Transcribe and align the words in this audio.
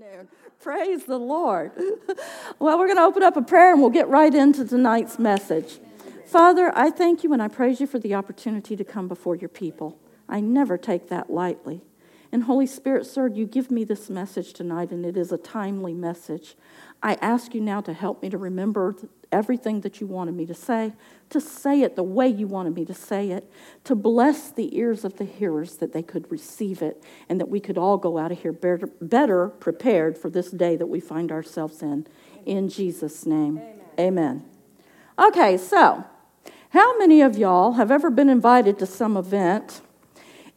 afternoon. 0.00 0.28
Praise 0.60 1.04
the 1.04 1.18
Lord. 1.18 1.72
Well, 2.58 2.78
we're 2.78 2.88
going 2.88 2.98
to 2.98 3.04
open 3.04 3.22
up 3.22 3.38
a 3.38 3.42
prayer 3.42 3.72
and 3.72 3.80
we'll 3.80 3.88
get 3.88 4.08
right 4.08 4.34
into 4.34 4.66
tonight's 4.66 5.18
message. 5.18 5.78
Father, 6.26 6.70
I 6.76 6.90
thank 6.90 7.24
you 7.24 7.32
and 7.32 7.42
I 7.42 7.48
praise 7.48 7.80
you 7.80 7.86
for 7.86 7.98
the 7.98 8.14
opportunity 8.14 8.76
to 8.76 8.84
come 8.84 9.08
before 9.08 9.34
your 9.34 9.48
people. 9.48 9.98
I 10.28 10.40
never 10.40 10.76
take 10.76 11.08
that 11.08 11.30
lightly. 11.30 11.82
And 12.32 12.44
Holy 12.44 12.66
Spirit, 12.66 13.06
sir, 13.06 13.26
you 13.26 13.44
give 13.44 13.70
me 13.70 13.82
this 13.82 14.08
message 14.08 14.52
tonight, 14.52 14.92
and 14.92 15.04
it 15.04 15.16
is 15.16 15.32
a 15.32 15.38
timely 15.38 15.94
message. 15.94 16.54
I 17.02 17.14
ask 17.14 17.54
you 17.54 17.60
now 17.60 17.80
to 17.80 17.92
help 17.92 18.22
me 18.22 18.30
to 18.30 18.38
remember 18.38 18.94
everything 19.32 19.80
that 19.80 20.00
you 20.00 20.06
wanted 20.06 20.34
me 20.34 20.46
to 20.46 20.54
say, 20.54 20.92
to 21.30 21.40
say 21.40 21.82
it 21.82 21.96
the 21.96 22.02
way 22.04 22.28
you 22.28 22.46
wanted 22.46 22.74
me 22.74 22.84
to 22.84 22.94
say 22.94 23.30
it, 23.30 23.50
to 23.84 23.94
bless 23.94 24.50
the 24.50 24.76
ears 24.76 25.04
of 25.04 25.16
the 25.16 25.24
hearers 25.24 25.76
that 25.76 25.92
they 25.92 26.02
could 26.02 26.30
receive 26.30 26.82
it, 26.82 27.02
and 27.28 27.40
that 27.40 27.48
we 27.48 27.58
could 27.58 27.78
all 27.78 27.96
go 27.96 28.18
out 28.18 28.30
of 28.30 28.40
here 28.42 28.52
better, 28.52 28.86
better 29.00 29.48
prepared 29.48 30.16
for 30.16 30.30
this 30.30 30.50
day 30.50 30.76
that 30.76 30.86
we 30.86 31.00
find 31.00 31.32
ourselves 31.32 31.82
in. 31.82 32.06
In 32.46 32.68
Jesus' 32.68 33.26
name, 33.26 33.58
amen. 33.58 33.80
amen. 33.98 34.44
Okay, 35.18 35.56
so 35.56 36.04
how 36.70 36.98
many 36.98 37.22
of 37.22 37.36
y'all 37.36 37.72
have 37.72 37.90
ever 37.90 38.10
been 38.10 38.28
invited 38.28 38.78
to 38.78 38.86
some 38.86 39.16
event 39.16 39.80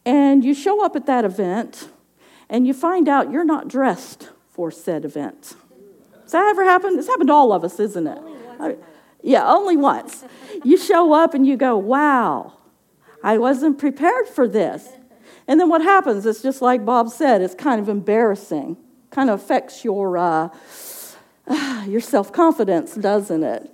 and 0.04 0.44
you 0.44 0.54
show 0.54 0.84
up 0.84 0.96
at 0.96 1.06
that 1.06 1.24
event 1.24 1.88
and 2.48 2.66
you 2.66 2.74
find 2.74 3.08
out 3.08 3.30
you're 3.30 3.44
not 3.44 3.68
dressed 3.68 4.30
for 4.50 4.70
said 4.70 5.04
event? 5.04 5.56
Has 6.22 6.32
that 6.32 6.46
ever 6.46 6.64
happened? 6.64 6.98
It's 6.98 7.08
happened 7.08 7.28
to 7.28 7.34
all 7.34 7.52
of 7.52 7.64
us, 7.64 7.78
isn't 7.80 8.06
it? 8.06 8.78
yeah, 9.22 9.50
only 9.50 9.76
once. 9.76 10.24
You 10.62 10.76
show 10.76 11.12
up 11.12 11.34
and 11.34 11.46
you 11.46 11.56
go, 11.56 11.76
wow, 11.76 12.54
I 13.22 13.38
wasn't 13.38 13.78
prepared 13.78 14.28
for 14.28 14.46
this. 14.46 14.88
And 15.46 15.60
then 15.60 15.68
what 15.68 15.82
happens? 15.82 16.24
It's 16.24 16.42
just 16.42 16.62
like 16.62 16.84
Bob 16.84 17.08
said, 17.08 17.42
it's 17.42 17.54
kind 17.54 17.80
of 17.80 17.88
embarrassing, 17.88 18.76
kind 19.10 19.30
of 19.30 19.40
affects 19.40 19.84
your, 19.84 20.16
uh, 20.16 20.48
your 21.86 22.00
self 22.00 22.32
confidence, 22.32 22.94
doesn't 22.94 23.42
it? 23.42 23.70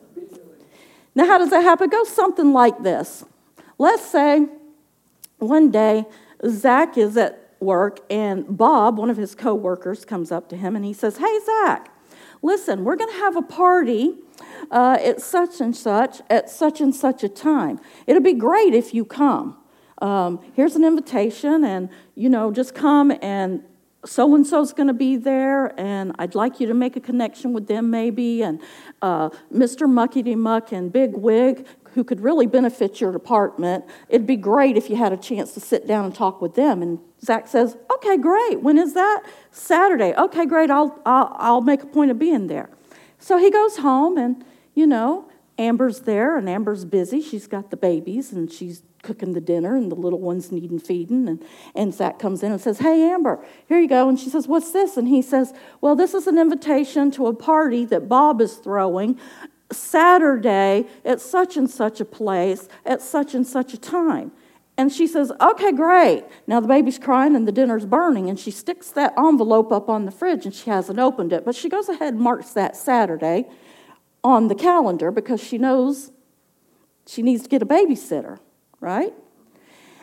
Now, 1.15 1.27
how 1.27 1.39
does 1.39 1.51
that 1.51 1.63
happen? 1.63 1.89
It 1.89 1.93
goes 1.93 2.09
something 2.09 2.53
like 2.53 2.83
this. 2.83 3.25
Let's 3.79 4.05
say 4.05 4.47
one 5.41 5.71
day 5.71 6.05
Zach 6.47 6.97
is 6.97 7.17
at 7.17 7.55
work 7.61 8.01
and 8.09 8.57
Bob, 8.57 8.99
one 8.99 9.11
of 9.11 9.17
his 9.17 9.35
coworkers, 9.35 10.05
comes 10.05 10.33
up 10.33 10.49
to 10.49 10.57
him 10.57 10.77
and 10.77 10.85
he 10.85 10.93
says, 10.93 11.19
Hey, 11.19 11.39
Zach, 11.45 11.93
listen, 12.43 12.85
we're 12.85 12.97
going 12.97 13.11
to 13.11 13.19
have 13.19 13.37
a 13.37 13.43
party 13.43 14.15
uh, 14.71 14.99
at 15.03 15.21
such 15.21 15.61
and 15.61 15.77
such 15.77 16.21
at 16.31 16.49
such 16.49 16.81
and 16.81 16.95
such 16.95 17.23
a 17.23 17.29
time. 17.29 17.79
It'll 18.07 18.23
be 18.23 18.35
great 18.35 18.75
if 18.75 18.95
you 18.95 19.05
come. 19.05 19.57
Um, 20.01 20.41
here's 20.55 20.77
an 20.77 20.85
invitation, 20.85 21.63
and 21.63 21.91
you 22.15 22.31
know, 22.31 22.51
just 22.51 22.75
come 22.75 23.13
and 23.21 23.63
so 24.07 24.35
and 24.35 24.47
so's 24.47 24.73
going 24.73 24.87
to 24.87 24.95
be 24.95 25.17
there, 25.17 25.79
and 25.79 26.15
I'd 26.19 26.35
like 26.35 26.59
you 26.59 26.67
to 26.69 26.75
make 26.75 26.97
a 26.97 27.01
connection 27.01 27.53
with 27.53 27.67
them, 27.67 27.91
maybe. 27.91 28.43
And 28.43 28.61
uh, 29.03 29.29
Mr. 29.53 29.87
Muckety 29.87 30.37
Muck 30.37 30.73
and 30.73 30.91
Big 30.91 31.15
Wig, 31.15 31.67
who 31.95 32.05
could 32.05 32.21
really 32.21 32.47
benefit 32.47 33.01
your 33.01 33.13
department. 33.13 33.85
It'd 34.09 34.27
be 34.27 34.37
great 34.37 34.77
if 34.77 34.89
you 34.89 34.97
had 34.97 35.13
a 35.13 35.17
chance 35.17 35.53
to 35.55 35.61
sit 35.61 35.87
down 35.87 36.05
and 36.05 36.15
talk 36.15 36.41
with 36.41 36.55
them. 36.55 36.83
And 36.83 36.99
Zach 37.23 37.49
says, 37.49 37.77
Okay, 37.95 38.17
great. 38.17 38.63
When 38.63 38.79
is 38.79 38.95
that? 38.95 39.23
Saturday. 39.51 40.15
Okay, 40.17 40.47
great. 40.47 40.71
I'll, 40.71 41.01
I'll, 41.05 41.37
I'll 41.39 41.61
make 41.61 41.83
a 41.83 41.87
point 41.87 42.11
of 42.11 42.19
being 42.19 42.47
there. 42.47 42.71
So 43.19 43.37
he 43.37 43.51
goes 43.51 43.79
home, 43.79 44.17
and, 44.17 44.43
you 44.75 44.87
know, 44.87 45.29
Amber's 45.59 46.01
there, 46.01 46.39
and 46.39 46.49
Amber's 46.49 46.87
busy. 46.87 47.21
She's 47.21 47.47
got 47.47 47.71
the 47.71 47.77
babies, 47.77 48.33
and 48.33 48.51
she's 48.51 48.83
cooking 49.03 49.35
the 49.35 49.41
dinner, 49.41 49.77
and 49.77 49.91
the 49.91 49.97
little 49.97 50.21
one's 50.21 50.51
needing 50.51 50.79
feeding. 50.79 51.29
And, 51.29 51.45
and 51.75 51.93
Zach 51.93 52.19
comes 52.19 52.43
in 52.43 52.53
and 52.53 52.61
says, 52.61 52.79
Hey, 52.79 53.11
Amber, 53.11 53.45
here 53.67 53.79
you 53.79 53.89
go. 53.89 54.09
And 54.09 54.19
she 54.19 54.31
says, 54.31 54.49
What's 54.49 54.73
this? 54.73 54.97
And 54.97 55.09
he 55.09 55.21
says, 55.21 55.53
Well, 55.83 55.95
this 55.95 56.15
is 56.15 56.27
an 56.27 56.39
invitation 56.39 57.11
to 57.13 57.27
a 57.27 57.35
party 57.35 57.85
that 57.87 58.09
Bob 58.09 58.41
is 58.41 58.55
throwing 58.57 59.19
Saturday 59.73 60.87
at 61.05 61.21
such 61.21 61.57
and 61.57 61.69
such 61.69 62.01
a 62.01 62.05
place 62.05 62.69
at 62.85 63.01
such 63.03 63.35
and 63.35 63.47
such 63.47 63.73
a 63.75 63.79
time. 63.79 64.33
And 64.77 64.91
she 64.93 65.07
says, 65.07 65.33
Okay, 65.41 65.73
great. 65.73 66.25
Now 66.47 66.61
the 66.61 66.69
baby's 66.69 66.99
crying 66.99 67.37
and 67.37 67.47
the 67.47 67.53
dinner's 67.53 67.85
burning. 67.85 68.29
And 68.29 68.39
she 68.39 68.51
sticks 68.51 68.91
that 68.93 69.13
envelope 69.19 69.71
up 69.71 69.89
on 69.89 70.07
the 70.07 70.11
fridge 70.11 70.47
and 70.47 70.55
she 70.55 70.71
hasn't 70.71 70.99
opened 70.99 71.33
it. 71.33 71.45
But 71.45 71.55
she 71.55 71.69
goes 71.69 71.89
ahead 71.89 72.15
and 72.15 72.23
marks 72.23 72.53
that 72.53 72.77
Saturday 72.77 73.47
on 74.25 74.49
the 74.49 74.55
calendar 74.55 75.11
because 75.11 75.43
she 75.43 75.59
knows 75.59 76.13
she 77.07 77.23
needs 77.23 77.43
to 77.43 77.49
get 77.49 77.63
a 77.63 77.67
babysitter, 77.67 78.39
right? 78.81 79.13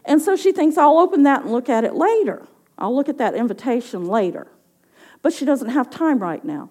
And 0.06 0.22
so 0.22 0.36
she 0.36 0.52
thinks, 0.52 0.78
I'll 0.78 1.00
open 1.00 1.24
that 1.24 1.44
and 1.44 1.52
look 1.52 1.70
at 1.70 1.84
it 1.84 1.94
later. 1.94 2.48
I'll 2.78 2.96
look 2.96 3.10
at 3.10 3.18
that 3.18 3.34
invitation 3.34 4.06
later. 4.08 4.48
But 5.22 5.34
she 5.34 5.46
doesn't 5.46 5.70
have 5.70 5.90
time 5.90 6.20
right 6.20 6.44
now. 6.44 6.70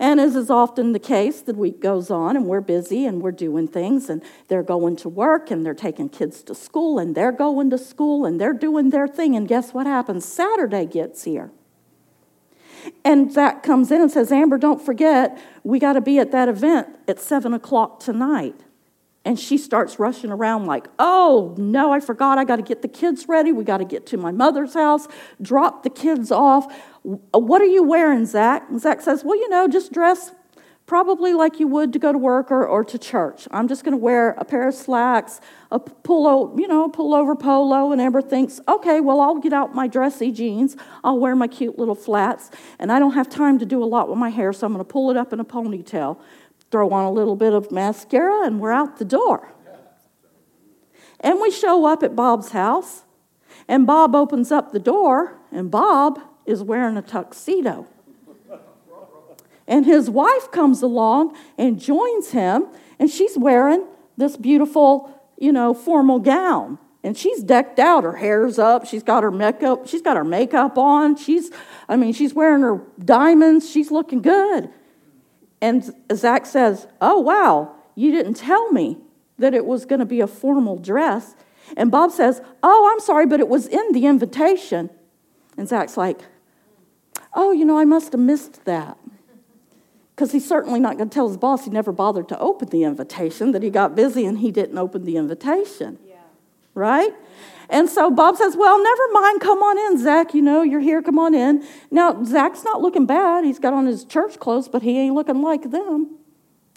And 0.00 0.20
as 0.20 0.36
is 0.36 0.48
often 0.48 0.92
the 0.92 1.00
case, 1.00 1.40
the 1.40 1.54
week 1.54 1.80
goes 1.80 2.08
on 2.10 2.36
and 2.36 2.46
we're 2.46 2.60
busy 2.60 3.04
and 3.04 3.20
we're 3.20 3.32
doing 3.32 3.66
things 3.66 4.08
and 4.08 4.22
they're 4.46 4.62
going 4.62 4.94
to 4.96 5.08
work 5.08 5.50
and 5.50 5.66
they're 5.66 5.74
taking 5.74 6.08
kids 6.08 6.42
to 6.44 6.54
school 6.54 7.00
and 7.00 7.16
they're 7.16 7.32
going 7.32 7.70
to 7.70 7.78
school 7.78 8.24
and 8.24 8.40
they're 8.40 8.52
doing 8.52 8.90
their 8.90 9.08
thing. 9.08 9.34
And 9.34 9.48
guess 9.48 9.74
what 9.74 9.86
happens? 9.86 10.24
Saturday 10.24 10.86
gets 10.86 11.24
here. 11.24 11.50
And 13.04 13.32
Zach 13.32 13.64
comes 13.64 13.90
in 13.90 14.00
and 14.00 14.10
says, 14.10 14.30
Amber, 14.30 14.56
don't 14.56 14.80
forget, 14.80 15.36
we 15.64 15.80
got 15.80 15.94
to 15.94 16.00
be 16.00 16.18
at 16.20 16.30
that 16.30 16.48
event 16.48 16.88
at 17.08 17.18
7 17.18 17.52
o'clock 17.52 17.98
tonight. 17.98 18.60
And 19.28 19.38
she 19.38 19.58
starts 19.58 19.98
rushing 19.98 20.30
around 20.30 20.64
like, 20.64 20.86
oh, 20.98 21.54
no, 21.58 21.92
I 21.92 22.00
forgot. 22.00 22.38
I 22.38 22.44
got 22.44 22.56
to 22.56 22.62
get 22.62 22.80
the 22.80 22.88
kids 22.88 23.28
ready. 23.28 23.52
We 23.52 23.62
got 23.62 23.76
to 23.76 23.84
get 23.84 24.06
to 24.06 24.16
my 24.16 24.32
mother's 24.32 24.72
house, 24.72 25.06
drop 25.42 25.82
the 25.82 25.90
kids 25.90 26.32
off. 26.32 26.74
What 27.02 27.60
are 27.60 27.66
you 27.66 27.82
wearing, 27.82 28.24
Zach? 28.24 28.64
And 28.70 28.80
Zach 28.80 29.02
says, 29.02 29.24
Well, 29.24 29.36
you 29.36 29.50
know, 29.50 29.68
just 29.68 29.92
dress 29.92 30.32
probably 30.86 31.34
like 31.34 31.60
you 31.60 31.68
would 31.68 31.92
to 31.92 31.98
go 31.98 32.10
to 32.10 32.16
work 32.16 32.50
or, 32.50 32.66
or 32.66 32.82
to 32.82 32.98
church. 32.98 33.46
I'm 33.50 33.68
just 33.68 33.84
going 33.84 33.92
to 33.92 33.98
wear 33.98 34.30
a 34.38 34.44
pair 34.46 34.66
of 34.66 34.74
slacks, 34.74 35.42
a 35.70 35.78
pullo, 35.78 36.58
you 36.58 36.66
know, 36.66 36.84
a 36.84 36.90
pullover 36.90 37.38
polo. 37.38 37.92
And 37.92 38.00
Amber 38.00 38.22
thinks, 38.22 38.58
okay, 38.66 38.98
well, 39.00 39.20
I'll 39.20 39.38
get 39.38 39.52
out 39.52 39.74
my 39.74 39.86
dressy 39.86 40.32
jeans. 40.32 40.74
I'll 41.04 41.18
wear 41.18 41.36
my 41.36 41.46
cute 41.46 41.78
little 41.78 41.94
flats. 41.94 42.50
And 42.78 42.90
I 42.90 42.98
don't 42.98 43.12
have 43.12 43.28
time 43.28 43.58
to 43.58 43.66
do 43.66 43.84
a 43.84 43.84
lot 43.84 44.08
with 44.08 44.16
my 44.16 44.30
hair, 44.30 44.54
so 44.54 44.66
I'm 44.66 44.72
going 44.72 44.82
to 44.82 44.90
pull 44.90 45.10
it 45.10 45.18
up 45.18 45.34
in 45.34 45.40
a 45.40 45.44
ponytail, 45.44 46.18
throw 46.70 46.90
on 46.90 47.04
a 47.04 47.10
little 47.10 47.36
bit 47.36 47.52
of 47.52 47.70
mascara, 47.70 48.46
and 48.46 48.60
we're 48.60 48.72
out 48.72 48.98
the 48.98 49.04
door. 49.04 49.52
And 51.20 51.40
we 51.40 51.50
show 51.50 51.86
up 51.86 52.02
at 52.02 52.14
Bob's 52.14 52.50
house, 52.50 53.04
and 53.66 53.86
Bob 53.86 54.14
opens 54.14 54.52
up 54.52 54.72
the 54.72 54.78
door, 54.78 55.38
and 55.50 55.70
Bob 55.70 56.20
is 56.46 56.62
wearing 56.62 56.96
a 56.96 57.02
tuxedo. 57.02 57.86
And 59.66 59.84
his 59.84 60.08
wife 60.08 60.50
comes 60.50 60.80
along 60.80 61.36
and 61.58 61.78
joins 61.78 62.30
him, 62.30 62.68
and 62.98 63.10
she's 63.10 63.36
wearing 63.36 63.86
this 64.16 64.36
beautiful, 64.36 65.12
you 65.38 65.52
know, 65.52 65.74
formal 65.74 66.18
gown. 66.18 66.78
And 67.04 67.16
she's 67.16 67.42
decked 67.42 67.78
out, 67.78 68.02
her 68.04 68.16
hair's 68.16 68.58
up, 68.58 68.86
she's 68.86 69.02
got 69.02 69.22
her 69.22 69.30
makeup, 69.30 69.86
she's 69.86 70.02
got 70.02 70.16
her 70.16 70.24
makeup 70.24 70.76
on, 70.78 71.16
she's, 71.16 71.50
I 71.88 71.96
mean, 71.96 72.12
she's 72.12 72.34
wearing 72.34 72.62
her 72.62 72.82
diamonds, 72.98 73.68
she's 73.70 73.90
looking 73.90 74.20
good. 74.20 74.70
And 75.60 75.92
Zach 76.14 76.46
says, 76.46 76.86
Oh, 77.00 77.20
wow, 77.20 77.74
you 77.94 78.10
didn't 78.12 78.34
tell 78.34 78.70
me 78.70 78.98
that 79.38 79.54
it 79.54 79.64
was 79.64 79.84
going 79.84 80.00
to 80.00 80.06
be 80.06 80.20
a 80.20 80.26
formal 80.26 80.76
dress. 80.76 81.34
And 81.76 81.90
Bob 81.90 82.12
says, 82.12 82.40
Oh, 82.62 82.90
I'm 82.92 83.00
sorry, 83.00 83.26
but 83.26 83.40
it 83.40 83.48
was 83.48 83.66
in 83.66 83.92
the 83.92 84.06
invitation. 84.06 84.90
And 85.56 85.68
Zach's 85.68 85.96
like, 85.96 86.20
Oh, 87.34 87.52
you 87.52 87.64
know, 87.64 87.78
I 87.78 87.84
must 87.84 88.12
have 88.12 88.20
missed 88.20 88.64
that. 88.64 88.96
Because 90.14 90.32
he's 90.32 90.48
certainly 90.48 90.80
not 90.80 90.96
going 90.96 91.08
to 91.08 91.14
tell 91.14 91.28
his 91.28 91.36
boss 91.36 91.64
he 91.64 91.70
never 91.70 91.92
bothered 91.92 92.28
to 92.28 92.38
open 92.40 92.68
the 92.70 92.82
invitation, 92.82 93.52
that 93.52 93.62
he 93.62 93.70
got 93.70 93.94
busy 93.94 94.26
and 94.26 94.38
he 94.38 94.50
didn't 94.50 94.76
open 94.76 95.04
the 95.04 95.16
invitation. 95.16 95.98
Yeah. 96.04 96.16
Right? 96.74 97.14
And 97.70 97.88
so 97.88 98.10
Bob 98.10 98.36
says, 98.36 98.56
Well, 98.56 98.82
never 98.82 99.02
mind, 99.12 99.40
come 99.40 99.58
on 99.58 99.78
in, 99.78 100.02
Zach. 100.02 100.34
You 100.34 100.42
know, 100.42 100.62
you're 100.62 100.80
here, 100.80 101.02
come 101.02 101.18
on 101.18 101.34
in. 101.34 101.64
Now, 101.90 102.24
Zach's 102.24 102.64
not 102.64 102.80
looking 102.80 103.06
bad. 103.06 103.44
He's 103.44 103.58
got 103.58 103.74
on 103.74 103.86
his 103.86 104.04
church 104.04 104.38
clothes, 104.38 104.68
but 104.68 104.82
he 104.82 104.98
ain't 104.98 105.14
looking 105.14 105.42
like 105.42 105.70
them. 105.70 106.16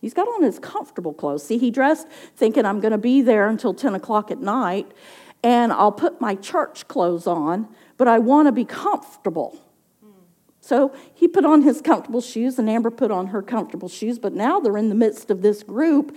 He's 0.01 0.13
got 0.13 0.27
on 0.27 0.43
his 0.43 0.59
comfortable 0.59 1.13
clothes. 1.13 1.45
See, 1.45 1.57
he 1.57 1.69
dressed 1.71 2.07
thinking 2.35 2.65
I'm 2.65 2.79
going 2.79 2.91
to 2.91 2.97
be 2.97 3.21
there 3.21 3.47
until 3.47 3.73
10 3.73 3.93
o'clock 3.93 4.31
at 4.31 4.39
night, 4.39 4.91
and 5.43 5.71
I'll 5.71 5.91
put 5.91 6.19
my 6.19 6.35
church 6.35 6.87
clothes 6.87 7.27
on, 7.27 7.67
but 7.97 8.07
I 8.07 8.19
want 8.19 8.47
to 8.47 8.51
be 8.51 8.65
comfortable. 8.65 9.61
So 10.63 10.93
he 11.15 11.27
put 11.27 11.43
on 11.43 11.63
his 11.63 11.81
comfortable 11.81 12.21
shoes, 12.21 12.59
and 12.59 12.69
Amber 12.69 12.91
put 12.91 13.09
on 13.09 13.27
her 13.27 13.41
comfortable 13.41 13.89
shoes, 13.89 14.19
but 14.19 14.33
now 14.33 14.59
they're 14.59 14.77
in 14.77 14.89
the 14.89 14.95
midst 14.95 15.31
of 15.31 15.41
this 15.41 15.63
group. 15.63 16.15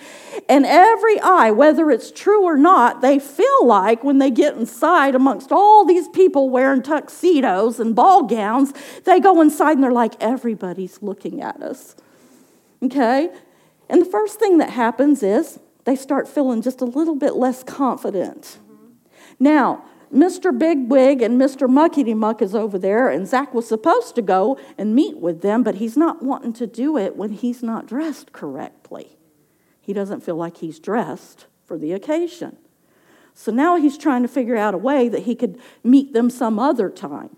And 0.50 0.66
every 0.66 1.18
eye, 1.20 1.50
whether 1.50 1.90
it's 1.90 2.10
true 2.10 2.44
or 2.44 2.58
not, 2.58 3.00
they 3.00 3.18
feel 3.18 3.66
like 3.66 4.04
when 4.04 4.18
they 4.18 4.30
get 4.30 4.54
inside 4.54 5.14
amongst 5.14 5.50
all 5.50 5.86
these 5.86 6.08
people 6.08 6.50
wearing 6.50 6.82
tuxedos 6.82 7.80
and 7.80 7.96
ball 7.96 8.24
gowns, 8.24 8.74
they 9.04 9.18
go 9.18 9.40
inside 9.40 9.72
and 9.72 9.82
they're 9.82 9.90
like, 9.90 10.22
everybody's 10.22 11.02
looking 11.02 11.40
at 11.40 11.62
us. 11.62 11.96
Okay? 12.82 13.30
And 13.88 14.02
the 14.02 14.10
first 14.10 14.38
thing 14.38 14.58
that 14.58 14.70
happens 14.70 15.22
is 15.22 15.58
they 15.84 15.96
start 15.96 16.28
feeling 16.28 16.60
just 16.60 16.82
a 16.82 16.86
little 16.86 17.16
bit 17.16 17.34
less 17.34 17.62
confident. 17.62 18.58
Now, 19.40 19.84
Mr. 20.14 20.56
Big 20.56 20.88
Wig 20.88 21.20
and 21.22 21.40
Mr. 21.40 21.68
Muckety 21.68 22.16
Muck 22.16 22.40
is 22.40 22.54
over 22.54 22.78
there, 22.78 23.08
and 23.08 23.26
Zach 23.26 23.52
was 23.52 23.66
supposed 23.66 24.14
to 24.14 24.22
go 24.22 24.58
and 24.78 24.94
meet 24.94 25.18
with 25.18 25.42
them, 25.42 25.64
but 25.64 25.76
he's 25.76 25.96
not 25.96 26.22
wanting 26.22 26.52
to 26.52 26.66
do 26.66 26.96
it 26.96 27.16
when 27.16 27.32
he's 27.32 27.62
not 27.62 27.86
dressed 27.86 28.32
correctly. 28.32 29.18
He 29.80 29.92
doesn't 29.92 30.22
feel 30.22 30.36
like 30.36 30.58
he's 30.58 30.78
dressed 30.78 31.46
for 31.66 31.76
the 31.76 31.92
occasion. 31.92 32.56
So 33.34 33.50
now 33.50 33.76
he's 33.76 33.98
trying 33.98 34.22
to 34.22 34.28
figure 34.28 34.56
out 34.56 34.72
a 34.72 34.78
way 34.78 35.08
that 35.08 35.24
he 35.24 35.34
could 35.34 35.58
meet 35.82 36.12
them 36.12 36.30
some 36.30 36.60
other 36.60 36.88
time. 36.88 37.36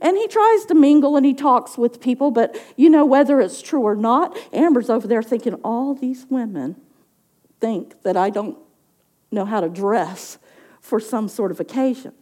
And 0.00 0.16
he 0.16 0.28
tries 0.28 0.64
to 0.66 0.74
mingle 0.74 1.16
and 1.16 1.26
he 1.26 1.34
talks 1.34 1.76
with 1.76 2.00
people, 2.00 2.30
but 2.30 2.56
you 2.76 2.88
know, 2.88 3.04
whether 3.04 3.40
it's 3.40 3.60
true 3.60 3.82
or 3.82 3.96
not, 3.96 4.38
Amber's 4.52 4.88
over 4.88 5.08
there 5.08 5.22
thinking, 5.22 5.54
all 5.64 5.94
these 5.94 6.24
women 6.30 6.76
think 7.60 8.00
that 8.02 8.16
I 8.16 8.30
don't 8.30 8.56
know 9.32 9.44
how 9.44 9.60
to 9.60 9.68
dress 9.68 10.38
for 10.82 11.00
some 11.00 11.28
sort 11.28 11.50
of 11.50 11.60
occasion. 11.60 12.12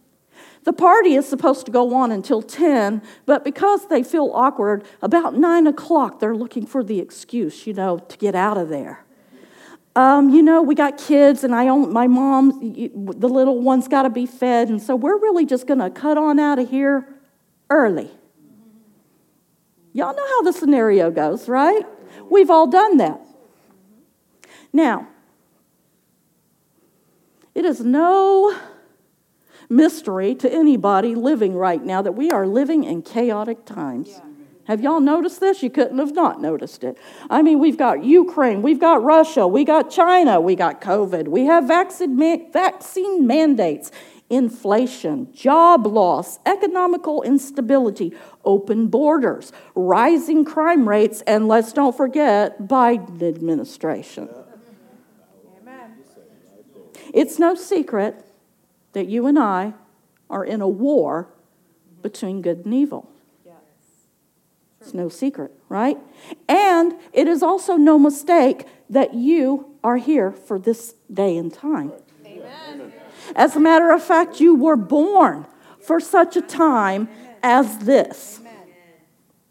The 0.63 0.71
party 0.71 1.15
is 1.15 1.27
supposed 1.27 1.65
to 1.65 1.71
go 1.71 1.93
on 1.95 2.11
until 2.11 2.41
10, 2.41 3.01
but 3.25 3.43
because 3.43 3.87
they 3.87 4.03
feel 4.03 4.31
awkward, 4.33 4.85
about 5.01 5.35
9 5.35 5.67
o'clock 5.67 6.19
they're 6.19 6.35
looking 6.35 6.65
for 6.65 6.83
the 6.83 6.99
excuse, 6.99 7.65
you 7.65 7.73
know, 7.73 7.97
to 7.97 8.17
get 8.17 8.35
out 8.35 8.57
of 8.57 8.69
there. 8.69 9.03
Um, 9.95 10.29
you 10.29 10.41
know, 10.41 10.61
we 10.61 10.75
got 10.75 10.97
kids, 10.97 11.43
and 11.43 11.53
I 11.53 11.67
own, 11.67 11.91
my 11.91 12.07
mom, 12.07 12.51
the 12.61 13.27
little 13.27 13.59
one's 13.59 13.89
got 13.89 14.03
to 14.03 14.09
be 14.09 14.25
fed, 14.25 14.69
and 14.69 14.81
so 14.81 14.95
we're 14.95 15.17
really 15.17 15.45
just 15.45 15.67
going 15.67 15.79
to 15.79 15.89
cut 15.89 16.17
on 16.17 16.39
out 16.39 16.59
of 16.59 16.69
here 16.69 17.05
early. 17.69 18.09
Y'all 19.93 20.15
know 20.15 20.25
how 20.25 20.43
the 20.43 20.53
scenario 20.53 21.11
goes, 21.11 21.49
right? 21.49 21.85
We've 22.29 22.49
all 22.49 22.67
done 22.67 22.97
that. 22.97 23.19
Now, 24.71 25.07
it 27.53 27.65
is 27.65 27.81
no 27.81 28.57
mystery 29.69 30.35
to 30.35 30.51
anybody 30.51 31.15
living 31.15 31.55
right 31.55 31.83
now 31.83 32.01
that 32.01 32.11
we 32.11 32.29
are 32.29 32.45
living 32.45 32.83
in 32.83 33.01
chaotic 33.01 33.65
times. 33.65 34.09
Yeah. 34.09 34.21
Have 34.65 34.81
y'all 34.81 34.99
noticed 34.99 35.39
this? 35.39 35.63
You 35.63 35.69
couldn't 35.69 35.97
have 35.97 36.13
not 36.13 36.41
noticed 36.41 36.83
it. 36.83 36.97
I 37.29 37.41
mean, 37.41 37.59
we've 37.59 37.77
got 37.77 38.03
Ukraine, 38.03 38.61
we've 38.61 38.79
got 38.79 39.03
Russia, 39.03 39.47
we 39.47 39.65
got 39.65 39.89
China, 39.89 40.39
we 40.39 40.55
got 40.55 40.81
COVID, 40.81 41.27
we 41.27 41.45
have 41.45 41.67
vaccine, 41.67 42.17
vaccine 42.51 43.25
mandates, 43.25 43.91
inflation, 44.29 45.33
job 45.33 45.85
loss, 45.87 46.39
economical 46.45 47.21
instability, 47.23 48.13
open 48.45 48.87
borders, 48.87 49.51
rising 49.75 50.45
crime 50.45 50.87
rates, 50.87 51.21
and 51.27 51.47
let's 51.47 51.73
don't 51.73 51.97
forget 51.97 52.61
Biden 52.61 53.21
administration. 53.21 54.29
It's 57.13 57.39
no 57.39 57.55
secret 57.55 58.25
that 58.93 59.07
you 59.07 59.25
and 59.27 59.37
I 59.37 59.73
are 60.29 60.45
in 60.45 60.61
a 60.61 60.67
war 60.67 61.27
between 62.01 62.41
good 62.41 62.65
and 62.65 62.73
evil. 62.73 63.11
It's 64.81 64.95
no 64.95 65.09
secret, 65.09 65.51
right? 65.69 65.97
And 66.49 66.95
it 67.13 67.27
is 67.27 67.43
also 67.43 67.77
no 67.77 67.99
mistake 67.99 68.65
that 68.89 69.13
you 69.13 69.75
are 69.83 69.97
here 69.97 70.31
for 70.31 70.57
this 70.57 70.95
day 71.13 71.37
and 71.37 71.53
time. 71.53 71.91
Amen. 72.25 72.91
As 73.35 73.55
a 73.55 73.59
matter 73.59 73.91
of 73.91 74.03
fact, 74.03 74.39
you 74.39 74.55
were 74.55 74.75
born 74.75 75.45
for 75.79 75.99
such 75.99 76.35
a 76.35 76.41
time 76.41 77.09
as 77.43 77.77
this. 77.79 78.41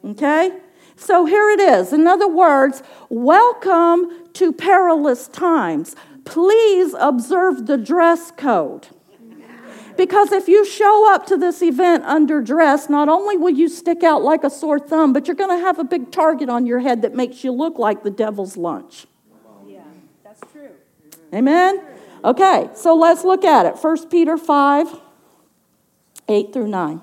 Okay? 0.04 0.58
So 0.96 1.26
here 1.26 1.48
it 1.50 1.60
is. 1.60 1.92
In 1.92 2.08
other 2.08 2.28
words, 2.28 2.82
welcome 3.08 4.28
to 4.34 4.52
perilous 4.52 5.28
times. 5.28 5.94
Please 6.30 6.94
observe 6.98 7.66
the 7.66 7.76
dress 7.76 8.30
code. 8.30 8.86
Because 9.96 10.30
if 10.30 10.46
you 10.46 10.64
show 10.64 11.12
up 11.12 11.26
to 11.26 11.36
this 11.36 11.60
event 11.60 12.04
underdressed, 12.04 12.88
not 12.88 13.08
only 13.08 13.36
will 13.36 13.50
you 13.50 13.68
stick 13.68 14.04
out 14.04 14.22
like 14.22 14.44
a 14.44 14.48
sore 14.48 14.78
thumb, 14.78 15.12
but 15.12 15.26
you're 15.26 15.34
going 15.34 15.50
to 15.50 15.62
have 15.62 15.80
a 15.80 15.84
big 15.84 16.12
target 16.12 16.48
on 16.48 16.66
your 16.66 16.78
head 16.78 17.02
that 17.02 17.16
makes 17.16 17.42
you 17.42 17.50
look 17.50 17.80
like 17.80 18.04
the 18.04 18.10
devil's 18.10 18.56
lunch. 18.56 19.06
Yeah, 19.66 19.82
that's 20.22 20.40
true. 20.52 20.70
Amen? 21.34 21.82
Okay, 22.24 22.70
so 22.76 22.94
let's 22.94 23.24
look 23.24 23.44
at 23.44 23.66
it. 23.66 23.74
1 23.74 24.08
Peter 24.08 24.38
5 24.38 25.00
8 26.28 26.52
through 26.52 26.68
9. 26.68 27.00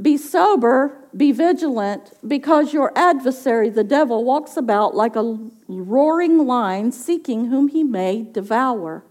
Be 0.00 0.18
sober, 0.18 1.07
be 1.18 1.32
vigilant, 1.32 2.12
because 2.26 2.72
your 2.72 2.92
adversary, 2.96 3.68
the 3.68 3.84
devil, 3.84 4.24
walks 4.24 4.56
about 4.56 4.94
like 4.94 5.16
a 5.16 5.38
roaring 5.66 6.46
lion, 6.46 6.92
seeking 6.92 7.46
whom 7.46 7.68
he 7.68 7.84
may 7.84 8.22
devour. 8.22 9.04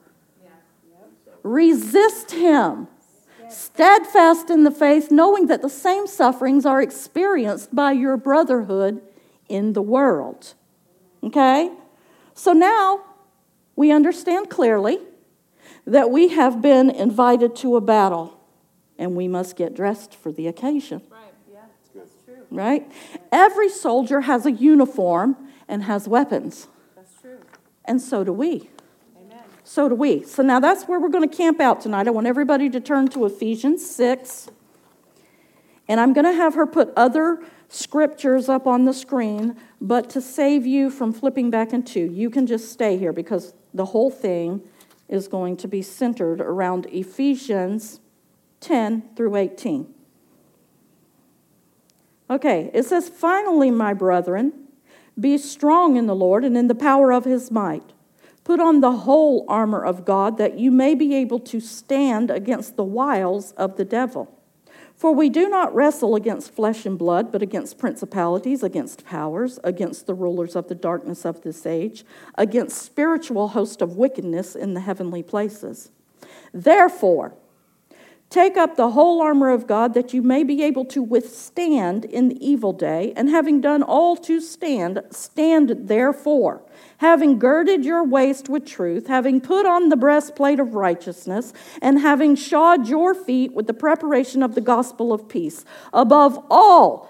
Resist 1.44 2.32
him, 2.32 2.88
steadfast 3.50 4.50
in 4.50 4.64
the 4.64 4.72
faith, 4.72 5.12
knowing 5.12 5.48
that 5.48 5.62
the 5.62 5.70
same 5.70 6.08
sufferings 6.08 6.66
are 6.66 6.82
experienced 6.82 7.76
by 7.76 7.92
your 7.92 8.18
brotherhood 8.18 9.02
in 9.48 9.74
the 9.74 9.82
world. 9.82 10.54
Okay? 11.24 11.72
So 12.34 12.54
now 12.54 13.02
we 13.76 13.92
understand 13.92 14.50
clearly 14.50 15.00
that 15.86 16.10
we 16.10 16.30
have 16.30 16.62
been 16.62 16.90
invited 16.90 17.56
to 17.58 17.76
a 17.76 17.82
battle 17.82 18.40
and 18.98 19.16
we 19.16 19.28
must 19.28 19.56
get 19.56 19.74
dressed 19.74 20.14
for 20.16 20.32
the 20.32 20.48
occasion. 20.48 21.02
Right, 22.50 22.82
yeah, 22.82 22.88
that's 22.88 23.12
true. 23.12 23.18
Right? 23.20 23.30
Every 23.32 23.70
soldier 23.70 24.22
has 24.22 24.46
a 24.46 24.52
uniform 24.52 25.36
and 25.68 25.84
has 25.84 26.08
weapons. 26.08 26.68
That's 26.96 27.22
true. 27.22 27.40
And 27.86 28.02
so 28.02 28.24
do 28.24 28.34
we. 28.34 28.70
Amen. 29.18 29.40
So 29.64 29.90
do 29.90 29.96
we. 29.96 30.24
So 30.24 30.44
now 30.44 30.60
that's 30.60 30.86
where 30.86 31.00
we're 31.00 31.10
going 31.10 31.28
to 31.28 31.36
camp 31.36 31.60
out 31.60 31.82
tonight. 31.82 32.08
I 32.08 32.12
want 32.12 32.28
everybody 32.28 32.70
to 32.70 32.80
turn 32.80 33.08
to 33.10 33.26
Ephesians 33.26 33.88
6. 33.90 34.50
And 35.90 36.00
I'm 36.00 36.14
going 36.14 36.26
to 36.26 36.34
have 36.34 36.56
her 36.56 36.66
put 36.66 36.92
other 36.96 37.44
scriptures 37.70 38.50
up 38.50 38.66
on 38.66 38.86
the 38.86 38.94
screen, 38.94 39.56
but 39.82 40.10
to 40.10 40.22
save 40.22 40.66
you 40.66 40.90
from 40.90 41.12
flipping 41.12 41.50
back 41.50 41.74
into, 41.74 42.00
you 42.00 42.30
can 42.30 42.48
just 42.48 42.72
stay 42.72 42.98
here 42.98 43.14
because 43.14 43.54
the 43.74 43.86
whole 43.86 44.10
thing 44.10 44.62
is 45.08 45.28
going 45.28 45.58
to 45.58 45.68
be 45.68 45.82
centered 45.82 46.42
around 46.42 46.86
Ephesians 46.88 48.00
10 48.60 49.16
through 49.16 49.36
18. 49.36 49.94
Okay, 52.30 52.70
it 52.74 52.84
says, 52.84 53.10
Finally, 53.10 53.72
my 53.72 53.94
brethren, 53.94 54.54
be 55.20 55.38
strong 55.38 55.96
in 55.96 56.06
the 56.06 56.16
Lord 56.16 56.44
and 56.44 56.58
in 56.58 56.68
the 56.68 56.76
power 56.76 57.12
of 57.12 57.26
his 57.26 57.50
might. 57.50 57.94
Put 58.44 58.60
on 58.60 58.80
the 58.80 59.00
whole 59.00 59.46
armor 59.50 59.84
of 59.84 60.06
God 60.06 60.38
that 60.38 60.58
you 60.58 60.72
may 60.72 60.96
be 60.96 61.16
able 61.16 61.40
to 61.42 61.60
stand 61.60 62.32
against 62.32 62.76
the 62.76 62.84
wiles 62.84 63.52
of 63.54 63.76
the 63.78 63.86
devil. 63.86 64.34
For 64.96 65.14
we 65.14 65.30
do 65.30 65.48
not 65.48 65.76
wrestle 65.76 66.16
against 66.16 66.56
flesh 66.56 66.86
and 66.86 66.98
blood, 66.98 67.32
but 67.32 67.44
against 67.44 67.78
principalities, 67.78 68.64
against 68.64 69.06
powers, 69.06 69.60
against 69.64 70.08
the 70.08 70.16
rulers 70.16 70.56
of 70.56 70.70
the 70.70 70.76
darkness 70.76 71.24
of 71.24 71.44
this 71.44 71.66
age, 71.68 72.04
against 72.36 72.82
spiritual 72.82 73.50
hosts 73.50 73.82
of 73.82 73.96
wickedness 73.96 74.56
in 74.56 74.74
the 74.74 74.80
heavenly 74.80 75.22
places. 75.22 75.92
Therefore, 76.52 77.36
Take 78.30 78.58
up 78.58 78.76
the 78.76 78.92
whole 78.92 79.22
armor 79.22 79.50
of 79.50 79.68
God 79.68 79.94
that 79.94 80.14
you 80.14 80.22
may 80.22 80.44
be 80.44 80.62
able 80.62 80.84
to 80.86 81.02
withstand 81.02 82.04
in 82.04 82.28
the 82.28 82.46
evil 82.46 82.74
day, 82.74 83.14
and 83.16 83.30
having 83.30 83.62
done 83.62 83.82
all 83.82 84.18
to 84.18 84.42
stand, 84.42 85.02
stand 85.12 85.88
therefore. 85.88 86.62
Having 86.98 87.40
girded 87.40 87.86
your 87.86 88.04
waist 88.04 88.50
with 88.50 88.66
truth, 88.66 89.08
having 89.08 89.40
put 89.40 89.66
on 89.66 89.88
the 89.88 89.96
breastplate 89.96 90.60
of 90.60 90.76
righteousness, 90.76 91.54
and 91.82 92.00
having 92.00 92.36
shod 92.36 92.90
your 92.90 93.14
feet 93.14 93.54
with 93.54 93.66
the 93.66 93.74
preparation 93.74 94.44
of 94.44 94.56
the 94.56 94.62
gospel 94.62 95.14
of 95.14 95.30
peace. 95.30 95.64
Above 95.94 96.38
all, 96.50 97.10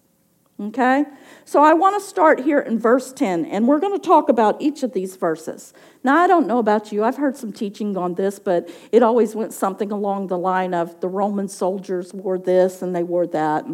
Okay? 0.61 1.05
So 1.43 1.63
I 1.63 1.73
want 1.73 1.99
to 1.99 2.07
start 2.07 2.41
here 2.41 2.59
in 2.59 2.77
verse 2.77 3.11
10, 3.11 3.45
and 3.45 3.67
we're 3.67 3.79
going 3.79 3.99
to 3.99 4.07
talk 4.07 4.29
about 4.29 4.61
each 4.61 4.83
of 4.83 4.93
these 4.93 5.15
verses. 5.15 5.73
Now, 6.03 6.17
I 6.17 6.27
don't 6.27 6.45
know 6.45 6.59
about 6.59 6.91
you, 6.91 7.03
I've 7.03 7.17
heard 7.17 7.35
some 7.35 7.51
teaching 7.51 7.97
on 7.97 8.13
this, 8.13 8.37
but 8.37 8.69
it 8.91 9.01
always 9.01 9.35
went 9.35 9.53
something 9.53 9.91
along 9.91 10.27
the 10.27 10.37
line 10.37 10.75
of 10.75 10.99
the 10.99 11.07
Roman 11.07 11.47
soldiers 11.47 12.13
wore 12.13 12.37
this 12.37 12.83
and 12.83 12.95
they 12.95 13.01
wore 13.01 13.25
that. 13.27 13.65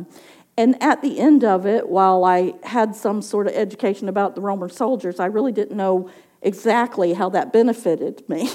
And, 0.59 0.81
at 0.81 1.01
the 1.01 1.19
end 1.19 1.43
of 1.43 1.67
it, 1.67 1.89
while 1.89 2.23
I 2.23 2.53
had 2.63 2.95
some 2.95 3.21
sort 3.21 3.47
of 3.47 3.53
education 3.53 4.07
about 4.07 4.33
the 4.33 4.41
Roman 4.41 4.69
soldiers, 4.69 5.19
I 5.19 5.25
really 5.25 5.51
didn't 5.51 5.75
know 5.75 6.09
exactly 6.41 7.13
how 7.13 7.29
that 7.29 7.51
benefited 7.51 8.23
me. 8.29 8.49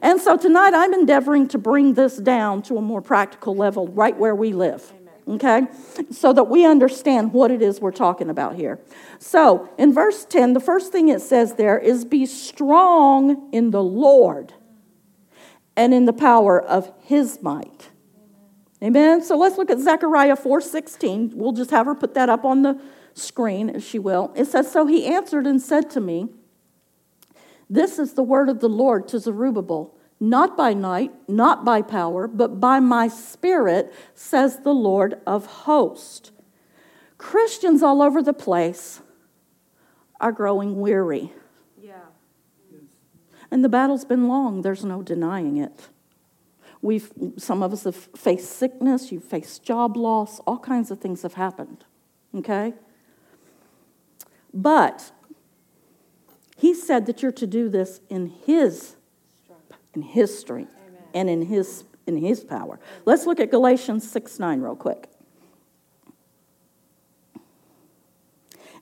and 0.00 0.20
so 0.20 0.36
tonight 0.36 0.72
I'm 0.72 0.94
endeavoring 0.94 1.48
to 1.48 1.58
bring 1.58 1.94
this 1.94 2.16
down 2.16 2.62
to 2.62 2.78
a 2.78 2.80
more 2.80 3.02
practical 3.02 3.56
level 3.56 3.88
right 3.88 4.16
where 4.16 4.36
we 4.36 4.52
live. 4.52 4.92
Okay? 5.28 5.62
So 6.10 6.32
that 6.32 6.44
we 6.44 6.66
understand 6.66 7.32
what 7.32 7.50
it 7.50 7.62
is 7.62 7.80
we're 7.80 7.92
talking 7.92 8.28
about 8.28 8.56
here. 8.56 8.80
So, 9.18 9.68
in 9.78 9.94
verse 9.94 10.24
10, 10.24 10.52
the 10.52 10.60
first 10.60 10.90
thing 10.90 11.08
it 11.08 11.20
says 11.20 11.54
there 11.54 11.78
is 11.78 12.04
be 12.04 12.26
strong 12.26 13.48
in 13.52 13.70
the 13.70 13.82
Lord 13.82 14.54
and 15.76 15.94
in 15.94 16.04
the 16.04 16.12
power 16.12 16.60
of 16.60 16.92
his 17.00 17.40
might. 17.42 17.90
Amen. 18.82 19.22
So 19.22 19.36
let's 19.36 19.58
look 19.58 19.70
at 19.70 19.78
Zechariah 19.78 20.36
4:16. 20.36 21.34
We'll 21.34 21.52
just 21.52 21.70
have 21.70 21.86
her 21.86 21.94
put 21.94 22.14
that 22.14 22.28
up 22.28 22.44
on 22.44 22.62
the 22.62 22.80
screen 23.14 23.70
if 23.70 23.84
she 23.84 23.98
will. 23.98 24.32
It 24.34 24.46
says, 24.46 24.70
So 24.70 24.86
he 24.86 25.06
answered 25.06 25.46
and 25.46 25.62
said 25.62 25.88
to 25.90 26.00
me, 26.00 26.28
This 27.70 27.98
is 27.98 28.14
the 28.14 28.24
word 28.24 28.48
of 28.48 28.60
the 28.60 28.68
Lord 28.68 29.06
to 29.08 29.20
Zerubbabel, 29.20 29.94
not 30.22 30.56
by 30.56 30.72
night, 30.72 31.10
not 31.26 31.64
by 31.64 31.82
power, 31.82 32.28
but 32.28 32.60
by 32.60 32.78
my 32.78 33.08
spirit, 33.08 33.92
says 34.14 34.60
the 34.60 34.72
Lord 34.72 35.20
of 35.26 35.46
hosts. 35.46 36.30
Christians 37.18 37.82
all 37.82 38.00
over 38.00 38.22
the 38.22 38.32
place 38.32 39.00
are 40.20 40.30
growing 40.30 40.78
weary. 40.78 41.32
Yeah. 41.76 42.04
And 43.50 43.64
the 43.64 43.68
battle's 43.68 44.04
been 44.04 44.28
long, 44.28 44.62
there's 44.62 44.84
no 44.84 45.02
denying 45.02 45.56
it. 45.56 45.88
We've, 46.80 47.10
some 47.36 47.60
of 47.60 47.72
us 47.72 47.82
have 47.82 47.96
faced 47.96 48.52
sickness, 48.52 49.10
you've 49.10 49.24
faced 49.24 49.64
job 49.64 49.96
loss, 49.96 50.38
all 50.46 50.60
kinds 50.60 50.92
of 50.92 51.00
things 51.00 51.22
have 51.22 51.34
happened. 51.34 51.84
Okay? 52.32 52.74
But 54.54 55.10
he 56.56 56.74
said 56.74 57.06
that 57.06 57.22
you're 57.22 57.32
to 57.32 57.46
do 57.48 57.68
this 57.68 58.00
in 58.08 58.28
his 58.46 58.94
in 59.94 60.02
his 60.02 60.36
strength 60.36 60.74
Amen. 60.86 61.02
and 61.14 61.30
in 61.30 61.42
his 61.42 61.84
in 62.06 62.16
his 62.16 62.42
power. 62.42 62.80
Let's 63.04 63.26
look 63.26 63.40
at 63.40 63.50
Galatians 63.50 64.10
6 64.10 64.38
9 64.38 64.60
real 64.60 64.76
quick. 64.76 65.08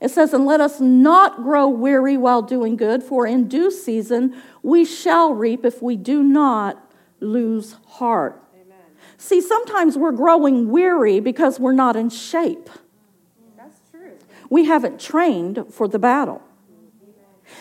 It 0.00 0.10
says, 0.10 0.32
And 0.32 0.46
let 0.46 0.60
us 0.60 0.80
not 0.80 1.42
grow 1.42 1.68
weary 1.68 2.16
while 2.16 2.42
doing 2.42 2.76
good, 2.76 3.02
for 3.02 3.26
in 3.26 3.48
due 3.48 3.70
season 3.70 4.40
we 4.62 4.84
shall 4.84 5.34
reap 5.34 5.64
if 5.64 5.82
we 5.82 5.96
do 5.96 6.22
not 6.22 6.92
lose 7.20 7.76
heart. 7.86 8.42
Amen. 8.54 8.78
See, 9.18 9.42
sometimes 9.42 9.98
we're 9.98 10.12
growing 10.12 10.70
weary 10.70 11.20
because 11.20 11.60
we're 11.60 11.72
not 11.72 11.96
in 11.96 12.08
shape. 12.08 12.70
That's 13.58 13.78
true. 13.90 14.12
We 14.48 14.64
haven't 14.64 14.98
trained 15.00 15.66
for 15.70 15.86
the 15.86 15.98
battle. 15.98 16.42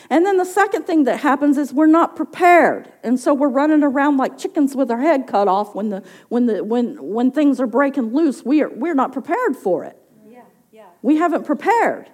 And 0.10 0.26
then 0.26 0.38
the 0.38 0.46
second 0.46 0.84
thing 0.84 1.04
that 1.04 1.20
happens 1.20 1.58
is 1.58 1.74
we're 1.74 1.88
not 1.88 2.16
prepared. 2.16 2.92
And 3.04 3.20
so 3.20 3.34
we're 3.34 3.50
running 3.50 3.84
around 3.84 4.18
like 4.18 4.38
chickens 4.38 4.76
with 4.76 4.90
our 4.90 5.00
head 5.00 5.28
cut 5.28 5.48
off 5.48 5.76
when, 5.76 5.90
the, 5.90 6.04
when, 6.30 6.46
the, 6.46 6.64
when, 6.64 6.98
when 7.02 7.32
things 7.32 7.60
are 7.60 7.68
breaking 7.68 8.14
loose. 8.14 8.44
We 8.44 8.62
are, 8.62 8.70
we're 8.70 8.96
not 8.96 9.14
prepared 9.14 9.56
for 9.56 9.84
it. 9.86 9.98
Yeah. 10.28 10.42
Yeah. 10.72 10.86
We 11.02 11.18
haven't 11.18 11.46
prepared. 11.46 12.10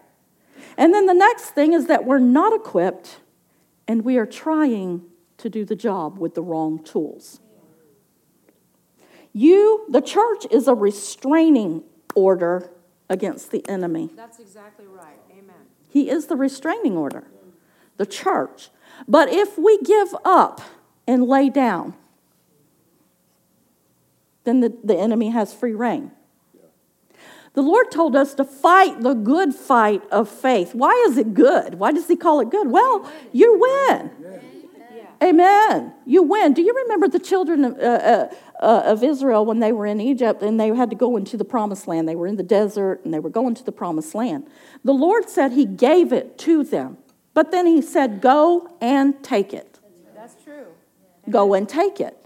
And 0.77 0.94
then 0.94 1.05
the 1.05 1.13
next 1.13 1.51
thing 1.51 1.74
is 1.74 1.88
that 1.88 2.05
we're 2.05 2.20
not 2.20 2.53
equipped 2.53 3.20
and 3.88 4.03
we 4.03 4.17
are 4.17 4.25
trying 4.25 5.03
to 5.38 5.50
do 5.50 5.65
the 5.65 5.75
job 5.75 6.17
with 6.17 6.36
the 6.36 6.41
wrong 6.41 6.84
tools. 6.84 7.39
You, 9.32 9.86
the 9.89 10.01
church, 10.01 10.46
is 10.50 10.67
a 10.67 10.74
restraining 10.74 11.84
order 12.15 12.72
against 13.10 13.51
the 13.51 13.67
enemy. 13.67 14.10
That's 14.15 14.39
exactly 14.39 14.86
right. 14.88 15.20
Amen. 15.29 15.55
He 15.89 16.10
is 16.10 16.27
the 16.27 16.38
restraining 16.38 16.96
order, 16.96 17.27
the 17.97 18.05
church. 18.05 18.69
But 19.07 19.29
if 19.29 19.57
we 19.57 19.77
give 19.79 20.15
up 20.23 20.61
and 21.07 21.25
lay 21.25 21.49
down, 21.49 21.93
then 24.43 24.59
the, 24.61 24.77
the 24.83 24.95
enemy 24.95 25.29
has 25.29 25.53
free 25.53 25.73
reign. 25.73 26.11
The 27.53 27.61
Lord 27.61 27.89
told 27.89 28.15
us 28.17 28.33
to 28.35 28.43
fight 28.43 29.01
the 29.01 29.13
good 29.13 29.55
fight 29.55 30.03
of 30.11 30.29
faith. 30.29 30.75
Why 30.75 30.91
is 31.07 31.17
it 31.17 31.33
good? 31.33 31.75
Why 31.75 31.93
does 31.93 32.07
He 32.07 32.17
call 32.17 32.41
it 32.41 32.49
good? 32.49 32.69
Well, 32.69 33.09
you 33.31 33.57
win. 33.57 34.11
Amen. 35.23 35.93
You 36.05 36.23
win. 36.23 36.53
Do 36.53 36.61
you 36.61 36.73
remember 36.73 37.07
the 37.07 37.19
children 37.19 37.63
of, 37.63 37.77
uh, 37.77 37.81
uh, 37.81 38.27
uh, 38.61 38.81
of 38.85 39.03
Israel 39.03 39.45
when 39.45 39.59
they 39.59 39.71
were 39.71 39.85
in 39.85 40.01
Egypt 40.01 40.41
and 40.41 40.59
they 40.59 40.67
had 40.67 40.89
to 40.89 40.95
go 40.95 41.15
into 41.15 41.37
the 41.37 41.45
promised 41.45 41.87
land? 41.87 42.09
They 42.09 42.15
were 42.15 42.27
in 42.27 42.35
the 42.35 42.43
desert 42.43 43.01
and 43.05 43.13
they 43.13 43.19
were 43.19 43.29
going 43.29 43.55
to 43.55 43.63
the 43.63 43.71
promised 43.71 44.13
land. 44.13 44.47
The 44.83 44.93
Lord 44.93 45.29
said 45.29 45.53
He 45.53 45.65
gave 45.65 46.11
it 46.11 46.37
to 46.39 46.65
them, 46.65 46.97
but 47.36 47.51
then 47.51 47.68
He 47.68 47.84
said, 47.84 48.22
Go 48.22 48.75
and 48.82 49.24
take 49.24 49.54
it. 49.54 49.80
That's 50.15 50.44
true. 50.44 50.65
Go 51.30 51.54
and 51.54 51.70
take 51.70 52.00
it. 52.00 52.18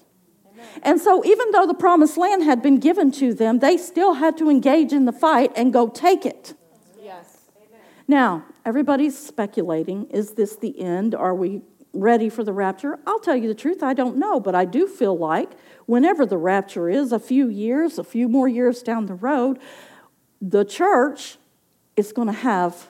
And 0.83 1.01
so, 1.01 1.23
even 1.25 1.51
though 1.51 1.65
the 1.67 1.73
promised 1.73 2.17
land 2.17 2.43
had 2.43 2.61
been 2.61 2.79
given 2.79 3.11
to 3.13 3.33
them, 3.33 3.59
they 3.59 3.77
still 3.77 4.13
had 4.13 4.37
to 4.37 4.49
engage 4.49 4.93
in 4.93 5.05
the 5.05 5.11
fight 5.11 5.51
and 5.55 5.73
go 5.73 5.89
take 5.89 6.25
it. 6.25 6.53
Yes. 7.01 7.37
Now, 8.07 8.45
everybody's 8.65 9.17
speculating 9.17 10.05
is 10.05 10.31
this 10.31 10.55
the 10.55 10.79
end? 10.79 11.15
Are 11.15 11.35
we 11.35 11.61
ready 11.93 12.29
for 12.29 12.43
the 12.43 12.53
rapture? 12.53 12.99
I'll 13.05 13.19
tell 13.19 13.35
you 13.35 13.47
the 13.47 13.55
truth, 13.55 13.81
I 13.83 13.93
don't 13.93 14.17
know, 14.17 14.39
but 14.39 14.55
I 14.55 14.65
do 14.65 14.87
feel 14.87 15.17
like 15.17 15.51
whenever 15.85 16.25
the 16.25 16.37
rapture 16.37 16.89
is, 16.89 17.11
a 17.11 17.19
few 17.19 17.47
years, 17.47 17.97
a 17.97 18.03
few 18.03 18.27
more 18.27 18.47
years 18.47 18.83
down 18.83 19.07
the 19.07 19.15
road, 19.15 19.59
the 20.41 20.63
church 20.63 21.37
is 21.95 22.11
going 22.13 22.27
to 22.27 22.33
have 22.33 22.89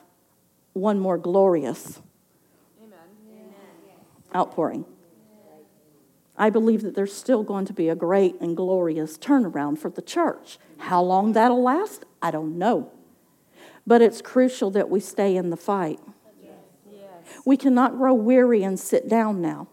one 0.72 1.00
more 1.00 1.18
glorious. 1.18 2.00
Outpouring. 4.34 4.84
I 6.36 6.48
believe 6.48 6.82
that 6.82 6.94
there's 6.94 7.14
still 7.14 7.42
going 7.42 7.66
to 7.66 7.74
be 7.74 7.88
a 7.90 7.94
great 7.94 8.40
and 8.40 8.56
glorious 8.56 9.18
turnaround 9.18 9.78
for 9.78 9.90
the 9.90 10.00
church. 10.00 10.58
How 10.78 11.02
long 11.02 11.32
that'll 11.32 11.62
last, 11.62 12.06
I 12.22 12.30
don't 12.30 12.56
know. 12.56 12.90
But 13.86 14.00
it's 14.00 14.22
crucial 14.22 14.70
that 14.70 14.88
we 14.88 15.00
stay 15.00 15.36
in 15.36 15.50
the 15.50 15.56
fight. 15.56 16.00
We 17.44 17.56
cannot 17.56 17.96
grow 17.96 18.14
weary 18.14 18.62
and 18.62 18.78
sit 18.78 19.08
down 19.08 19.40
now. 19.40 19.68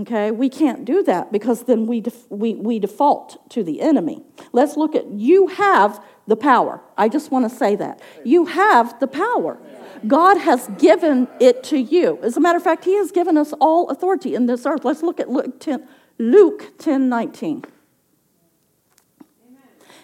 Okay, 0.00 0.30
we 0.30 0.50
can't 0.50 0.84
do 0.84 1.02
that 1.04 1.32
because 1.32 1.64
then 1.64 1.86
we, 1.86 2.02
def- 2.02 2.30
we, 2.30 2.54
we 2.54 2.78
default 2.78 3.48
to 3.50 3.62
the 3.62 3.80
enemy. 3.80 4.22
Let's 4.52 4.76
look 4.76 4.94
at 4.94 5.06
you 5.10 5.46
have 5.46 6.04
the 6.26 6.36
power. 6.36 6.80
I 6.96 7.08
just 7.08 7.30
want 7.30 7.50
to 7.50 7.54
say 7.54 7.76
that. 7.76 8.00
You 8.24 8.46
have 8.46 8.98
the 9.00 9.06
power. 9.06 9.58
God 10.06 10.38
has 10.38 10.68
given 10.78 11.28
it 11.40 11.62
to 11.64 11.78
you. 11.78 12.18
As 12.22 12.36
a 12.36 12.40
matter 12.40 12.58
of 12.58 12.64
fact, 12.64 12.84
He 12.84 12.96
has 12.96 13.10
given 13.10 13.36
us 13.36 13.52
all 13.60 13.88
authority 13.88 14.34
in 14.34 14.46
this 14.46 14.66
earth. 14.66 14.84
Let's 14.84 15.02
look 15.02 15.20
at 15.20 15.30
Luke 15.30 15.58
10, 15.60 15.86
Luke 16.18 16.78
10 16.78 17.08
19. 17.08 17.64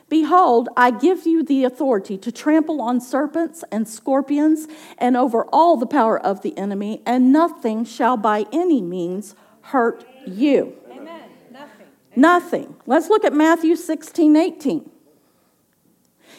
Behold, 0.09 0.69
I 0.77 0.91
give 0.91 1.27
you 1.27 1.43
the 1.43 1.65
authority 1.65 2.19
to 2.19 2.31
trample 2.31 2.83
on 2.83 3.01
serpents 3.01 3.65
and 3.73 3.89
scorpions 3.89 4.69
and 4.99 5.17
over 5.17 5.47
all 5.47 5.79
the 5.79 5.87
power 5.87 6.21
of 6.21 6.43
the 6.43 6.57
enemy, 6.59 7.01
and 7.07 7.33
nothing 7.33 7.87
shall 7.87 8.19
by 8.19 8.45
any 8.53 8.83
means 8.83 9.35
hurt 9.63 10.05
you. 10.27 10.77
Amen. 10.91 11.31
Nothing. 11.51 11.87
Nothing. 12.15 12.77
Let's 12.85 13.09
look 13.09 13.25
at 13.25 13.33
Matthew 13.33 13.75
16 13.75 14.37
18. 14.37 14.92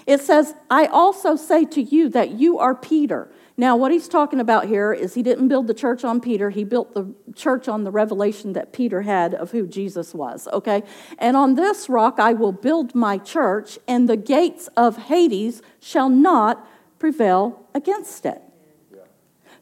It 0.05 0.19
says, 0.22 0.53
I 0.69 0.86
also 0.86 1.36
say 1.36 1.65
to 1.65 1.81
you 1.81 2.10
that 2.10 2.31
you 2.31 2.60
are 2.60 2.75
Peter. 2.75 3.31
Now, 3.55 3.75
what 3.77 3.91
he's 3.91 4.07
talking 4.07 4.39
about 4.39 4.65
here 4.65 4.91
is 4.93 5.13
he 5.13 5.22
didn't 5.22 5.48
build 5.48 5.67
the 5.67 5.74
church 5.74 6.03
on 6.03 6.19
Peter, 6.19 6.50
he 6.50 6.63
built 6.63 6.93
the 6.93 7.13
church 7.36 7.67
on 7.67 7.83
the 7.83 7.91
revelation 7.91 8.53
that 8.53 8.74
Peter 8.74 9.03
had 9.03 9.36
of 9.36 9.51
who 9.51 9.67
Jesus 9.67 10.13
was, 10.13 10.48
okay? 10.51 10.81
And 11.19 11.38
on 11.38 11.55
this 11.55 11.88
rock 11.88 12.19
I 12.19 12.33
will 12.33 12.51
build 12.51 12.95
my 12.95 13.19
church, 13.19 13.77
and 13.88 14.10
the 14.10 14.17
gates 14.17 14.69
of 14.75 14.98
Hades 14.98 15.62
shall 15.79 16.10
not 16.10 16.67
prevail 16.98 17.67
against 17.75 18.25
it. 18.25 18.41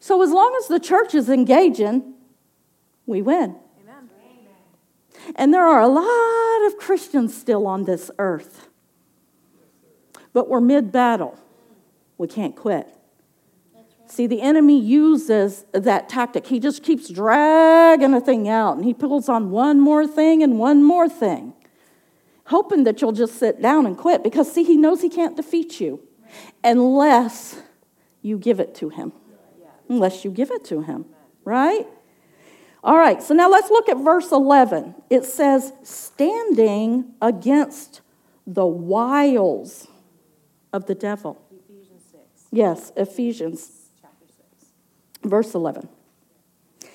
So, 0.00 0.20
as 0.22 0.30
long 0.30 0.56
as 0.58 0.66
the 0.66 0.80
church 0.80 1.14
is 1.14 1.28
engaging, 1.28 2.14
we 3.06 3.22
win. 3.22 3.56
Amen. 3.82 4.10
And 5.36 5.54
there 5.54 5.64
are 5.64 5.80
a 5.80 5.86
lot 5.86 6.66
of 6.66 6.76
Christians 6.76 7.36
still 7.36 7.68
on 7.68 7.84
this 7.84 8.10
earth. 8.18 8.68
But 10.32 10.48
we're 10.48 10.60
mid 10.60 10.92
battle. 10.92 11.38
We 12.18 12.28
can't 12.28 12.56
quit. 12.56 12.88
See, 14.06 14.26
the 14.26 14.42
enemy 14.42 14.78
uses 14.78 15.64
that 15.72 16.08
tactic. 16.10 16.46
He 16.46 16.60
just 16.60 16.82
keeps 16.82 17.08
dragging 17.08 18.12
a 18.12 18.20
thing 18.20 18.46
out 18.46 18.76
and 18.76 18.84
he 18.84 18.92
pulls 18.92 19.26
on 19.26 19.50
one 19.50 19.80
more 19.80 20.06
thing 20.06 20.42
and 20.42 20.58
one 20.58 20.82
more 20.82 21.08
thing, 21.08 21.54
hoping 22.44 22.84
that 22.84 23.00
you'll 23.00 23.12
just 23.12 23.36
sit 23.36 23.62
down 23.62 23.86
and 23.86 23.96
quit 23.96 24.22
because, 24.22 24.52
see, 24.52 24.64
he 24.64 24.76
knows 24.76 25.00
he 25.00 25.08
can't 25.08 25.34
defeat 25.34 25.80
you 25.80 25.98
unless 26.62 27.58
you 28.20 28.36
give 28.36 28.60
it 28.60 28.74
to 28.74 28.90
him. 28.90 29.12
Unless 29.88 30.26
you 30.26 30.30
give 30.30 30.50
it 30.50 30.64
to 30.66 30.82
him, 30.82 31.06
right? 31.46 31.86
All 32.84 32.98
right, 32.98 33.22
so 33.22 33.32
now 33.32 33.48
let's 33.48 33.70
look 33.70 33.88
at 33.88 33.96
verse 33.96 34.30
11. 34.30 34.94
It 35.08 35.24
says, 35.24 35.72
standing 35.84 37.14
against 37.22 38.02
the 38.46 38.66
wiles 38.66 39.88
of 40.72 40.86
the 40.86 40.94
devil. 40.94 41.40
Ephesians 41.50 42.02
6, 42.10 42.22
Yes, 42.50 42.92
Ephesians 42.96 43.70
chapter 44.00 44.26
6. 44.26 44.68
verse 45.24 45.54
11. 45.54 45.88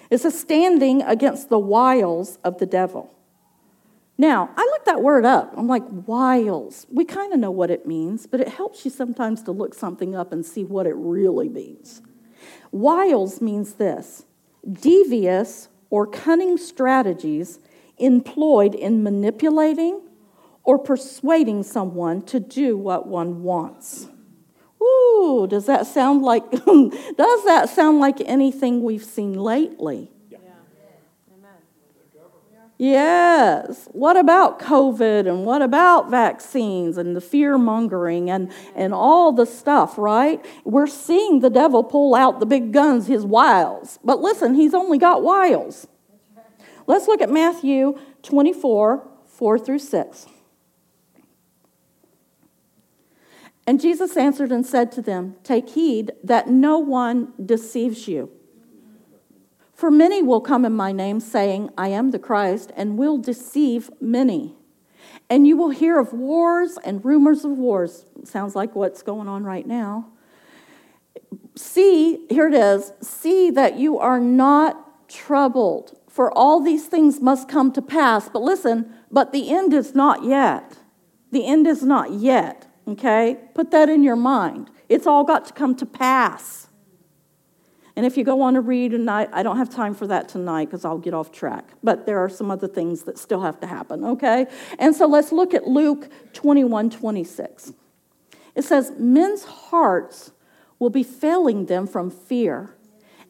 It 0.10 0.20
says, 0.20 0.40
standing 0.40 1.02
against 1.02 1.50
the 1.50 1.60
wiles 1.60 2.38
of 2.44 2.60
the 2.60 2.66
devil. 2.66 3.14
Now, 4.18 4.50
I 4.56 4.62
looked 4.62 4.86
that 4.86 5.02
word 5.04 5.26
up. 5.26 5.54
I'm 5.56 5.68
like, 5.68 5.84
wiles. 5.88 6.88
We 6.92 7.06
kind 7.06 7.34
of 7.34 7.40
know 7.40 7.52
what 7.52 7.70
it 7.70 7.86
means, 7.86 8.26
but 8.26 8.40
it 8.40 8.48
helps 8.48 8.84
you 8.84 8.90
sometimes 8.90 9.44
to 9.44 9.52
look 9.52 9.74
something 9.74 10.16
up 10.16 10.32
and 10.32 10.46
see 10.46 10.64
what 10.64 10.88
it 10.88 10.96
really 10.96 11.50
means. 11.50 12.02
Wiles 12.72 13.42
means 13.42 13.74
this 13.74 14.26
devious 14.70 15.70
or 15.90 16.08
cunning 16.08 16.58
strategies 16.58 17.60
employed 17.98 18.76
in 18.76 19.04
manipulating 19.04 20.02
or 20.68 20.78
persuading 20.78 21.64
someone 21.64 22.22
to 22.22 22.42
do 22.42 22.78
what 22.78 23.08
one 23.08 23.42
wants. 23.42 24.10
Ooh, 24.84 25.48
does 25.50 25.66
that 25.66 25.88
sound 25.88 26.22
like 26.22 26.52
does 26.52 27.46
that 27.46 27.70
sound 27.74 28.00
like 28.00 28.20
anything 28.26 28.84
we've 28.84 29.04
seen 29.04 29.34
lately? 29.34 30.12
Yes. 32.80 33.88
What 33.94 34.18
about 34.18 34.60
COVID 34.60 35.28
and 35.28 35.46
what 35.46 35.64
about 35.64 36.12
vaccines 36.12 36.98
and 37.00 37.16
the 37.16 37.22
fear 37.22 37.58
mongering 37.58 38.30
and, 38.30 38.52
and 38.76 38.94
all 38.94 39.32
the 39.32 39.48
stuff, 39.48 39.98
right? 39.98 40.46
We're 40.64 40.86
seeing 40.86 41.40
the 41.40 41.50
devil 41.50 41.84
pull 41.84 42.14
out 42.14 42.40
the 42.40 42.46
big 42.46 42.74
guns, 42.74 43.08
his 43.08 43.26
wiles. 43.26 43.98
But 44.04 44.20
listen, 44.20 44.54
he's 44.54 44.76
only 44.76 45.00
got 45.00 45.24
wiles. 45.24 45.88
Let's 46.86 47.08
look 47.08 47.22
at 47.22 47.32
Matthew 47.32 47.98
24 48.22 49.08
4 49.26 49.60
through 49.60 49.80
6. 49.80 50.28
And 53.68 53.82
Jesus 53.82 54.16
answered 54.16 54.52
and 54.54 54.66
said 54.66 54.94
to 54.94 55.02
them, 55.02 55.36
Take 55.44 55.70
heed 55.70 56.14
that 56.24 56.50
no 56.50 56.80
one 56.80 57.34
deceives 57.44 58.08
you. 58.08 58.32
For 59.74 59.92
many 59.92 60.24
will 60.24 60.42
come 60.42 60.66
in 60.66 60.74
my 60.74 60.94
name, 60.94 61.20
saying, 61.20 61.70
I 61.78 61.90
am 61.90 62.12
the 62.12 62.18
Christ, 62.18 62.72
and 62.76 62.98
will 62.98 63.18
deceive 63.18 63.92
many. 64.02 64.56
And 65.30 65.46
you 65.46 65.58
will 65.58 65.70
hear 65.70 66.00
of 66.00 66.14
wars 66.14 66.80
and 66.86 67.04
rumors 67.04 67.44
of 67.44 67.52
wars. 67.52 68.06
Sounds 68.24 68.56
like 68.56 68.74
what's 68.74 69.04
going 69.04 69.28
on 69.28 69.44
right 69.44 69.68
now. 69.68 70.08
See, 71.56 72.26
here 72.30 72.48
it 72.48 72.54
is 72.54 72.94
see 73.02 73.50
that 73.52 73.78
you 73.78 74.00
are 74.00 74.20
not 74.20 75.10
troubled, 75.10 75.98
for 76.08 76.36
all 76.36 76.62
these 76.62 76.86
things 76.88 77.20
must 77.20 77.50
come 77.50 77.72
to 77.74 77.82
pass. 77.82 78.30
But 78.30 78.42
listen, 78.42 78.94
but 79.12 79.32
the 79.34 79.50
end 79.50 79.74
is 79.74 79.94
not 79.94 80.24
yet. 80.24 80.78
The 81.32 81.46
end 81.46 81.68
is 81.68 81.84
not 81.84 82.14
yet, 82.14 82.67
okay? 82.88 83.38
Put 83.54 83.72
that 83.72 83.90
in 83.90 84.04
your 84.04 84.16
mind. 84.16 84.70
It's 84.90 85.06
all 85.06 85.24
got 85.24 85.46
to 85.46 85.54
come 85.54 85.76
to 85.76 85.86
pass. 85.86 86.68
And 87.96 88.06
if 88.06 88.16
you 88.16 88.24
go 88.24 88.42
on 88.42 88.54
to 88.54 88.62
read, 88.62 88.94
and 88.94 89.10
I, 89.10 89.28
I 89.34 89.42
don't 89.42 89.58
have 89.58 89.72
time 89.72 89.96
for 89.96 90.06
that 90.06 90.30
tonight 90.30 90.66
because 90.66 90.86
I'll 90.86 91.00
get 91.00 91.16
off 91.16 91.32
track, 91.32 91.66
but 91.82 92.06
there 92.06 92.20
are 92.20 92.30
some 92.30 92.52
other 92.52 92.68
things 92.68 93.04
that 93.04 93.18
still 93.18 93.42
have 93.42 93.60
to 93.62 93.68
happen, 93.68 94.04
okay? 94.04 94.46
And 94.78 94.96
so 94.96 95.08
let's 95.08 95.32
look 95.32 95.56
at 95.56 95.68
Luke 95.68 96.08
21 96.34 96.92
26. 96.92 97.74
It 98.54 98.64
says, 98.64 98.92
Men's 98.98 99.44
hearts 99.46 100.32
will 100.78 100.92
be 100.92 101.04
failing 101.04 101.66
them 101.66 101.88
from 101.88 102.12
fear 102.12 102.76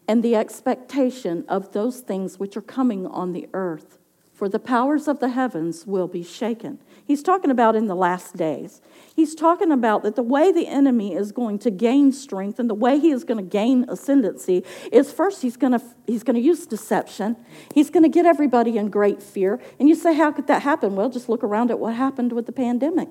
and 0.07 0.23
the 0.23 0.35
expectation 0.35 1.45
of 1.47 1.73
those 1.73 1.99
things 1.99 2.39
which 2.39 2.55
are 2.55 2.61
coming 2.61 3.05
on 3.07 3.33
the 3.33 3.47
earth, 3.53 3.97
for 4.38 4.48
the 4.48 4.60
powers 4.60 5.08
of 5.08 5.20
the 5.20 5.29
heavens 5.29 5.88
will 5.88 6.08
be 6.08 6.22
shaken. 6.22 6.77
He's 7.03 7.24
talking 7.24 7.50
about 7.50 7.75
in 7.75 7.88
the 7.88 7.96
last 7.96 8.38
days. 8.38 8.82
He's 9.15 9.34
talking 9.34 9.72
about 9.72 10.03
that 10.03 10.15
the 10.15 10.22
way 10.22 10.51
the 10.51 10.67
enemy 10.67 11.15
is 11.15 11.32
going 11.32 11.58
to 11.60 11.72
gain 11.72 12.12
strength 12.12 12.60
and 12.60 12.70
the 12.70 12.75
way 12.75 13.00
he 13.00 13.10
is 13.10 13.24
going 13.24 13.44
to 13.44 13.50
gain 13.50 13.86
ascendancy 13.89 14.63
is 14.91 15.12
first 15.12 15.41
he's 15.41 15.58
going 15.58 15.72
to 15.72 15.82
he's 16.06 16.22
going 16.22 16.36
to 16.36 16.41
use 16.41 16.67
deception. 16.67 17.36
He's 17.74 17.89
going 17.89 18.03
to 18.03 18.10
get 18.10 18.27
everybody 18.27 18.77
in 18.77 18.91
great 18.91 19.24
fear. 19.24 19.60
And 19.79 19.89
you 19.89 19.96
say 19.96 20.13
how 20.13 20.32
could 20.32 20.46
that 20.46 20.62
happen? 20.62 20.96
Well, 20.96 21.10
just 21.10 21.29
look 21.29 21.44
around 21.44 21.72
at 21.72 21.79
what 21.79 21.96
happened 21.96 22.32
with 22.32 22.46
the 22.46 22.51
pandemic. 22.51 23.10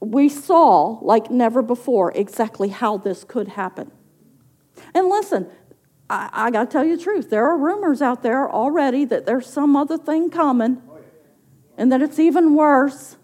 We 0.00 0.30
saw 0.30 0.98
like 1.02 1.30
never 1.30 1.60
before 1.60 2.10
exactly 2.12 2.70
how 2.70 2.96
this 2.96 3.24
could 3.24 3.48
happen. 3.48 3.92
And 4.94 5.10
listen, 5.10 5.50
I, 6.10 6.28
I 6.32 6.50
got 6.50 6.64
to 6.64 6.72
tell 6.72 6.84
you 6.84 6.96
the 6.96 7.02
truth. 7.02 7.30
There 7.30 7.46
are 7.46 7.56
rumors 7.56 8.02
out 8.02 8.22
there 8.22 8.50
already 8.50 9.04
that 9.06 9.26
there's 9.26 9.46
some 9.46 9.76
other 9.76 9.96
thing 9.96 10.28
coming 10.28 10.82
and 11.78 11.92
that 11.92 12.02
it's 12.02 12.18
even 12.18 12.54
worse. 12.54 13.16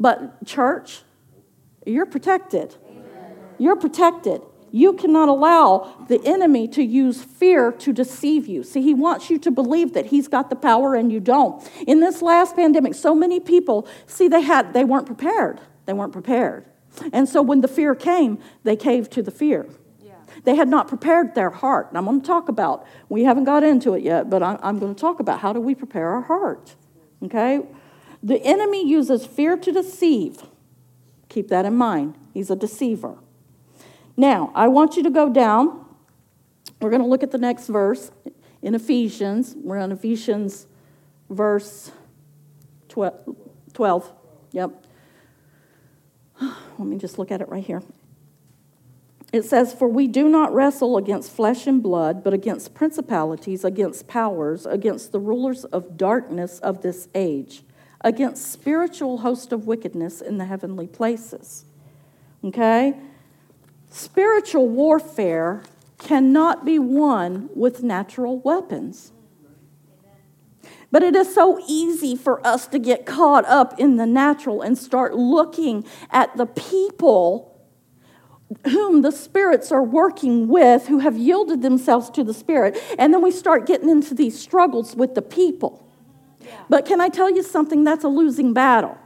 But, 0.00 0.46
church, 0.46 1.02
you're 1.84 2.06
protected. 2.06 2.74
You're 3.58 3.76
protected. 3.76 4.40
You 4.72 4.94
cannot 4.94 5.28
allow 5.28 6.06
the 6.08 6.24
enemy 6.24 6.66
to 6.68 6.82
use 6.82 7.22
fear 7.22 7.70
to 7.72 7.92
deceive 7.92 8.46
you. 8.46 8.62
See, 8.62 8.80
he 8.80 8.94
wants 8.94 9.28
you 9.28 9.38
to 9.40 9.50
believe 9.50 9.92
that 9.92 10.06
he's 10.06 10.26
got 10.26 10.48
the 10.48 10.56
power 10.56 10.94
and 10.94 11.12
you 11.12 11.20
don't. 11.20 11.62
In 11.86 12.00
this 12.00 12.22
last 12.22 12.56
pandemic, 12.56 12.94
so 12.94 13.14
many 13.14 13.40
people, 13.40 13.86
see, 14.06 14.28
they 14.28 14.40
had 14.40 14.72
they 14.72 14.84
weren't 14.84 15.06
prepared. 15.06 15.60
They 15.84 15.92
weren't 15.92 16.12
prepared. 16.12 16.64
And 17.12 17.28
so 17.28 17.42
when 17.42 17.60
the 17.60 17.68
fear 17.68 17.94
came, 17.94 18.38
they 18.62 18.76
caved 18.76 19.12
to 19.12 19.22
the 19.22 19.30
fear. 19.30 19.66
They 20.44 20.56
had 20.56 20.68
not 20.68 20.88
prepared 20.88 21.34
their 21.34 21.50
heart. 21.50 21.88
And 21.88 21.98
I'm 21.98 22.04
going 22.04 22.20
to 22.20 22.26
talk 22.26 22.48
about, 22.48 22.86
we 23.08 23.24
haven't 23.24 23.44
got 23.44 23.62
into 23.62 23.94
it 23.94 24.02
yet, 24.02 24.30
but 24.30 24.42
I'm 24.42 24.78
going 24.78 24.94
to 24.94 25.00
talk 25.00 25.20
about 25.20 25.40
how 25.40 25.52
do 25.52 25.60
we 25.60 25.74
prepare 25.74 26.10
our 26.10 26.22
heart. 26.22 26.74
Okay? 27.22 27.60
The 28.22 28.42
enemy 28.42 28.86
uses 28.86 29.26
fear 29.26 29.56
to 29.56 29.72
deceive. 29.72 30.42
Keep 31.28 31.48
that 31.48 31.64
in 31.64 31.74
mind. 31.74 32.14
He's 32.32 32.50
a 32.50 32.56
deceiver. 32.56 33.18
Now, 34.16 34.52
I 34.54 34.68
want 34.68 34.96
you 34.96 35.02
to 35.02 35.10
go 35.10 35.30
down. 35.30 35.84
We're 36.80 36.90
going 36.90 37.02
to 37.02 37.08
look 37.08 37.22
at 37.22 37.30
the 37.30 37.38
next 37.38 37.66
verse 37.68 38.10
in 38.62 38.74
Ephesians. 38.74 39.54
We're 39.56 39.78
on 39.78 39.92
Ephesians 39.92 40.66
verse 41.28 41.92
12. 42.88 44.12
Yep. 44.52 44.84
Let 46.40 46.78
me 46.78 46.98
just 46.98 47.18
look 47.18 47.30
at 47.30 47.40
it 47.40 47.48
right 47.48 47.64
here. 47.64 47.82
It 49.32 49.42
says, 49.44 49.72
For 49.72 49.88
we 49.88 50.08
do 50.08 50.28
not 50.28 50.52
wrestle 50.52 50.96
against 50.96 51.30
flesh 51.30 51.66
and 51.66 51.82
blood, 51.82 52.24
but 52.24 52.32
against 52.32 52.74
principalities, 52.74 53.64
against 53.64 54.08
powers, 54.08 54.66
against 54.66 55.12
the 55.12 55.20
rulers 55.20 55.64
of 55.66 55.96
darkness 55.96 56.58
of 56.58 56.82
this 56.82 57.08
age 57.14 57.62
against 58.02 58.50
spiritual 58.50 59.18
host 59.18 59.52
of 59.52 59.66
wickedness 59.66 60.20
in 60.20 60.38
the 60.38 60.46
heavenly 60.46 60.86
places. 60.86 61.64
Okay? 62.44 62.96
Spiritual 63.90 64.68
warfare 64.68 65.62
cannot 65.98 66.64
be 66.64 66.78
won 66.78 67.50
with 67.54 67.82
natural 67.82 68.38
weapons. 68.38 69.12
But 70.90 71.02
it 71.02 71.14
is 71.14 71.32
so 71.32 71.60
easy 71.68 72.16
for 72.16 72.44
us 72.44 72.66
to 72.68 72.78
get 72.78 73.06
caught 73.06 73.44
up 73.44 73.78
in 73.78 73.96
the 73.96 74.06
natural 74.06 74.62
and 74.62 74.76
start 74.76 75.14
looking 75.14 75.84
at 76.10 76.36
the 76.36 76.46
people 76.46 77.49
whom 78.64 79.02
the 79.02 79.12
spirits 79.12 79.70
are 79.70 79.82
working 79.82 80.48
with 80.48 80.88
who 80.88 80.98
have 80.98 81.16
yielded 81.16 81.62
themselves 81.62 82.10
to 82.10 82.24
the 82.24 82.34
spirit. 82.34 82.76
And 82.98 83.14
then 83.14 83.22
we 83.22 83.30
start 83.30 83.66
getting 83.66 83.88
into 83.88 84.14
these 84.14 84.38
struggles 84.38 84.96
with 84.96 85.14
the 85.14 85.22
people. 85.22 85.86
But 86.68 86.84
can 86.84 87.00
I 87.00 87.08
tell 87.08 87.30
you 87.30 87.42
something? 87.42 87.84
That's 87.84 88.04
a 88.04 88.08
losing 88.08 88.52
battle. 88.52 88.98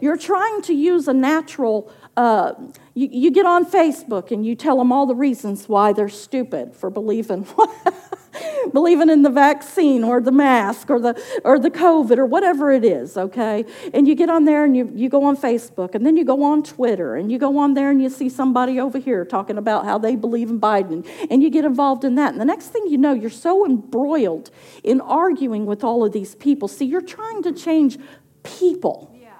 You're 0.00 0.16
trying 0.16 0.62
to 0.62 0.74
use 0.74 1.08
a 1.08 1.12
natural, 1.12 1.92
uh, 2.16 2.52
you, 2.94 3.08
you 3.10 3.30
get 3.30 3.46
on 3.46 3.66
Facebook 3.66 4.30
and 4.30 4.46
you 4.46 4.54
tell 4.54 4.78
them 4.78 4.92
all 4.92 5.06
the 5.06 5.14
reasons 5.14 5.68
why 5.68 5.92
they're 5.92 6.08
stupid 6.08 6.74
for 6.74 6.88
believing. 6.88 7.46
believing 8.72 9.10
in 9.10 9.22
the 9.22 9.30
vaccine 9.30 10.04
or 10.04 10.20
the 10.20 10.32
mask 10.32 10.90
or 10.90 11.00
the 11.00 11.40
or 11.44 11.58
the 11.58 11.70
covid 11.70 12.18
or 12.18 12.26
whatever 12.26 12.70
it 12.70 12.84
is 12.84 13.16
okay? 13.16 13.64
And 13.94 14.06
you 14.06 14.14
get 14.14 14.30
on 14.30 14.44
there 14.44 14.64
and 14.64 14.76
you, 14.76 14.90
you 14.94 15.08
go 15.08 15.24
on 15.24 15.36
facebook 15.36 15.94
and 15.94 16.04
then 16.04 16.16
you 16.16 16.24
go 16.24 16.42
on 16.42 16.62
twitter 16.62 17.16
and 17.16 17.30
you 17.30 17.38
go 17.38 17.58
on 17.58 17.74
there 17.74 17.90
and 17.90 18.02
you 18.02 18.08
see 18.08 18.28
somebody 18.28 18.80
over 18.80 18.98
here 18.98 19.24
talking 19.24 19.58
about 19.58 19.84
how 19.84 19.98
they 19.98 20.16
believe 20.16 20.50
in 20.50 20.60
biden 20.60 21.06
and 21.30 21.42
you 21.42 21.50
get 21.50 21.64
involved 21.64 22.04
in 22.04 22.14
that. 22.16 22.32
And 22.32 22.40
the 22.40 22.44
next 22.44 22.68
thing 22.68 22.86
you 22.88 22.98
know 22.98 23.12
you're 23.12 23.30
so 23.30 23.64
embroiled 23.64 24.50
in 24.82 25.00
arguing 25.00 25.66
with 25.66 25.84
all 25.84 26.04
of 26.04 26.12
these 26.12 26.34
people. 26.34 26.68
See 26.68 26.84
you're 26.84 27.00
trying 27.00 27.42
to 27.42 27.52
change 27.52 27.98
people. 28.42 29.14
Yeah, 29.20 29.30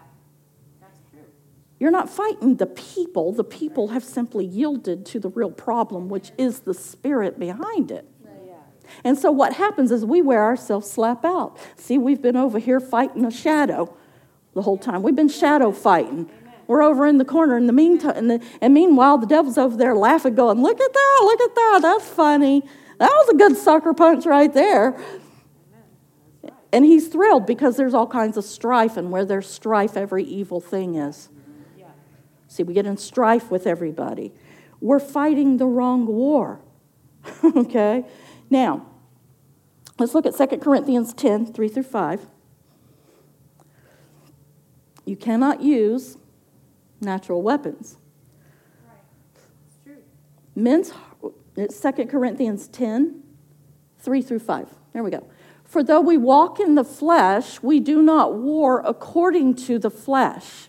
that's 0.80 0.98
true. 1.10 1.20
you're 1.78 1.90
not 1.90 2.08
fighting 2.08 2.56
the 2.56 2.66
people. 2.66 3.32
The 3.32 3.44
people 3.44 3.88
have 3.88 4.04
simply 4.04 4.44
yielded 4.44 5.06
to 5.06 5.20
the 5.20 5.28
real 5.30 5.50
problem 5.50 6.08
which 6.08 6.32
is 6.38 6.60
the 6.60 6.74
spirit 6.74 7.38
behind 7.38 7.90
it 7.90 8.06
and 9.04 9.18
so 9.18 9.30
what 9.30 9.54
happens 9.54 9.90
is 9.90 10.04
we 10.04 10.22
wear 10.22 10.42
ourselves 10.42 10.90
slap 10.90 11.24
out. 11.24 11.58
See, 11.76 11.98
we've 11.98 12.22
been 12.22 12.36
over 12.36 12.58
here 12.58 12.80
fighting 12.80 13.24
a 13.24 13.30
shadow 13.30 13.94
the 14.54 14.62
whole 14.62 14.78
time. 14.78 15.02
We've 15.02 15.16
been 15.16 15.28
shadow 15.28 15.72
fighting. 15.72 16.30
We're 16.66 16.82
over 16.82 17.06
in 17.06 17.18
the 17.18 17.24
corner 17.24 17.56
in 17.56 17.66
the 17.66 17.72
meantime, 17.72 18.12
and, 18.16 18.30
the, 18.30 18.44
and 18.60 18.74
meanwhile 18.74 19.16
the 19.18 19.26
devil's 19.26 19.56
over 19.56 19.76
there 19.76 19.94
laughing, 19.94 20.34
going, 20.34 20.60
"Look 20.62 20.80
at 20.80 20.92
that! 20.92 21.20
Look 21.22 21.40
at 21.40 21.54
that! 21.54 21.78
That's 21.82 22.08
funny. 22.08 22.62
That 22.98 23.10
was 23.10 23.28
a 23.30 23.36
good 23.36 23.56
sucker 23.56 23.94
punch 23.94 24.26
right 24.26 24.52
there." 24.52 24.98
And 26.70 26.84
he's 26.84 27.08
thrilled 27.08 27.46
because 27.46 27.78
there's 27.78 27.94
all 27.94 28.06
kinds 28.06 28.36
of 28.36 28.44
strife, 28.44 28.98
and 28.98 29.10
where 29.10 29.24
there's 29.24 29.48
strife, 29.48 29.96
every 29.96 30.24
evil 30.24 30.60
thing 30.60 30.96
is. 30.96 31.30
See, 32.48 32.62
we 32.62 32.74
get 32.74 32.86
in 32.86 32.96
strife 32.96 33.50
with 33.50 33.66
everybody. 33.66 34.32
We're 34.80 35.00
fighting 35.00 35.58
the 35.58 35.66
wrong 35.66 36.06
war. 36.06 36.60
okay? 37.44 38.04
Now, 38.50 38.86
Let's 39.98 40.14
look 40.14 40.26
at 40.26 40.36
2 40.36 40.58
Corinthians 40.58 41.12
10 41.12 41.52
3 41.52 41.68
through 41.68 41.82
5. 41.82 42.26
You 45.04 45.16
cannot 45.16 45.60
use 45.60 46.16
natural 47.00 47.42
weapons. 47.42 47.96
Men's, 50.54 50.92
it's 51.56 51.80
2 51.80 52.06
Corinthians 52.06 52.68
10 52.68 53.22
3 53.98 54.22
through 54.22 54.38
5. 54.38 54.74
There 54.92 55.02
we 55.02 55.10
go. 55.10 55.26
For 55.64 55.82
though 55.82 56.00
we 56.00 56.16
walk 56.16 56.60
in 56.60 56.76
the 56.76 56.84
flesh, 56.84 57.62
we 57.62 57.80
do 57.80 58.00
not 58.00 58.34
war 58.34 58.82
according 58.84 59.54
to 59.66 59.78
the 59.78 59.90
flesh. 59.90 60.68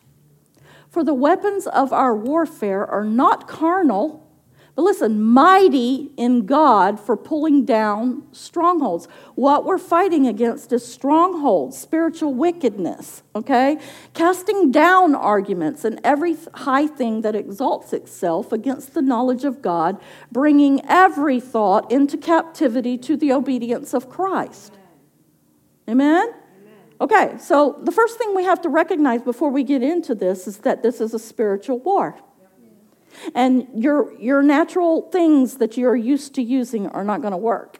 For 0.89 1.04
the 1.04 1.13
weapons 1.13 1.68
of 1.68 1.94
our 1.94 2.15
warfare 2.15 2.86
are 2.86 3.06
not 3.06 3.48
carnal 3.48 4.29
but 4.75 4.84
listen, 4.84 5.21
mighty 5.21 6.12
in 6.15 6.45
God 6.45 6.99
for 6.99 7.17
pulling 7.17 7.65
down 7.65 8.23
strongholds. 8.32 9.08
What 9.36 9.65
we're 9.65 9.77
fighting 9.77 10.27
against 10.27 10.71
is 10.71 10.86
strongholds, 10.86 11.77
spiritual 11.77 12.34
wickedness, 12.34 13.23
okay? 13.36 13.77
Casting 14.13 14.71
down 14.71 15.15
arguments 15.15 15.84
and 15.84 15.99
every 16.03 16.38
high 16.53 16.88
thing 16.88 17.21
that 17.21 17.36
exalts 17.36 17.91
itself 17.91 18.51
against 18.51 18.93
the 18.93 19.01
knowledge 19.01 19.43
of 19.43 19.62
God, 19.62 19.99
bringing 20.32 20.86
every 20.86 21.39
thought 21.39 21.91
into 21.91 22.17
captivity 22.17 22.97
to 22.99 23.17
the 23.17 23.34
obedience 23.34 23.93
of 23.93 24.10
Christ. 24.10 24.77
Amen? 25.89 26.34
Okay, 27.01 27.36
so 27.39 27.79
the 27.84 27.91
first 27.91 28.17
thing 28.17 28.36
we 28.36 28.43
have 28.43 28.62
to 28.62 28.69
recognize 28.69 29.21
before 29.21 29.49
we 29.49 29.63
get 29.63 29.82
into 29.82 30.13
this 30.13 30.47
is 30.47 30.58
that 30.60 30.84
this 30.84 30.99
is 30.99 31.13
a 31.13 31.19
spiritual 31.19 31.79
war. 31.79 32.19
And 33.36 33.67
your, 33.75 34.13
your 34.19 34.41
natural 34.41 35.10
things 35.10 35.58
that 35.58 35.77
you're 35.77 35.95
used 35.95 36.36
to 36.36 36.41
using 36.41 36.88
are 36.88 37.03
not 37.03 37.21
going 37.21 37.32
to 37.32 37.38
work. 37.38 37.79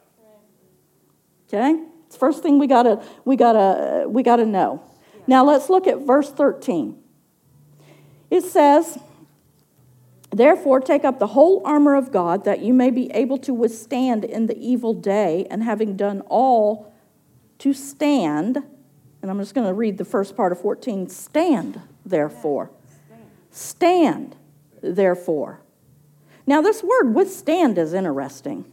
Okay? 1.48 1.84
It's 2.10 2.18
first 2.18 2.42
thing 2.42 2.58
we 2.58 2.66
gotta 2.66 3.04
we 3.24 3.36
gotta 3.36 4.10
we 4.10 4.24
gotta 4.24 4.46
know. 4.46 4.82
Now 5.28 5.46
let's 5.46 5.70
look 5.70 5.86
at 5.86 6.00
verse 6.00 6.32
13. 6.32 6.98
It 8.32 8.42
says, 8.42 8.98
Therefore, 10.32 10.80
take 10.80 11.06
up 11.06 11.20
the 11.20 11.28
whole 11.28 11.62
armor 11.66 11.96
of 11.96 12.12
God 12.12 12.46
that 12.46 12.62
you 12.62 12.74
may 12.74 12.90
be 12.90 13.12
able 13.12 13.38
to 13.40 13.54
withstand 13.54 14.26
in 14.26 14.48
the 14.48 14.58
evil 14.58 14.96
day, 14.96 15.46
and 15.52 15.64
having 15.64 15.96
done 15.96 16.22
all 16.30 16.92
to 17.60 17.74
stand. 17.74 18.58
And 19.22 19.30
I'm 19.30 19.38
just 19.38 19.54
going 19.54 19.68
to 19.68 19.74
read 19.74 20.00
the 20.00 20.06
first 20.06 20.36
part 20.36 20.52
of 20.52 20.60
14 20.62 21.10
stand, 21.10 21.80
therefore. 22.06 22.72
Stand 23.52 24.36
therefore. 24.82 25.62
Now, 26.46 26.62
this 26.62 26.84
word 26.84 27.14
withstand 27.14 27.78
is 27.78 27.94
interesting. 27.94 28.66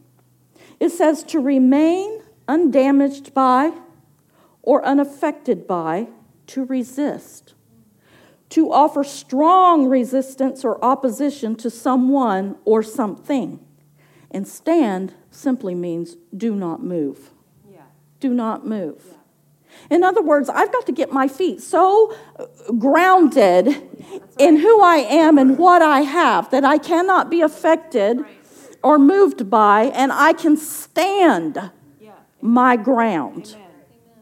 It 0.81 0.91
says 0.91 1.23
to 1.25 1.41
remain 1.41 2.23
undamaged 2.49 3.35
by 3.35 3.73
or 4.63 4.85
unaffected 4.85 5.67
by, 5.67 6.09
to 6.49 6.65
resist. 6.65 7.55
To 8.51 8.73
offer 8.73 9.05
strong 9.05 9.89
resistance 9.89 10.65
or 10.65 10.83
opposition 10.85 11.57
to 11.57 11.71
someone 11.71 12.57
or 12.65 12.83
something. 12.83 13.61
And 14.31 14.47
stand 14.47 15.15
simply 15.31 15.75
means 15.75 16.17
do 16.37 16.55
not 16.55 16.83
move. 16.83 17.31
Yeah. 17.71 17.83
Do 18.21 18.35
not 18.35 18.67
move. 18.67 19.03
Yeah. 19.09 19.17
In 19.91 20.03
other 20.03 20.23
words, 20.23 20.49
I've 20.49 20.73
got 20.73 20.87
to 20.87 20.93
get 20.93 21.13
my 21.13 21.29
feet 21.29 21.61
so 21.61 22.15
uh, 22.39 22.47
grounded 22.73 23.69
in 24.39 24.57
who 24.57 24.83
I 24.83 24.97
am 24.97 25.39
and 25.39 25.59
what 25.59 25.83
I 25.83 26.01
have 26.01 26.51
that 26.51 26.65
I 26.65 26.79
cannot 26.79 27.31
be 27.31 27.41
affected 27.41 28.25
or 28.83 28.99
moved 28.99 29.51
by, 29.51 29.85
and 29.95 30.13
I 30.13 30.33
can 30.33 30.57
stand 30.57 31.71
my 32.41 32.77
ground, 32.77 33.57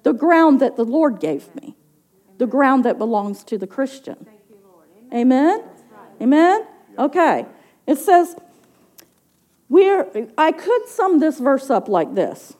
the 0.04 0.12
ground 0.12 0.60
that 0.60 0.76
the 0.76 0.84
Lord 0.84 1.20
gave 1.20 1.54
me, 1.54 1.76
the 2.38 2.46
ground 2.46 2.84
that 2.84 2.96
belongs 2.96 3.44
to 3.44 3.58
the 3.58 3.66
Christian. 3.66 4.26
Amen? 5.12 5.62
Amen? 6.20 6.66
Okay. 6.98 7.46
It 7.86 7.96
says, 7.96 8.36
we're, 9.68 10.28
I 10.38 10.52
could 10.52 10.86
sum 10.86 11.18
this 11.18 11.38
verse 11.38 11.68
up 11.68 11.88
like 11.88 12.14
this. 12.14 12.56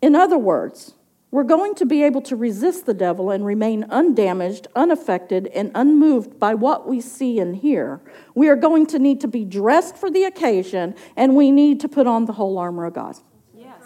In 0.00 0.14
other 0.14 0.38
words, 0.38 0.94
we're 1.32 1.42
going 1.44 1.74
to 1.76 1.86
be 1.86 2.04
able 2.04 2.20
to 2.20 2.36
resist 2.36 2.84
the 2.84 2.92
devil 2.92 3.30
and 3.30 3.44
remain 3.44 3.84
undamaged, 3.84 4.68
unaffected, 4.76 5.46
and 5.48 5.72
unmoved 5.74 6.38
by 6.38 6.54
what 6.54 6.86
we 6.86 7.00
see 7.00 7.40
and 7.40 7.56
hear. 7.56 8.02
We 8.34 8.50
are 8.50 8.54
going 8.54 8.84
to 8.88 8.98
need 8.98 9.22
to 9.22 9.28
be 9.28 9.46
dressed 9.46 9.96
for 9.96 10.10
the 10.10 10.24
occasion, 10.24 10.94
and 11.16 11.34
we 11.34 11.50
need 11.50 11.80
to 11.80 11.88
put 11.88 12.06
on 12.06 12.26
the 12.26 12.34
whole 12.34 12.58
armor 12.58 12.84
of 12.84 12.92
God. 12.92 13.16
Yes. 13.56 13.82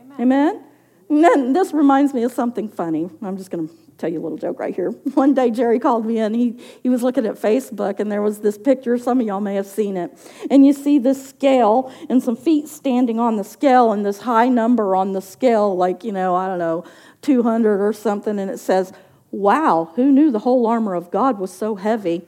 Amen. 0.00 0.14
Amen. 0.18 0.64
And 1.10 1.22
then 1.22 1.52
this 1.52 1.74
reminds 1.74 2.14
me 2.14 2.24
of 2.24 2.32
something 2.32 2.70
funny. 2.70 3.10
I'm 3.20 3.36
just 3.36 3.50
going 3.50 3.68
to 3.68 3.74
tell 3.98 4.10
you 4.10 4.20
a 4.20 4.22
little 4.22 4.38
joke 4.38 4.58
right 4.58 4.74
here. 4.74 4.90
One 5.14 5.34
day, 5.34 5.50
Jerry 5.50 5.78
called 5.78 6.06
me 6.06 6.18
in. 6.18 6.34
He, 6.34 6.58
he 6.82 6.88
was 6.88 7.02
looking 7.02 7.26
at 7.26 7.36
Facebook, 7.36 8.00
and 8.00 8.10
there 8.10 8.22
was 8.22 8.40
this 8.40 8.58
picture. 8.58 8.98
Some 8.98 9.20
of 9.20 9.26
y'all 9.26 9.40
may 9.40 9.54
have 9.54 9.66
seen 9.66 9.96
it. 9.96 10.16
And 10.50 10.66
you 10.66 10.72
see 10.72 10.98
this 10.98 11.28
scale 11.28 11.92
and 12.08 12.22
some 12.22 12.36
feet 12.36 12.68
standing 12.68 13.18
on 13.20 13.36
the 13.36 13.44
scale, 13.44 13.92
and 13.92 14.04
this 14.04 14.20
high 14.20 14.48
number 14.48 14.96
on 14.96 15.12
the 15.12 15.22
scale, 15.22 15.76
like, 15.76 16.04
you 16.04 16.12
know, 16.12 16.34
I 16.34 16.46
don't 16.46 16.58
know, 16.58 16.84
200 17.22 17.80
or 17.80 17.92
something. 17.92 18.38
And 18.38 18.50
it 18.50 18.58
says, 18.58 18.92
Wow, 19.30 19.92
who 19.96 20.12
knew 20.12 20.30
the 20.30 20.38
whole 20.38 20.64
armor 20.66 20.94
of 20.94 21.10
God 21.10 21.40
was 21.40 21.52
so 21.52 21.74
heavy? 21.74 22.24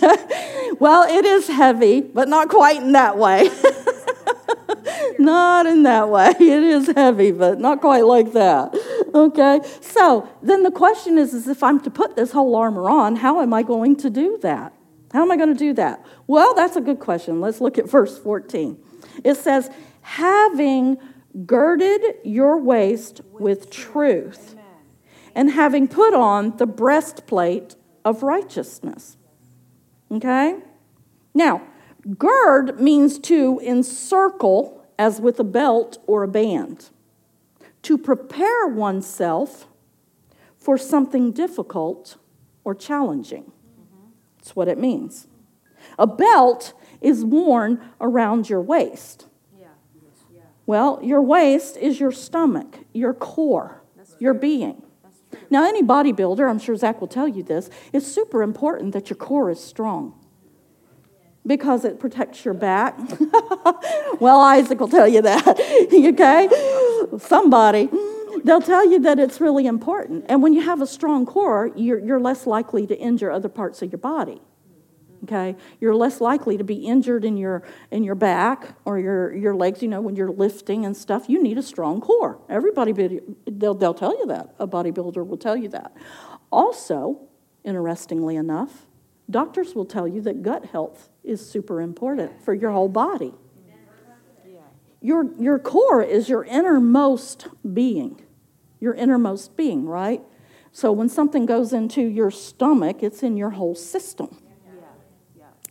well, 0.78 1.08
it 1.08 1.24
is 1.24 1.48
heavy, 1.48 2.02
but 2.02 2.28
not 2.28 2.50
quite 2.50 2.82
in 2.82 2.92
that 2.92 3.16
way. 3.16 3.48
not 5.24 5.66
in 5.66 5.82
that 5.84 6.08
way. 6.08 6.32
It 6.40 6.62
is 6.62 6.88
heavy, 6.94 7.32
but 7.32 7.58
not 7.58 7.80
quite 7.80 8.04
like 8.04 8.32
that. 8.32 8.74
Okay? 9.14 9.60
So 9.80 10.28
then 10.42 10.62
the 10.62 10.70
question 10.70 11.18
is, 11.18 11.34
is 11.34 11.48
if 11.48 11.62
I'm 11.62 11.80
to 11.80 11.90
put 11.90 12.16
this 12.16 12.32
whole 12.32 12.54
armor 12.54 12.88
on, 12.88 13.16
how 13.16 13.40
am 13.40 13.52
I 13.52 13.62
going 13.62 13.96
to 13.96 14.10
do 14.10 14.38
that? 14.42 14.72
How 15.12 15.22
am 15.22 15.30
I 15.30 15.36
going 15.36 15.52
to 15.52 15.58
do 15.58 15.72
that? 15.74 16.04
Well, 16.26 16.54
that's 16.54 16.76
a 16.76 16.80
good 16.80 16.98
question. 16.98 17.40
Let's 17.40 17.60
look 17.60 17.78
at 17.78 17.88
verse 17.88 18.18
14. 18.18 18.78
It 19.22 19.36
says, 19.36 19.70
having 20.02 20.98
girded 21.46 22.02
your 22.24 22.60
waist 22.60 23.20
with 23.32 23.70
truth, 23.70 24.54
and 25.34 25.50
having 25.50 25.88
put 25.88 26.14
on 26.14 26.56
the 26.56 26.66
breastplate 26.66 27.74
of 28.04 28.22
righteousness. 28.22 29.16
Okay? 30.10 30.58
Now, 31.34 31.62
gird 32.18 32.80
means 32.80 33.18
to 33.20 33.60
encircle 33.64 34.83
as 34.98 35.20
with 35.20 35.38
a 35.40 35.44
belt 35.44 35.98
or 36.06 36.22
a 36.22 36.28
band, 36.28 36.90
to 37.82 37.98
prepare 37.98 38.66
oneself 38.66 39.66
for 40.56 40.78
something 40.78 41.32
difficult 41.32 42.16
or 42.64 42.74
challenging. 42.74 43.52
That's 44.38 44.56
what 44.56 44.68
it 44.68 44.78
means. 44.78 45.26
A 45.98 46.06
belt 46.06 46.72
is 47.00 47.24
worn 47.24 47.80
around 48.00 48.48
your 48.48 48.60
waist. 48.60 49.26
Yeah. 49.58 49.66
Yeah. 50.32 50.40
Well, 50.66 51.00
your 51.02 51.20
waist 51.20 51.76
is 51.76 52.00
your 52.00 52.12
stomach, 52.12 52.78
your 52.92 53.12
core, 53.12 53.82
your 54.18 54.34
being. 54.34 54.82
Now, 55.50 55.66
any 55.66 55.82
bodybuilder, 55.82 56.48
I'm 56.48 56.58
sure 56.58 56.76
Zach 56.76 57.00
will 57.00 57.08
tell 57.08 57.28
you 57.28 57.42
this, 57.42 57.68
it's 57.92 58.06
super 58.06 58.42
important 58.42 58.92
that 58.92 59.10
your 59.10 59.16
core 59.16 59.50
is 59.50 59.62
strong 59.62 60.23
because 61.46 61.84
it 61.84 62.00
protects 62.00 62.44
your 62.44 62.54
back. 62.54 62.98
well, 64.20 64.40
Isaac 64.40 64.80
will 64.80 64.88
tell 64.88 65.08
you 65.08 65.22
that, 65.22 65.46
okay? 65.92 67.18
Somebody. 67.18 67.88
They'll 68.44 68.60
tell 68.60 68.90
you 68.90 69.00
that 69.00 69.18
it's 69.18 69.40
really 69.40 69.66
important. 69.66 70.26
And 70.28 70.42
when 70.42 70.52
you 70.52 70.62
have 70.62 70.82
a 70.82 70.86
strong 70.86 71.24
core, 71.24 71.70
you're, 71.74 71.98
you're 71.98 72.20
less 72.20 72.46
likely 72.46 72.86
to 72.86 72.98
injure 72.98 73.30
other 73.30 73.48
parts 73.48 73.80
of 73.82 73.90
your 73.90 73.98
body. 73.98 74.40
Okay? 75.24 75.56
You're 75.80 75.94
less 75.94 76.20
likely 76.20 76.58
to 76.58 76.64
be 76.64 76.86
injured 76.86 77.24
in 77.24 77.38
your, 77.38 77.62
in 77.90 78.04
your 78.04 78.14
back 78.14 78.76
or 78.84 78.98
your, 78.98 79.34
your 79.34 79.54
legs, 79.54 79.80
you 79.80 79.88
know, 79.88 80.02
when 80.02 80.16
you're 80.16 80.30
lifting 80.30 80.84
and 80.84 80.94
stuff. 80.94 81.30
You 81.30 81.42
need 81.42 81.56
a 81.56 81.62
strong 81.62 82.02
core. 82.02 82.38
Everybody, 82.50 83.20
they'll, 83.46 83.74
they'll 83.74 83.94
tell 83.94 84.16
you 84.18 84.26
that. 84.26 84.54
A 84.58 84.68
bodybuilder 84.68 85.26
will 85.26 85.38
tell 85.38 85.56
you 85.56 85.70
that. 85.70 85.96
Also, 86.52 87.20
interestingly 87.64 88.36
enough, 88.36 88.84
doctors 89.30 89.74
will 89.74 89.86
tell 89.86 90.06
you 90.06 90.20
that 90.20 90.42
gut 90.42 90.66
health 90.66 91.08
is 91.24 91.44
super 91.44 91.80
important 91.80 92.44
for 92.44 92.54
your 92.54 92.70
whole 92.70 92.88
body. 92.88 93.34
Your, 95.00 95.30
your 95.38 95.58
core 95.58 96.02
is 96.02 96.28
your 96.28 96.44
innermost 96.44 97.48
being, 97.74 98.22
your 98.80 98.94
innermost 98.94 99.56
being, 99.56 99.86
right? 99.86 100.22
So 100.72 100.92
when 100.92 101.08
something 101.08 101.44
goes 101.46 101.72
into 101.72 102.00
your 102.02 102.30
stomach, 102.30 103.02
it's 103.02 103.22
in 103.22 103.36
your 103.36 103.50
whole 103.50 103.74
system. 103.74 104.38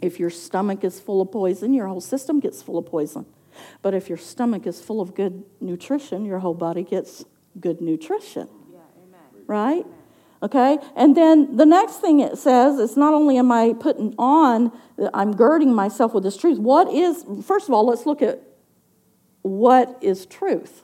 If 0.02 0.20
your 0.20 0.30
stomach 0.30 0.84
is 0.84 1.00
full 1.00 1.22
of 1.22 1.32
poison, 1.32 1.74
your 1.74 1.88
whole 1.88 2.02
system 2.02 2.40
gets 2.40 2.62
full 2.62 2.78
of 2.78 2.86
poison. 2.86 3.26
But 3.82 3.94
if 3.94 4.10
your 4.10 4.18
stomach 4.18 4.68
is 4.68 4.82
full 4.82 5.02
of 5.02 5.16
good 5.16 5.44
nutrition, 5.62 6.26
your 6.26 6.40
whole 6.40 6.54
body 6.54 6.84
gets 6.84 7.26
good 7.60 7.82
nutrition. 7.82 8.50
Right? 9.48 9.86
Okay? 10.44 10.78
And 10.96 11.16
then 11.16 11.56
the 11.56 11.66
next 11.66 12.02
thing 12.02 12.20
it 12.20 12.38
says 12.38 12.78
is 12.78 12.98
not 12.98 13.14
only 13.14 13.38
am 13.38 13.52
I 13.52 13.74
putting 13.80 14.14
on, 14.20 14.74
I'm 15.14 15.36
girding 15.36 15.74
myself 15.74 16.14
with 16.14 16.24
this 16.24 16.36
truth. 16.36 16.60
What 16.60 16.94
is, 16.94 17.26
first 17.44 17.70
of 17.70 17.74
all, 17.74 17.86
let's 17.88 18.06
look 18.06 18.22
at 18.22 18.42
what 19.42 19.98
is 20.02 20.26
truth? 20.26 20.84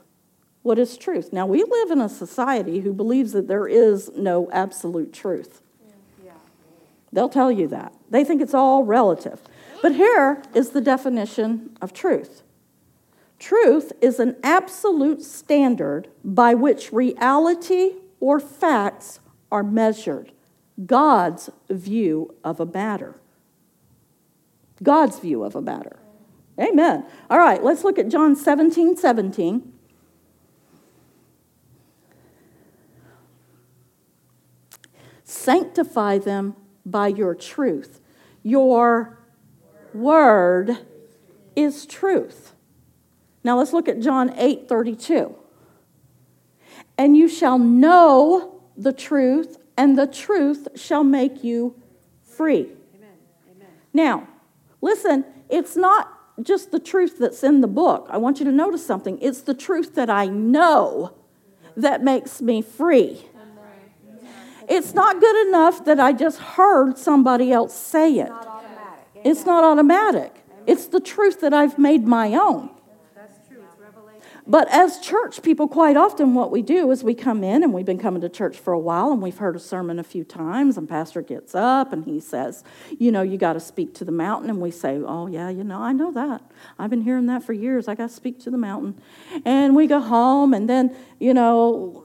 What 0.61 0.79
is 0.79 0.97
truth? 0.97 1.33
Now, 1.33 1.45
we 1.45 1.63
live 1.63 1.91
in 1.91 1.99
a 1.99 2.09
society 2.09 2.79
who 2.79 2.93
believes 2.93 3.33
that 3.33 3.49
there 3.49 3.67
is 3.67 4.09
no 4.15 4.49
absolute 4.51 5.11
truth. 5.11 5.61
Yeah. 6.23 6.31
They'll 7.11 7.29
tell 7.29 7.51
you 7.51 7.67
that. 7.67 7.93
They 8.09 8.23
think 8.23 8.41
it's 8.41 8.53
all 8.53 8.85
relative. 8.85 9.41
But 9.81 9.95
here 9.95 10.41
is 10.53 10.69
the 10.69 10.81
definition 10.81 11.77
of 11.81 11.93
truth 11.93 12.43
truth 13.39 13.93
is 14.01 14.19
an 14.19 14.35
absolute 14.43 15.23
standard 15.23 16.09
by 16.25 16.53
which 16.53 16.91
reality 16.91 17.93
or 18.19 18.37
facts 18.37 19.21
are 19.51 19.63
measured, 19.63 20.31
God's 20.85 21.49
view 21.69 22.35
of 22.43 22.59
a 22.59 22.65
matter. 22.65 23.15
God's 24.81 25.19
view 25.19 25.43
of 25.43 25.55
a 25.55 25.61
matter. 25.61 25.99
Amen. 26.59 27.05
All 27.29 27.39
right, 27.39 27.63
let's 27.63 27.83
look 27.83 27.97
at 27.97 28.09
John 28.09 28.35
17 28.35 28.97
17. 28.97 29.73
Sanctify 35.23 36.17
them 36.17 36.55
by 36.85 37.07
your 37.07 37.35
truth. 37.35 38.01
Your 38.43 39.19
word 39.93 40.79
is 41.55 41.85
truth. 41.85 42.53
Now 43.43 43.57
let's 43.57 43.73
look 43.73 43.87
at 43.87 43.99
John 43.99 44.33
8 44.37 44.67
32. 44.67 45.35
And 46.97 47.15
you 47.15 47.29
shall 47.29 47.57
know 47.57 48.58
the 48.79 48.93
truth, 48.93 49.57
and 49.77 49.97
the 49.97 50.07
truth 50.07 50.67
shall 50.75 51.03
make 51.03 51.43
you 51.43 51.75
free. 52.23 52.71
Amen. 52.95 53.09
Amen. 53.51 53.67
Now, 53.93 54.27
listen, 54.81 55.25
it's 55.49 55.75
not 55.75 56.15
just 56.41 56.71
the 56.71 56.79
truth 56.79 57.17
that's 57.19 57.43
in 57.43 57.59
the 57.61 57.67
book. 57.67 58.07
I 58.09 58.17
want 58.17 58.39
you 58.39 58.45
to 58.45 58.51
notice 58.51 58.85
something. 58.85 59.19
It's 59.21 59.41
the 59.41 59.53
truth 59.53 59.95
that 59.95 60.09
I 60.09 60.25
know 60.25 61.13
that 61.75 62.03
makes 62.03 62.41
me 62.41 62.61
free. 62.61 63.25
It's 64.69 64.93
not 64.93 65.19
good 65.19 65.47
enough 65.47 65.83
that 65.85 65.99
I 65.99 66.13
just 66.13 66.39
heard 66.39 66.97
somebody 66.97 67.51
else 67.51 67.75
say 67.75 68.19
it. 68.19 68.31
It's 69.15 69.45
not 69.45 69.63
automatic. 69.63 70.31
It's 70.67 70.85
the 70.87 70.99
truth 70.99 71.41
that 71.41 71.53
I've 71.53 71.79
made 71.79 72.05
my 72.05 72.35
own. 72.35 72.69
That's 73.15 73.47
true. 73.47 73.57
It's 73.63 73.79
revelation. 73.81 74.21
But 74.49 74.67
as 74.69 74.99
church 74.99 75.43
people, 75.43 75.67
quite 75.67 75.95
often 75.95 76.33
what 76.33 76.49
we 76.49 76.63
do 76.63 76.89
is 76.89 77.03
we 77.03 77.13
come 77.13 77.43
in 77.43 77.61
and 77.61 77.71
we've 77.71 77.85
been 77.85 77.99
coming 77.99 78.19
to 78.21 78.29
church 78.29 78.57
for 78.57 78.73
a 78.73 78.79
while 78.79 79.11
and 79.11 79.21
we've 79.21 79.37
heard 79.37 79.55
a 79.55 79.59
sermon 79.59 79.99
a 79.99 80.03
few 80.03 80.23
times, 80.23 80.75
and 80.75 80.89
Pastor 80.89 81.21
gets 81.21 81.53
up 81.53 81.93
and 81.93 82.03
he 82.03 82.19
says, 82.19 82.63
You 82.97 83.11
know, 83.11 83.21
you 83.21 83.37
got 83.37 83.53
to 83.53 83.59
speak 83.59 83.93
to 83.95 84.05
the 84.05 84.11
mountain. 84.11 84.49
And 84.49 84.59
we 84.59 84.71
say, 84.71 84.97
Oh, 84.97 85.27
yeah, 85.27 85.49
you 85.49 85.63
know, 85.63 85.79
I 85.79 85.91
know 85.91 86.11
that. 86.13 86.41
I've 86.79 86.89
been 86.89 87.03
hearing 87.03 87.27
that 87.27 87.43
for 87.43 87.53
years. 87.53 87.87
I 87.87 87.93
got 87.93 88.09
to 88.09 88.15
speak 88.15 88.39
to 88.39 88.49
the 88.49 88.57
mountain. 88.57 88.99
And 89.45 89.75
we 89.75 89.85
go 89.85 89.99
home 89.99 90.55
and 90.55 90.67
then, 90.67 90.95
you 91.19 91.35
know, 91.35 92.03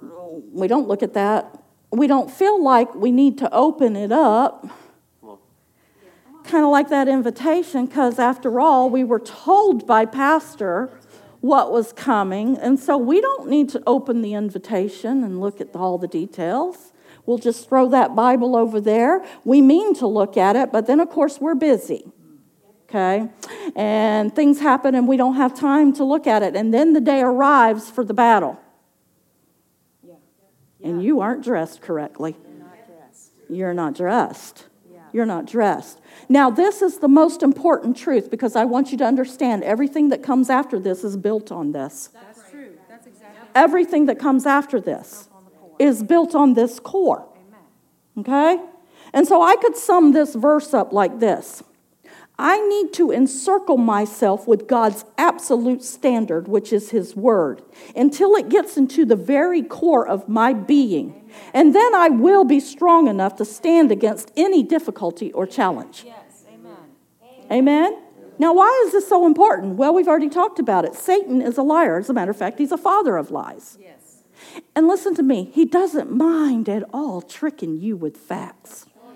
we 0.52 0.68
don't 0.68 0.86
look 0.86 1.02
at 1.02 1.14
that. 1.14 1.62
We 1.92 2.06
don't 2.06 2.30
feel 2.30 2.62
like 2.62 2.94
we 2.94 3.10
need 3.10 3.38
to 3.38 3.50
open 3.54 3.96
it 3.96 4.12
up 4.12 4.68
kind 6.44 6.62
of 6.62 6.70
like 6.70 6.90
that 6.90 7.08
invitation 7.08 7.86
because 7.86 8.18
after 8.18 8.60
all 8.60 8.90
we 8.90 9.02
were 9.02 9.18
told 9.18 9.86
by 9.86 10.04
pastor 10.04 10.90
what 11.44 11.70
was 11.70 11.92
coming. 11.92 12.56
And 12.56 12.80
so 12.80 12.96
we 12.96 13.20
don't 13.20 13.48
need 13.50 13.68
to 13.70 13.82
open 13.86 14.22
the 14.22 14.32
invitation 14.32 15.22
and 15.22 15.40
look 15.40 15.60
at 15.60 15.76
all 15.76 15.98
the 15.98 16.08
details. 16.08 16.92
We'll 17.26 17.38
just 17.38 17.68
throw 17.68 17.88
that 17.90 18.16
bible 18.16 18.56
over 18.56 18.80
there. 18.80 19.22
We 19.44 19.60
mean 19.60 19.94
to 19.96 20.06
look 20.06 20.38
at 20.38 20.56
it 20.56 20.72
but 20.72 20.86
then 20.86 21.00
of 21.00 21.10
course 21.10 21.38
we're 21.40 21.54
busy 21.54 22.06
okay? 22.88 23.28
And 23.74 24.34
things 24.34 24.60
happen 24.60 24.94
and 24.94 25.08
we 25.08 25.16
don't 25.16 25.34
have 25.34 25.58
time 25.58 25.92
to 25.94 26.04
look 26.04 26.26
at 26.26 26.42
it. 26.42 26.54
And 26.54 26.72
then 26.72 26.92
the 26.92 27.00
day 27.00 27.20
arrives 27.20 27.90
for 27.90 28.04
the 28.04 28.14
battle. 28.14 28.60
Yeah. 30.06 30.14
and 30.82 31.02
you 31.02 31.20
aren't 31.20 31.42
dressed 31.42 31.80
correctly. 31.80 32.36
You're 32.40 32.58
not 32.58 32.86
dressed. 32.86 33.30
you're 33.50 33.74
not 33.74 33.94
dressed. 33.94 34.58
Yeah. 34.60 34.73
You're 35.14 35.24
not 35.24 35.46
dressed. 35.46 36.00
Now, 36.28 36.50
this 36.50 36.82
is 36.82 36.98
the 36.98 37.08
most 37.08 37.42
important 37.42 37.96
truth 37.96 38.30
because 38.30 38.56
I 38.56 38.64
want 38.64 38.90
you 38.90 38.98
to 38.98 39.04
understand 39.04 39.62
everything 39.62 40.08
that 40.08 40.22
comes 40.22 40.50
after 40.50 40.78
this 40.80 41.04
is 41.04 41.16
built 41.16 41.52
on 41.52 41.70
this. 41.70 42.10
That's 42.12 42.50
true. 42.50 42.72
That's 42.88 43.06
exactly 43.06 43.48
Everything 43.54 44.06
that 44.06 44.18
comes 44.18 44.44
after 44.44 44.80
this 44.80 45.28
is 45.78 46.02
built 46.02 46.34
on 46.34 46.54
this 46.54 46.80
core. 46.80 47.28
Amen. 48.16 48.58
Okay? 48.58 48.64
And 49.12 49.28
so 49.28 49.40
I 49.40 49.54
could 49.54 49.76
sum 49.76 50.12
this 50.12 50.34
verse 50.34 50.74
up 50.74 50.92
like 50.92 51.20
this 51.20 51.62
I 52.38 52.60
need 52.66 52.92
to 52.94 53.12
encircle 53.12 53.76
myself 53.76 54.48
with 54.48 54.66
God's 54.66 55.04
absolute 55.16 55.84
standard, 55.84 56.48
which 56.48 56.72
is 56.72 56.90
His 56.90 57.14
Word, 57.14 57.62
until 57.94 58.34
it 58.34 58.48
gets 58.48 58.76
into 58.76 59.04
the 59.04 59.16
very 59.16 59.62
core 59.62 60.06
of 60.06 60.28
my 60.28 60.52
being. 60.52 61.30
And 61.52 61.74
then 61.74 61.94
I 61.94 62.08
will 62.08 62.44
be 62.44 62.58
strong 62.58 63.06
enough 63.06 63.36
to 63.36 63.44
stand 63.44 63.92
against 63.92 64.32
any 64.36 64.64
difficulty 64.64 65.32
or 65.32 65.46
challenge. 65.46 66.02
Yes. 66.04 66.44
Amen. 66.52 66.76
Amen? 67.52 67.98
Now, 68.38 68.52
why 68.52 68.82
is 68.86 68.92
this 68.92 69.08
so 69.08 69.26
important? 69.26 69.76
Well, 69.76 69.94
we've 69.94 70.08
already 70.08 70.28
talked 70.28 70.58
about 70.58 70.84
it. 70.84 70.94
Satan 70.94 71.40
is 71.40 71.56
a 71.56 71.62
liar. 71.62 71.98
As 71.98 72.10
a 72.10 72.12
matter 72.12 72.32
of 72.32 72.36
fact, 72.36 72.58
he's 72.58 72.72
a 72.72 72.78
father 72.78 73.16
of 73.16 73.30
lies. 73.30 73.78
Yes. 73.80 74.22
And 74.74 74.88
listen 74.88 75.14
to 75.14 75.22
me, 75.22 75.50
he 75.52 75.64
doesn't 75.64 76.10
mind 76.10 76.68
at 76.68 76.82
all 76.92 77.22
tricking 77.22 77.78
you 77.78 77.96
with 77.96 78.16
facts. 78.16 78.86
Oh, 79.00 79.12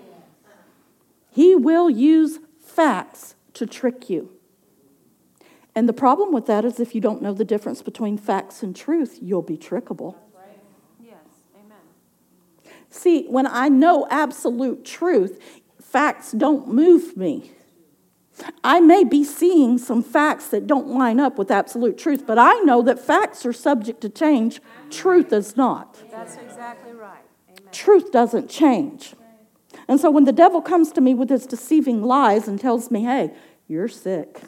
he 1.31 1.53
will 1.53 1.89
use 1.89 2.39
facts 2.69 3.35
to 3.53 3.65
trick 3.65 4.09
you. 4.09 4.31
And 5.75 5.87
the 5.87 5.93
problem 5.93 6.31
with 6.31 6.45
that 6.47 6.65
is 6.65 6.79
if 6.79 6.95
you 6.95 7.01
don't 7.01 7.21
know 7.21 7.33
the 7.33 7.45
difference 7.45 7.81
between 7.81 8.17
facts 8.17 8.63
and 8.63 8.75
truth, 8.75 9.19
you'll 9.21 9.41
be 9.41 9.57
trickable. 9.57 10.15
Yes. 11.01 11.15
Amen. 11.55 12.73
See, 12.89 13.25
when 13.27 13.47
I 13.47 13.69
know 13.69 14.07
absolute 14.09 14.83
truth, 14.83 15.39
facts 15.81 16.31
don't 16.31 16.67
move 16.67 17.15
me. 17.15 17.51
I 18.63 18.79
may 18.79 19.03
be 19.03 19.23
seeing 19.23 19.77
some 19.77 20.01
facts 20.01 20.47
that 20.47 20.65
don't 20.65 20.87
line 20.87 21.19
up 21.19 21.37
with 21.37 21.51
absolute 21.51 21.97
truth, 21.97 22.25
but 22.25 22.37
I 22.37 22.53
know 22.59 22.81
that 22.83 22.99
facts 22.99 23.45
are 23.45 23.53
subject 23.53 24.01
to 24.01 24.09
change. 24.09 24.61
Truth 24.89 25.33
is 25.33 25.57
not. 25.57 26.01
That's 26.09 26.37
exactly 26.37 26.93
right. 26.93 27.23
Amen. 27.49 27.71
Truth 27.71 28.11
doesn't 28.11 28.49
change. 28.49 29.13
And 29.89 29.99
so 29.99 30.11
when 30.11 30.25
the 30.25 30.31
devil 30.31 30.61
comes 30.61 30.91
to 30.91 31.01
me 31.01 31.15
with 31.15 31.31
his 31.31 31.47
deceiving 31.47 32.03
lies 32.03 32.47
and 32.47 32.61
tells 32.61 32.91
me, 32.91 33.03
hey, 33.03 33.33
you're 33.67 33.87
sick, 33.87 34.43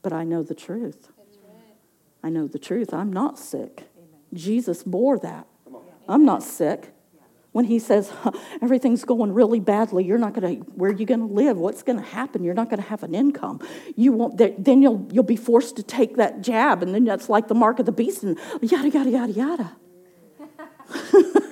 but 0.00 0.14
I 0.14 0.24
know 0.24 0.42
the 0.42 0.54
truth. 0.54 1.10
I 2.24 2.30
know 2.30 2.46
the 2.46 2.58
truth. 2.58 2.94
I'm 2.94 3.12
not 3.12 3.38
sick. 3.38 3.84
Jesus 4.32 4.82
bore 4.82 5.18
that. 5.18 5.46
I'm 6.08 6.24
not 6.24 6.42
sick. 6.42 6.88
When 7.52 7.64
he 7.64 7.78
says 7.78 8.10
"Huh, 8.10 8.32
everything's 8.62 9.04
going 9.04 9.32
really 9.32 9.58
badly, 9.58 10.04
you're 10.04 10.18
not 10.18 10.34
going 10.34 10.60
to. 10.60 10.62
Where 10.72 10.90
are 10.90 10.94
you 10.94 11.06
going 11.06 11.20
to 11.20 11.34
live? 11.34 11.56
What's 11.56 11.82
going 11.82 11.98
to 11.98 12.04
happen? 12.04 12.44
You're 12.44 12.54
not 12.54 12.68
going 12.68 12.80
to 12.80 12.88
have 12.88 13.02
an 13.02 13.14
income. 13.14 13.60
You 13.96 14.12
won't. 14.12 14.36
Then 14.36 14.82
you'll 14.82 15.08
you'll 15.10 15.24
be 15.24 15.36
forced 15.36 15.76
to 15.76 15.82
take 15.82 16.16
that 16.16 16.42
jab, 16.42 16.82
and 16.82 16.94
then 16.94 17.04
that's 17.04 17.28
like 17.28 17.48
the 17.48 17.54
mark 17.54 17.78
of 17.78 17.86
the 17.86 17.92
beast, 17.92 18.22
and 18.22 18.38
yada 18.60 18.90
yada 18.90 19.10
yada 19.10 19.32
yada. 19.32 19.76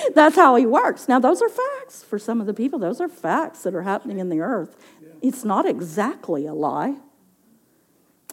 That's 0.14 0.36
how 0.36 0.56
he 0.56 0.66
works. 0.66 1.08
Now, 1.08 1.18
those 1.18 1.42
are 1.42 1.48
facts 1.48 2.02
for 2.02 2.18
some 2.18 2.40
of 2.40 2.46
the 2.46 2.54
people. 2.54 2.78
Those 2.78 3.00
are 3.00 3.08
facts 3.08 3.62
that 3.62 3.74
are 3.74 3.82
happening 3.82 4.18
in 4.18 4.28
the 4.28 4.40
earth. 4.40 4.76
It's 5.22 5.44
not 5.44 5.66
exactly 5.66 6.46
a 6.46 6.54
lie, 6.54 6.96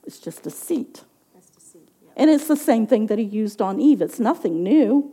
it's 0.06 0.20
just 0.20 0.44
deceit. 0.44 1.04
That's 1.34 1.50
deceit. 1.50 1.90
Yeah. 2.02 2.12
And 2.16 2.30
it's 2.30 2.48
the 2.48 2.56
same 2.56 2.88
thing 2.88 3.08
that 3.08 3.20
he 3.20 3.26
used 3.26 3.62
on 3.62 3.80
Eve. 3.80 4.02
It's 4.02 4.20
nothing 4.20 4.64
new. 4.64 5.12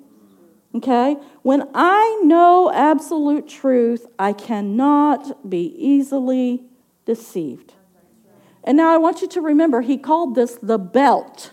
Okay? 0.75 1.17
When 1.43 1.69
I 1.75 2.21
know 2.25 2.71
absolute 2.73 3.49
truth, 3.49 4.07
I 4.19 4.33
cannot 4.33 5.49
be 5.49 5.75
easily 5.79 6.64
deceived. 7.05 7.75
And 8.64 8.77
now 8.77 8.93
I 8.93 8.97
want 8.97 9.21
you 9.21 9.29
to 9.29 9.40
remember, 9.40 9.83
he 9.83 9.99
called 9.99 10.35
this 10.35 10.59
the 10.62 10.79
belt 10.79 11.53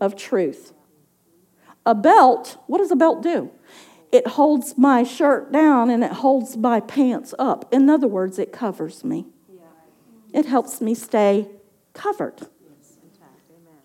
of 0.00 0.16
truth. 0.16 0.72
A 1.88 1.94
belt, 1.94 2.58
what 2.66 2.78
does 2.78 2.90
a 2.90 2.96
belt 2.96 3.22
do? 3.22 3.50
It 4.12 4.26
holds 4.26 4.76
my 4.76 5.04
shirt 5.04 5.50
down 5.50 5.88
and 5.88 6.04
it 6.04 6.12
holds 6.12 6.54
my 6.56 6.80
pants 6.80 7.32
up. 7.38 7.72
In 7.72 7.88
other 7.88 8.06
words, 8.06 8.38
it 8.38 8.52
covers 8.52 9.04
me. 9.04 9.24
It 10.34 10.44
helps 10.44 10.82
me 10.82 10.94
stay 10.94 11.48
covered, 11.94 12.46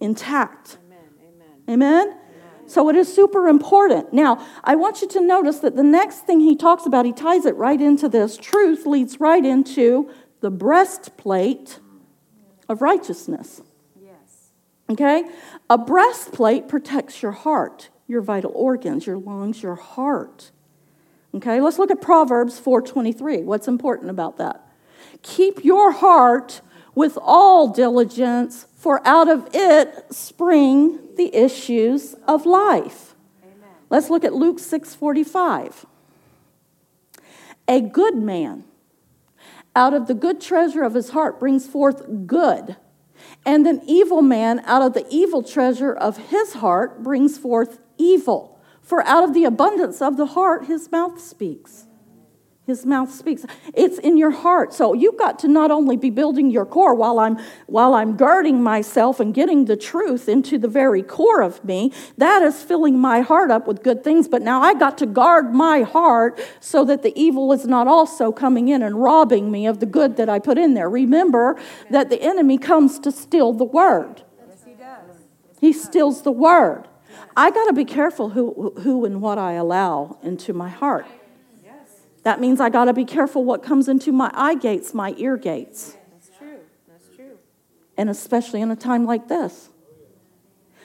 Intact. 0.02 0.78
Amen. 1.70 2.18
So 2.68 2.90
it 2.90 2.98
is 2.98 3.14
super 3.14 3.48
important. 3.48 4.12
Now, 4.12 4.46
I 4.66 4.76
want 4.76 5.02
you 5.02 5.08
to 5.08 5.22
notice 5.22 5.60
that 5.60 5.78
the 5.78 5.84
next 5.84 6.26
thing 6.26 6.42
he 6.42 6.58
talks 6.58 6.86
about, 6.86 7.06
he 7.06 7.14
ties 7.14 7.46
it 7.46 7.56
right 7.56 7.80
into 7.80 8.10
this. 8.10 8.36
Truth 8.36 8.86
leads 8.86 9.22
right 9.22 9.46
into 9.46 10.10
the 10.42 10.52
breastplate 10.52 11.80
of 12.68 12.82
righteousness. 12.82 13.62
Yes. 14.02 14.52
Okay? 14.90 15.24
A 15.70 15.78
breastplate 15.78 16.68
protects 16.68 17.22
your 17.22 17.32
heart, 17.32 17.90
your 18.14 18.22
vital 18.22 18.52
organs, 18.56 19.06
your 19.06 19.18
lungs, 19.18 19.62
your 19.62 19.76
heart. 19.76 20.52
Okay? 21.36 21.60
Let's 21.60 21.78
look 21.78 21.92
at 21.92 22.00
Proverbs 22.00 22.58
4:23. 22.60 23.44
What's 23.44 23.68
important 23.68 24.10
about 24.10 24.38
that? 24.38 24.66
Keep 25.22 25.66
your 25.66 25.92
heart 25.92 26.62
with 26.96 27.18
all 27.22 27.70
diligence, 27.70 28.68
for 28.76 29.02
out 29.06 29.28
of 29.28 29.50
it 29.54 30.06
spring 30.14 31.00
the 31.18 31.36
issues 31.36 32.16
of 32.28 32.46
life. 32.46 33.16
Amen. 33.44 33.70
Let's 33.90 34.10
look 34.12 34.24
at 34.24 34.34
Luke 34.34 34.60
6:45. 34.60 35.86
A 37.68 37.82
good 37.82 38.16
man 38.16 38.66
out 39.76 39.94
of 39.94 40.06
the 40.08 40.14
good 40.14 40.40
treasure 40.40 40.84
of 40.84 40.94
his 40.94 41.10
heart 41.10 41.40
brings 41.40 41.66
forth 41.66 42.28
good, 42.28 42.76
and 43.46 43.66
an 43.66 43.82
evil 43.88 44.22
man 44.22 44.62
out 44.66 44.84
of 44.84 44.94
the 44.94 45.08
evil 45.10 45.42
treasure 45.42 45.94
of 45.94 46.18
his 46.30 46.54
heart 46.54 47.02
brings 47.02 47.38
forth 47.38 47.80
evil. 47.98 48.60
For 48.82 49.02
out 49.06 49.24
of 49.24 49.34
the 49.34 49.46
abundance 49.46 50.02
of 50.02 50.18
the 50.18 50.28
heart 50.28 50.66
his 50.66 50.92
mouth 50.92 51.20
speaks. 51.20 51.88
His 52.66 52.86
mouth 52.86 53.12
speaks. 53.12 53.46
It's 53.74 53.98
in 53.98 54.18
your 54.18 54.32
heart. 54.32 54.74
So 54.74 54.94
you've 54.94 55.18
got 55.18 55.38
to 55.40 55.50
not 55.50 55.70
only 55.70 55.98
be 55.98 56.10
building 56.10 56.50
your 56.50 56.66
core 56.66 56.96
while 56.96 57.20
I'm 57.20 57.38
while 57.68 57.94
I'm 57.94 58.16
guarding 58.16 58.64
myself 58.64 59.20
and 59.20 59.34
getting 59.34 59.66
the 59.66 59.76
truth 59.76 60.30
into 60.30 60.58
the 60.58 60.70
very 60.70 61.04
core 61.04 61.42
of 61.42 61.64
me. 61.66 61.92
That 62.18 62.42
is 62.42 62.64
filling 62.64 62.98
my 62.98 63.20
heart 63.20 63.52
up 63.52 63.68
with 63.68 63.84
good 63.84 64.02
things. 64.02 64.30
But 64.30 64.44
now 64.44 64.62
I 64.62 64.76
got 64.76 64.98
to 65.00 65.06
guard 65.06 65.54
my 65.54 65.82
heart 65.82 66.40
so 66.62 66.86
that 66.86 67.04
the 67.04 67.12
evil 67.20 67.52
is 67.52 67.66
not 67.66 67.88
also 67.88 68.32
coming 68.32 68.70
in 68.70 68.82
and 68.82 69.04
robbing 69.04 69.52
me 69.52 69.66
of 69.66 69.82
the 69.82 69.86
good 69.86 70.16
that 70.16 70.30
I 70.30 70.40
put 70.40 70.58
in 70.58 70.74
there. 70.74 70.90
Remember 70.90 71.60
that 71.90 72.10
the 72.10 72.22
enemy 72.22 72.58
comes 72.58 72.98
to 73.00 73.12
steal 73.12 73.52
the 73.52 73.66
word. 73.66 74.24
Yes, 74.48 74.64
he 74.66 74.74
does. 74.76 75.18
He 75.60 75.74
steals 75.74 76.22
the 76.22 76.32
word. 76.32 76.88
I 77.36 77.52
got 77.52 77.66
to 77.66 77.74
be 77.74 77.86
careful 77.86 78.30
who, 78.30 78.74
who 78.80 79.06
and 79.06 79.22
what 79.22 79.38
I 79.38 79.54
allow 79.54 80.18
into 80.24 80.54
my 80.54 80.70
heart. 80.70 81.06
That 82.24 82.40
means 82.40 82.62
I 82.62 82.70
got 82.70 82.86
to 82.86 82.94
be 82.94 83.06
careful 83.06 83.44
what 83.44 83.64
comes 83.64 83.90
into 83.90 84.12
my 84.12 84.32
eye 84.34 84.56
gates, 84.56 84.94
my 84.94 85.14
ear 85.18 85.36
gates, 85.36 85.98
that's 86.12 86.30
true. 86.38 86.60
That's 86.88 87.16
true. 87.16 87.38
and 87.98 88.10
especially 88.10 88.62
in 88.62 88.72
a 88.72 88.78
time 88.78 89.06
like 89.06 89.28
this. 89.28 89.70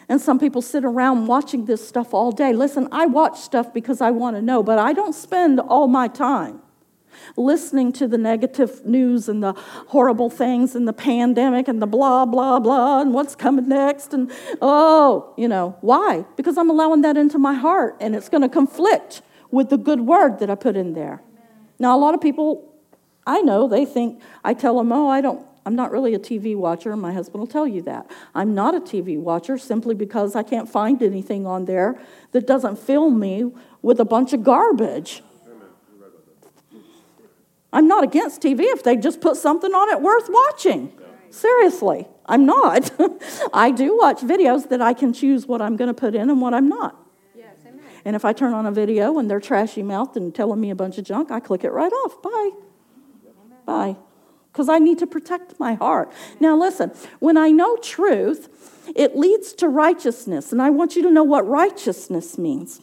And 0.08 0.20
some 0.20 0.38
people 0.38 0.62
sit 0.62 0.84
around 0.84 1.26
watching 1.26 1.66
this 1.66 1.86
stuff 1.86 2.14
all 2.14 2.32
day. 2.32 2.52
Listen, 2.52 2.88
I 2.90 3.06
watch 3.06 3.38
stuff 3.38 3.72
because 3.72 4.00
I 4.00 4.10
want 4.10 4.36
to 4.36 4.42
know, 4.42 4.62
but 4.62 4.78
I 4.78 4.92
don't 4.94 5.14
spend 5.14 5.60
all 5.60 5.86
my 5.86 6.08
time 6.08 6.62
listening 7.36 7.92
to 7.92 8.08
the 8.08 8.18
negative 8.18 8.84
news 8.84 9.28
and 9.28 9.42
the 9.42 9.52
horrible 9.88 10.30
things 10.30 10.74
and 10.74 10.86
the 10.86 10.92
pandemic 10.92 11.68
and 11.68 11.80
the 11.82 11.86
blah, 11.86 12.24
blah, 12.24 12.58
blah, 12.58 13.00
and 13.00 13.12
what's 13.12 13.34
coming 13.34 13.68
next. 13.68 14.14
And 14.14 14.30
oh, 14.60 15.34
you 15.36 15.48
know, 15.48 15.76
why? 15.80 16.24
Because 16.36 16.58
I'm 16.58 16.70
allowing 16.70 17.02
that 17.02 17.16
into 17.16 17.38
my 17.38 17.54
heart 17.54 17.96
and 18.00 18.14
it's 18.14 18.28
going 18.28 18.42
to 18.42 18.48
conflict 18.48 19.22
with 19.50 19.70
the 19.70 19.78
good 19.78 20.02
word 20.02 20.38
that 20.40 20.50
I 20.50 20.54
put 20.54 20.76
in 20.76 20.92
there. 20.92 21.22
Now, 21.78 21.96
a 21.96 22.00
lot 22.00 22.14
of 22.14 22.20
people 22.20 22.68
I 23.28 23.42
know, 23.42 23.68
they 23.68 23.84
think, 23.84 24.22
I 24.42 24.54
tell 24.54 24.78
them, 24.78 24.90
oh, 24.90 25.08
I 25.08 25.20
don't, 25.20 25.46
I'm 25.66 25.76
not 25.76 25.90
really 25.90 26.14
a 26.14 26.18
TV 26.18 26.56
watcher. 26.56 26.96
My 26.96 27.12
husband 27.12 27.40
will 27.40 27.46
tell 27.46 27.68
you 27.68 27.82
that. 27.82 28.10
I'm 28.34 28.54
not 28.54 28.74
a 28.74 28.80
TV 28.80 29.18
watcher 29.18 29.58
simply 29.58 29.94
because 29.94 30.34
I 30.34 30.42
can't 30.42 30.66
find 30.66 31.02
anything 31.02 31.46
on 31.46 31.66
there 31.66 32.00
that 32.32 32.46
doesn't 32.46 32.78
fill 32.78 33.10
me 33.10 33.52
with 33.82 34.00
a 34.00 34.04
bunch 34.06 34.32
of 34.32 34.42
garbage. 34.42 35.22
I'm 37.78 37.86
not 37.86 38.02
against 38.02 38.42
TV 38.42 38.62
if 38.62 38.82
they 38.82 38.96
just 38.96 39.20
put 39.20 39.36
something 39.36 39.72
on 39.72 39.88
it 39.90 40.02
worth 40.02 40.28
watching. 40.28 40.90
Seriously, 41.30 42.08
I'm 42.26 42.44
not. 42.44 42.90
I 43.52 43.70
do 43.70 43.96
watch 43.96 44.18
videos 44.18 44.68
that 44.70 44.82
I 44.82 44.92
can 44.94 45.12
choose 45.12 45.46
what 45.46 45.62
I'm 45.62 45.76
going 45.76 45.86
to 45.86 45.94
put 45.94 46.16
in 46.16 46.28
and 46.28 46.40
what 46.40 46.54
I'm 46.54 46.68
not. 46.68 47.00
Yes. 47.36 47.54
And 48.04 48.16
if 48.16 48.24
I 48.24 48.32
turn 48.32 48.52
on 48.52 48.66
a 48.66 48.72
video 48.72 49.20
and 49.20 49.30
they're 49.30 49.38
trashy 49.38 49.84
mouthed 49.84 50.16
and 50.16 50.34
telling 50.34 50.60
me 50.60 50.70
a 50.70 50.74
bunch 50.74 50.98
of 50.98 51.04
junk, 51.04 51.30
I 51.30 51.38
click 51.38 51.62
it 51.62 51.70
right 51.70 51.92
off. 51.92 52.20
Bye. 52.20 52.50
Bye. 53.64 53.96
Because 54.50 54.68
I 54.68 54.80
need 54.80 54.98
to 54.98 55.06
protect 55.06 55.60
my 55.60 55.74
heart. 55.74 56.12
Now, 56.40 56.56
listen, 56.56 56.90
when 57.20 57.36
I 57.36 57.50
know 57.50 57.76
truth, 57.76 58.90
it 58.96 59.16
leads 59.16 59.52
to 59.52 59.68
righteousness. 59.68 60.50
And 60.50 60.60
I 60.60 60.70
want 60.70 60.96
you 60.96 61.02
to 61.02 61.12
know 61.12 61.22
what 61.22 61.46
righteousness 61.46 62.38
means. 62.38 62.80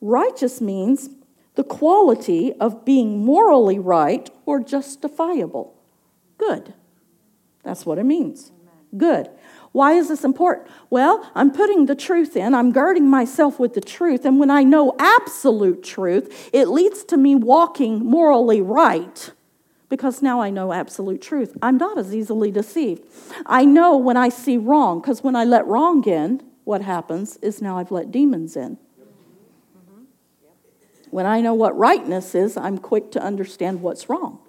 Righteous 0.00 0.60
means 0.60 1.10
the 1.58 1.64
quality 1.64 2.52
of 2.60 2.84
being 2.84 3.24
morally 3.24 3.80
right 3.80 4.30
or 4.46 4.60
justifiable. 4.60 5.74
Good. 6.38 6.72
That's 7.64 7.84
what 7.84 7.98
it 7.98 8.04
means. 8.04 8.52
Good. 8.96 9.28
Why 9.72 9.94
is 9.94 10.06
this 10.06 10.22
important? 10.22 10.68
Well, 10.88 11.28
I'm 11.34 11.50
putting 11.50 11.86
the 11.86 11.96
truth 11.96 12.36
in, 12.36 12.54
I'm 12.54 12.70
guarding 12.70 13.10
myself 13.10 13.58
with 13.58 13.74
the 13.74 13.80
truth, 13.80 14.24
and 14.24 14.38
when 14.38 14.52
I 14.52 14.62
know 14.62 14.94
absolute 15.00 15.82
truth, 15.82 16.48
it 16.52 16.68
leads 16.68 17.02
to 17.06 17.16
me 17.16 17.34
walking 17.34 18.04
morally 18.04 18.60
right 18.60 19.32
because 19.88 20.22
now 20.22 20.40
I 20.40 20.50
know 20.50 20.72
absolute 20.72 21.20
truth. 21.20 21.56
I'm 21.60 21.76
not 21.76 21.98
as 21.98 22.14
easily 22.14 22.52
deceived. 22.52 23.04
I 23.46 23.64
know 23.64 23.96
when 23.96 24.16
I 24.16 24.28
see 24.28 24.58
wrong 24.58 25.00
because 25.00 25.24
when 25.24 25.34
I 25.34 25.42
let 25.42 25.66
wrong 25.66 26.06
in, 26.06 26.40
what 26.62 26.82
happens 26.82 27.36
is 27.38 27.60
now 27.60 27.78
I've 27.78 27.90
let 27.90 28.12
demons 28.12 28.56
in. 28.56 28.78
When 31.10 31.26
I 31.26 31.40
know 31.40 31.54
what 31.54 31.76
rightness 31.76 32.34
is, 32.34 32.56
I'm 32.56 32.78
quick 32.78 33.10
to 33.12 33.22
understand 33.22 33.82
what's 33.82 34.08
wrong. 34.08 34.40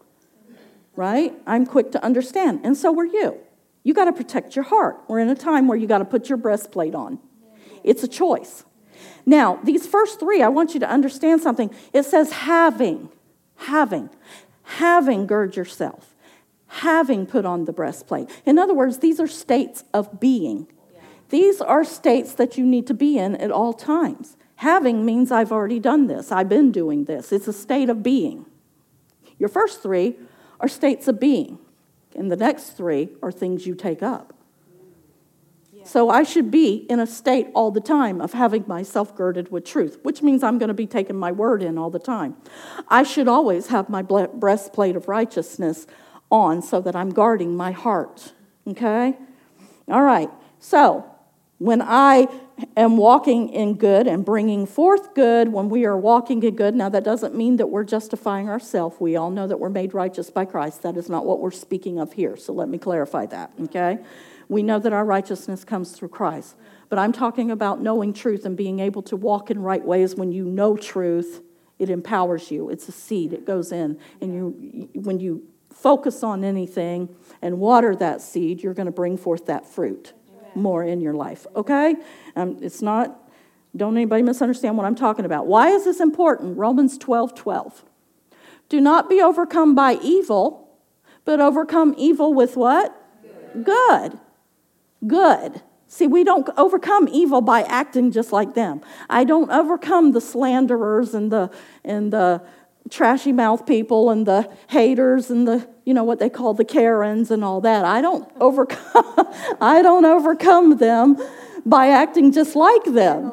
Right? 0.95 1.33
I'm 1.47 1.65
quick 1.65 1.91
to 1.93 2.03
understand. 2.03 2.61
And 2.63 2.75
so 2.75 2.97
are 2.99 3.05
you. 3.05 3.37
You 3.83 3.93
got 3.93 4.05
to 4.05 4.13
protect 4.13 4.55
your 4.55 4.65
heart. 4.65 4.99
We're 5.07 5.19
in 5.19 5.29
a 5.29 5.35
time 5.35 5.67
where 5.67 5.77
you 5.77 5.87
got 5.87 5.99
to 5.99 6.05
put 6.05 6.29
your 6.29 6.37
breastplate 6.37 6.93
on. 6.93 7.19
It's 7.83 8.03
a 8.03 8.07
choice. 8.07 8.65
Now, 9.25 9.59
these 9.63 9.87
first 9.87 10.19
three, 10.19 10.41
I 10.41 10.49
want 10.49 10.73
you 10.73 10.79
to 10.81 10.89
understand 10.89 11.41
something. 11.41 11.73
It 11.93 12.03
says 12.03 12.31
having, 12.31 13.09
having, 13.55 14.09
having 14.63 15.27
gird 15.27 15.55
yourself, 15.55 16.15
having 16.67 17.25
put 17.25 17.45
on 17.45 17.65
the 17.65 17.73
breastplate. 17.73 18.29
In 18.45 18.59
other 18.59 18.73
words, 18.73 18.99
these 18.99 19.19
are 19.19 19.27
states 19.27 19.83
of 19.93 20.19
being. 20.19 20.67
These 21.29 21.61
are 21.61 21.83
states 21.83 22.33
that 22.33 22.57
you 22.57 22.65
need 22.65 22.87
to 22.87 22.93
be 22.93 23.17
in 23.17 23.35
at 23.35 23.51
all 23.51 23.73
times. 23.73 24.35
Having 24.59 25.05
means 25.05 25.31
I've 25.31 25.53
already 25.53 25.79
done 25.79 26.07
this, 26.07 26.33
I've 26.33 26.49
been 26.49 26.69
doing 26.69 27.05
this. 27.05 27.31
It's 27.31 27.47
a 27.47 27.53
state 27.53 27.89
of 27.89 28.03
being. 28.03 28.45
Your 29.37 29.47
first 29.47 29.81
three 29.81 30.17
are 30.59 30.67
states 30.67 31.07
of 31.07 31.17
being, 31.17 31.59
and 32.13 32.29
the 32.29 32.35
next 32.35 32.71
three 32.71 33.07
are 33.23 33.31
things 33.31 33.65
you 33.65 33.73
take 33.73 34.03
up. 34.03 34.33
So 35.85 36.09
I 36.09 36.23
should 36.23 36.51
be 36.51 36.85
in 36.89 36.99
a 36.99 37.07
state 37.07 37.47
all 37.53 37.71
the 37.71 37.79
time 37.79 38.19
of 38.19 38.33
having 38.33 38.65
myself 38.67 39.15
girded 39.15 39.49
with 39.49 39.63
truth, 39.63 39.97
which 40.03 40.21
means 40.21 40.43
I'm 40.43 40.57
going 40.57 40.67
to 40.67 40.73
be 40.73 40.85
taking 40.85 41.15
my 41.15 41.31
word 41.31 41.63
in 41.63 41.77
all 41.77 41.89
the 41.89 41.97
time. 41.97 42.35
I 42.89 43.03
should 43.03 43.29
always 43.29 43.67
have 43.67 43.87
my 43.87 44.01
breastplate 44.01 44.97
of 44.97 45.07
righteousness 45.07 45.87
on 46.29 46.61
so 46.61 46.81
that 46.81 46.97
I'm 46.97 47.11
guarding 47.11 47.55
my 47.55 47.71
heart. 47.71 48.33
Okay? 48.67 49.17
All 49.87 50.03
right. 50.03 50.29
So 50.59 51.09
when 51.59 51.81
I 51.81 52.27
am 52.75 52.97
walking 52.97 53.49
in 53.49 53.75
good 53.75 54.07
and 54.07 54.23
bringing 54.25 54.65
forth 54.65 55.13
good, 55.13 55.49
when 55.51 55.69
we 55.69 55.85
are 55.85 55.97
walking 55.97 56.41
in 56.43 56.55
good, 56.55 56.75
now 56.75 56.89
that 56.89 57.03
doesn't 57.03 57.35
mean 57.35 57.57
that 57.57 57.67
we're 57.67 57.83
justifying 57.83 58.49
ourselves. 58.49 58.97
We 58.99 59.15
all 59.15 59.29
know 59.29 59.47
that 59.47 59.59
we're 59.59 59.69
made 59.69 59.93
righteous 59.93 60.29
by 60.29 60.45
Christ. 60.45 60.83
That 60.83 60.97
is 60.97 61.09
not 61.09 61.25
what 61.25 61.39
we're 61.39 61.51
speaking 61.51 61.99
of 61.99 62.13
here. 62.13 62.35
So 62.37 62.53
let 62.53 62.69
me 62.69 62.77
clarify 62.77 63.25
that. 63.27 63.51
Okay? 63.63 63.99
We 64.47 64.63
know 64.63 64.79
that 64.79 64.93
our 64.93 65.05
righteousness 65.05 65.63
comes 65.63 65.91
through 65.91 66.09
Christ. 66.09 66.55
But 66.89 66.97
I'm 66.97 67.11
talking 67.11 67.51
about 67.51 67.81
knowing 67.81 68.13
truth 68.13 68.45
and 68.45 68.57
being 68.57 68.79
able 68.79 69.03
to 69.03 69.15
walk 69.15 69.51
in 69.51 69.59
right 69.61 69.83
ways 69.83 70.15
when 70.15 70.31
you 70.31 70.45
know 70.45 70.75
truth. 70.75 71.41
It 71.77 71.89
empowers 71.89 72.51
you. 72.51 72.69
It's 72.69 72.89
a 72.89 72.91
seed. 72.91 73.31
It 73.31 73.45
goes 73.45 73.71
in. 73.71 73.99
And 74.21 74.33
you, 74.33 74.89
when 74.95 75.19
you 75.19 75.43
focus 75.71 76.23
on 76.23 76.43
anything 76.43 77.15
and 77.41 77.59
water 77.59 77.95
that 77.95 78.21
seed, 78.21 78.63
you're 78.63 78.73
going 78.73 78.87
to 78.87 78.91
bring 78.91 79.17
forth 79.17 79.45
that 79.45 79.65
fruit 79.65 80.13
more 80.59 80.83
in 80.83 81.01
your 81.01 81.13
life. 81.13 81.47
Okay? 81.55 81.95
Um, 82.35 82.57
it's 82.61 82.81
not, 82.81 83.29
don't 83.75 83.95
anybody 83.95 84.23
misunderstand 84.23 84.77
what 84.77 84.85
I'm 84.85 84.95
talking 84.95 85.25
about. 85.25 85.47
Why 85.47 85.69
is 85.69 85.85
this 85.85 85.99
important? 85.99 86.57
Romans 86.57 86.97
12 86.97 87.35
12. 87.35 87.85
Do 88.69 88.79
not 88.79 89.09
be 89.09 89.21
overcome 89.21 89.73
by 89.73 89.97
evil, 90.01 90.77
but 91.25 91.39
overcome 91.39 91.95
evil 91.97 92.33
with 92.33 92.55
what? 92.55 92.95
Good. 93.23 93.65
Good. 93.65 94.19
Good. 95.07 95.61
See, 95.87 96.05
we 96.05 96.23
don't 96.23 96.47
overcome 96.55 97.07
evil 97.11 97.41
by 97.41 97.63
acting 97.63 98.11
just 98.11 98.31
like 98.31 98.53
them. 98.53 98.81
I 99.09 99.23
don't 99.23 99.49
overcome 99.49 100.11
the 100.11 100.21
slanderers 100.21 101.15
and 101.15 101.31
the 101.31 101.49
and 101.83 102.13
the 102.13 102.43
trashy 102.91 103.31
mouth 103.31 103.65
people 103.65 104.11
and 104.11 104.25
the 104.25 104.51
haters 104.67 105.31
and 105.31 105.47
the 105.47 105.67
you 105.89 105.95
know 105.95 106.03
what 106.03 106.19
they 106.19 106.29
call 106.29 106.53
the 106.53 106.63
Karens 106.63 107.31
and 107.31 107.43
all 107.43 107.61
that. 107.61 107.83
I 107.83 107.99
don't 107.99 108.31
overcome 108.39 109.27
I 109.59 109.81
don't 109.81 110.05
overcome 110.05 110.77
them 110.77 111.17
by 111.65 111.87
acting 111.87 112.31
just 112.31 112.55
like 112.55 112.83
them. 112.83 113.31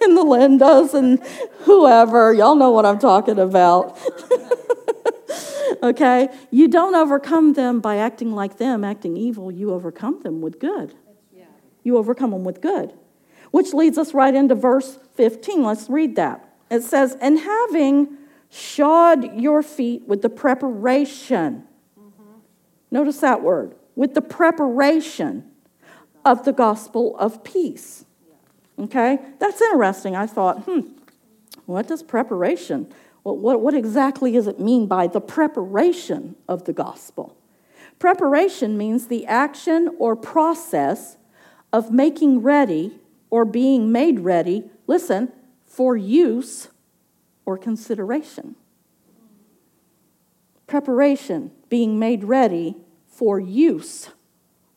And 0.00 0.16
the 0.16 0.22
Lindas 0.22 0.94
and 0.94 1.20
whoever, 1.62 2.32
y'all 2.32 2.54
know 2.54 2.70
what 2.70 2.86
I'm 2.86 3.00
talking 3.00 3.40
about. 3.40 3.98
okay? 5.82 6.28
You 6.52 6.68
don't 6.68 6.94
overcome 6.94 7.54
them 7.54 7.80
by 7.80 7.96
acting 7.96 8.36
like 8.36 8.58
them, 8.58 8.84
acting 8.84 9.16
evil. 9.16 9.50
You 9.50 9.72
overcome 9.72 10.20
them 10.22 10.42
with 10.42 10.60
good. 10.60 10.94
You 11.82 11.96
overcome 11.96 12.30
them 12.30 12.44
with 12.44 12.60
good. 12.60 12.92
Which 13.50 13.74
leads 13.74 13.98
us 13.98 14.14
right 14.14 14.34
into 14.34 14.54
verse 14.54 14.96
15. 15.16 15.64
Let's 15.64 15.90
read 15.90 16.14
that. 16.14 16.54
It 16.70 16.84
says, 16.84 17.16
And 17.20 17.36
having 17.40 18.16
shod 18.54 19.40
your 19.40 19.64
feet 19.64 20.06
with 20.06 20.22
the 20.22 20.30
preparation. 20.30 21.64
Notice 22.90 23.18
that 23.18 23.42
word 23.42 23.74
with 23.96 24.14
the 24.14 24.22
preparation 24.22 25.50
of 26.24 26.44
the 26.44 26.52
gospel 26.52 27.16
of 27.18 27.42
peace. 27.42 28.04
Okay? 28.78 29.18
That's 29.40 29.60
interesting. 29.60 30.14
I 30.14 30.26
thought, 30.26 30.62
hmm, 30.62 30.80
what 31.66 31.88
does 31.88 32.04
preparation? 32.04 32.86
What, 33.24 33.38
what, 33.38 33.60
what 33.60 33.74
exactly 33.74 34.32
does 34.32 34.46
it 34.46 34.60
mean 34.60 34.86
by 34.86 35.08
the 35.08 35.20
preparation 35.20 36.36
of 36.48 36.64
the 36.64 36.72
gospel? 36.72 37.36
Preparation 37.98 38.78
means 38.78 39.08
the 39.08 39.26
action 39.26 39.90
or 39.98 40.14
process 40.14 41.16
of 41.72 41.90
making 41.90 42.42
ready 42.42 43.00
or 43.30 43.44
being 43.44 43.90
made 43.90 44.20
ready, 44.20 44.70
listen, 44.86 45.32
for 45.64 45.96
use 45.96 46.68
or 47.46 47.58
consideration. 47.58 48.56
Preparation, 50.66 51.50
being 51.68 51.98
made 51.98 52.24
ready 52.24 52.76
for 53.06 53.38
use 53.38 54.10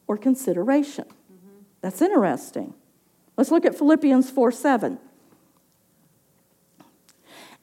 or 0.06 0.18
consideration. 0.18 1.06
Mm-hmm. 1.06 1.62
That's 1.82 2.02
interesting. 2.02 2.74
Let's 3.36 3.52
look 3.52 3.66
at 3.66 3.78
Philippians 3.78 4.30
4 4.30 4.52
7. 4.52 5.00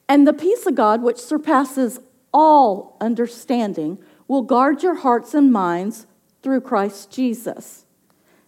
And 0.07 0.27
the 0.27 0.33
peace 0.33 0.65
of 0.65 0.75
God, 0.75 1.01
which 1.01 1.17
surpasses 1.17 1.99
all 2.33 2.97
understanding, 3.01 3.97
will 4.27 4.43
guard 4.43 4.83
your 4.83 4.95
hearts 4.95 5.33
and 5.33 5.51
minds 5.51 6.05
through 6.43 6.61
Christ 6.61 7.11
Jesus. 7.11 7.85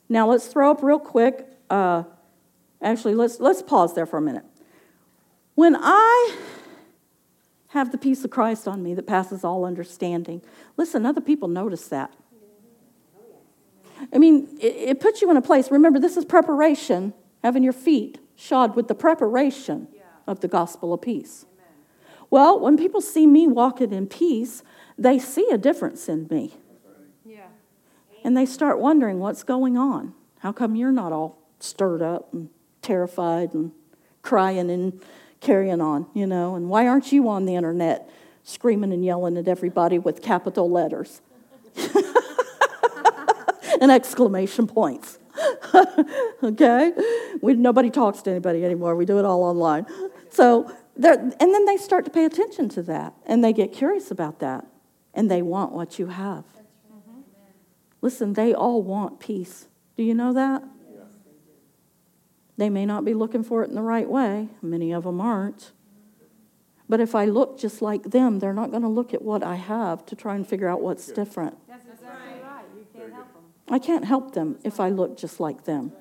Now 0.10 0.30
let's 0.30 0.48
throw 0.48 0.72
up 0.72 0.84
real 0.84 1.00
quick. 1.00 1.48
Uh, 1.70 2.04
actually, 2.82 3.16
let's 3.16 3.40
let's 3.40 3.62
pause 3.62 3.94
there 3.96 4.06
for 4.06 4.18
a 4.18 4.22
minute. 4.22 4.46
When 5.58 5.76
I 5.76 6.36
have 7.70 7.92
the 7.92 7.98
peace 7.98 8.24
of 8.24 8.30
Christ 8.30 8.68
on 8.68 8.84
me 8.84 8.94
that 8.94 9.08
passes 9.08 9.44
all 9.44 9.66
understanding, 9.66 10.44
listen, 10.78 11.04
other 11.04 11.20
people 11.20 11.48
notice 11.48 11.88
that. 11.88 12.14
I 14.14 14.20
mean, 14.20 14.56
it, 14.62 14.76
it 14.76 15.00
puts 15.00 15.20
you 15.20 15.32
in 15.32 15.36
a 15.36 15.42
place. 15.42 15.72
Remember, 15.72 16.00
this 16.00 16.16
is 16.16 16.26
preparation, 16.26 17.12
having 17.42 17.64
your 17.64 17.74
feet 17.74 18.20
shod 18.36 18.76
with 18.76 18.88
the 18.88 18.94
preparation 18.94 19.88
of 20.28 20.42
the 20.42 20.48
gospel 20.48 20.94
of 20.94 21.02
peace. 21.02 21.48
Well, 22.30 22.60
when 22.60 22.78
people 22.78 23.02
see 23.02 23.26
me 23.26 23.48
walking 23.48 23.94
in 23.94 24.06
peace, 24.06 24.62
they 24.96 25.18
see 25.18 25.50
a 25.50 25.58
difference 25.58 26.08
in 26.08 26.28
me. 26.30 26.54
Yeah. 27.26 27.48
And 28.24 28.38
they 28.38 28.46
start 28.46 28.80
wondering 28.80 29.18
what's 29.18 29.42
going 29.42 29.76
on. 29.76 30.14
How 30.42 30.52
come 30.52 30.76
you're 30.76 30.92
not 30.92 31.12
all 31.12 31.40
stirred 31.60 32.04
up 32.04 32.32
and 32.32 32.52
terrified 32.84 33.56
and 33.56 33.72
crying 34.22 34.70
and 34.70 35.02
carrying 35.40 35.82
on, 35.82 36.08
you 36.14 36.28
know? 36.28 36.56
And 36.56 36.70
why 36.70 36.88
aren't 36.88 37.12
you 37.12 37.30
on 37.30 37.46
the 37.46 37.56
internet 37.56 38.10
screaming 38.44 38.94
and 38.94 39.04
yelling 39.04 39.38
at 39.38 39.48
everybody 39.48 40.00
with 40.00 40.22
capital 40.22 40.70
letters? 40.70 41.22
and 43.82 43.92
exclamation 43.92 44.68
points. 44.68 45.20
okay? 46.44 46.94
We, 47.42 47.54
nobody 47.54 47.90
talks 47.90 48.22
to 48.24 48.32
anybody 48.32 48.66
anymore. 48.66 48.96
We 48.96 49.06
do 49.06 49.20
it 49.20 49.26
all 49.26 49.44
online. 49.44 49.86
So, 50.30 50.72
and 50.96 51.34
then 51.40 51.66
they 51.66 51.78
start 51.78 52.06
to 52.06 52.12
pay 52.12 52.26
attention 52.26 52.70
to 52.70 52.82
that, 52.84 53.14
and 53.26 53.44
they 53.44 53.54
get 53.54 53.74
curious 53.74 54.12
about 54.12 54.40
that, 54.40 54.66
and 55.14 55.30
they 55.30 55.42
want 55.42 55.72
what 55.74 56.00
you 56.00 56.08
have. 56.08 56.44
Listen, 58.02 58.34
they 58.34 58.54
all 58.54 58.82
want 58.82 59.20
peace. 59.20 59.68
Do 59.96 60.04
you 60.04 60.14
know 60.14 60.34
that? 60.34 60.64
They 62.58 62.70
may 62.70 62.86
not 62.86 63.06
be 63.06 63.14
looking 63.14 63.44
for 63.44 63.64
it 63.64 63.70
in 63.70 63.76
the 63.76 63.82
right 63.82 64.10
way. 64.10 64.50
Many 64.62 64.92
of 64.92 65.04
them 65.04 65.22
aren't. 65.22 65.72
But 66.90 67.00
if 67.00 67.14
I 67.14 67.26
look 67.26 67.60
just 67.60 67.82
like 67.82 68.04
them, 68.12 68.40
they're 68.40 68.54
not 68.54 68.72
going 68.72 68.82
to 68.82 68.88
look 68.88 69.14
at 69.14 69.22
what 69.22 69.44
I 69.44 69.56
have 69.56 70.06
to 70.08 70.16
try 70.16 70.36
and 70.36 70.48
figure 70.48 70.68
out 70.68 70.82
what's 70.82 71.08
different. 71.08 71.58
That's 71.68 71.86
exactly 71.88 72.42
right. 72.42 72.64
You 72.76 72.86
can't 72.94 73.14
help 73.14 73.34
them. 73.34 73.44
I 73.70 73.80
can't 73.80 74.06
help 74.06 74.34
them 74.34 74.60
if 74.64 74.80
I 74.80 74.90
look 74.90 75.18
just 75.18 75.40
like 75.40 75.66
them. 75.66 75.92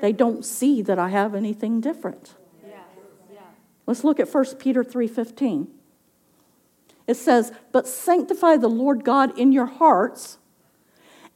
They 0.00 0.12
don't 0.12 0.44
see 0.44 0.82
that 0.82 0.98
I 0.98 1.10
have 1.10 1.34
anything 1.34 1.80
different. 1.80 2.34
Let's 3.86 4.04
look 4.04 4.20
at 4.20 4.28
1 4.28 4.58
Peter 4.60 4.84
3:15. 4.84 5.66
It 7.08 7.14
says, 7.14 7.52
"But 7.72 7.88
sanctify 7.88 8.56
the 8.56 8.68
Lord 8.68 9.04
God 9.04 9.36
in 9.36 9.50
your 9.50 9.66
hearts, 9.66 10.38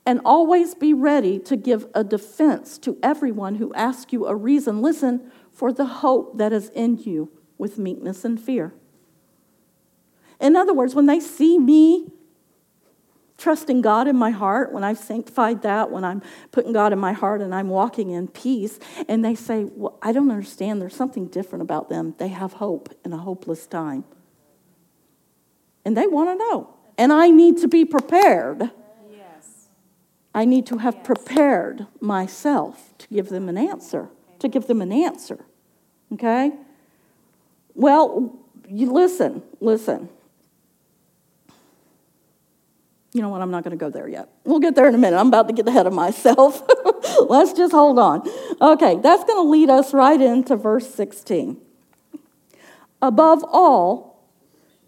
and 0.07 0.21
always 0.25 0.75
be 0.75 0.93
ready 0.93 1.39
to 1.39 1.57
give 1.57 1.87
a 1.95 2.05
defense 2.05 2.79
to 2.79 2.99
everyone 3.03 3.57
who 3.57 3.73
asks 3.75 4.13
you 4.13 4.27
a 4.27 4.35
reason, 4.35 4.83
listen, 4.83 5.31
for 5.53 5.73
the 5.73 5.87
hope 5.87 6.39
that 6.39 6.53
is 6.53 6.69
in 6.71 6.99
you 6.99 7.31
with 7.57 7.79
meekness 7.79 8.25
and 8.25 8.41
fear." 8.41 8.75
In 10.41 10.57
other 10.57 10.75
words, 10.75 10.95
when 10.95 11.07
they 11.07 11.21
see 11.21 11.59
me 11.59 12.13
trusting 13.37 13.81
God 13.81 14.09
in 14.09 14.17
my 14.17 14.31
heart, 14.31 14.73
when 14.73 14.85
I've 14.85 14.99
sanctified 14.99 15.63
that, 15.63 15.91
when 15.91 16.05
I'm 16.05 16.23
putting 16.53 16.73
God 16.73 16.93
in 16.93 16.99
my 16.99 17.13
heart 17.13 17.41
and 17.41 17.55
I'm 17.55 17.69
walking 17.69 18.11
in 18.11 18.29
peace, 18.29 18.79
and 19.09 19.25
they 19.25 19.35
say, 19.35 19.65
Well, 19.65 19.99
I 20.03 20.13
don't 20.13 20.31
understand. 20.31 20.81
There's 20.81 20.95
something 20.95 21.27
different 21.27 21.63
about 21.63 21.89
them. 21.89 22.15
They 22.19 22.29
have 22.29 22.55
hope 22.55 22.95
in 23.05 23.13
a 23.13 23.19
hopeless 23.19 23.67
time. 23.67 24.05
And 25.85 25.97
they 25.97 26.07
want 26.07 26.31
to 26.31 26.37
know. 26.37 26.75
And 26.97 27.13
I 27.13 27.29
need 27.29 27.59
to 27.59 27.69
be 27.69 27.85
prepared. 27.85 28.71
I 30.35 30.45
need 30.45 30.67
to 30.67 30.79
have 30.79 31.05
prepared 31.05 31.87
myself 32.01 32.93
to 32.99 33.09
give 33.09 33.29
them 33.29 33.49
an 33.49 33.57
answer, 33.57 34.09
to 34.41 34.49
give 34.49 34.67
them 34.67 34.83
an 34.83 34.91
answer. 34.91 35.45
Okay? 36.13 36.53
Well, 37.75 38.37
you 38.69 38.93
listen, 38.93 39.43
listen. 39.61 40.09
You 43.13 43.23
know 43.23 43.29
what? 43.29 43.43
I'm 43.43 43.51
not 43.53 43.63
going 43.63 43.79
to 43.79 43.81
go 43.81 43.91
there 43.91 44.09
yet. 44.09 44.29
We'll 44.43 44.59
get 44.59 44.75
there 44.75 44.89
in 44.89 44.95
a 44.95 44.99
minute. 44.99 45.17
I'm 45.17 45.29
about 45.29 45.47
to 45.47 45.55
get 45.55 45.69
ahead 45.69 45.87
of 45.87 45.93
myself. 45.93 46.63
Let's 47.29 47.53
just 47.53 47.73
hold 47.73 48.01
on. 48.01 48.29
Okay, 48.61 48.97
that's 48.97 49.23
going 49.23 49.37
to 49.37 49.49
lead 49.49 49.71
us 49.71 49.95
right 49.95 50.21
into 50.21 50.57
verse 50.57 50.93
16. 50.93 51.61
Above 53.01 53.45
all, 53.47 54.25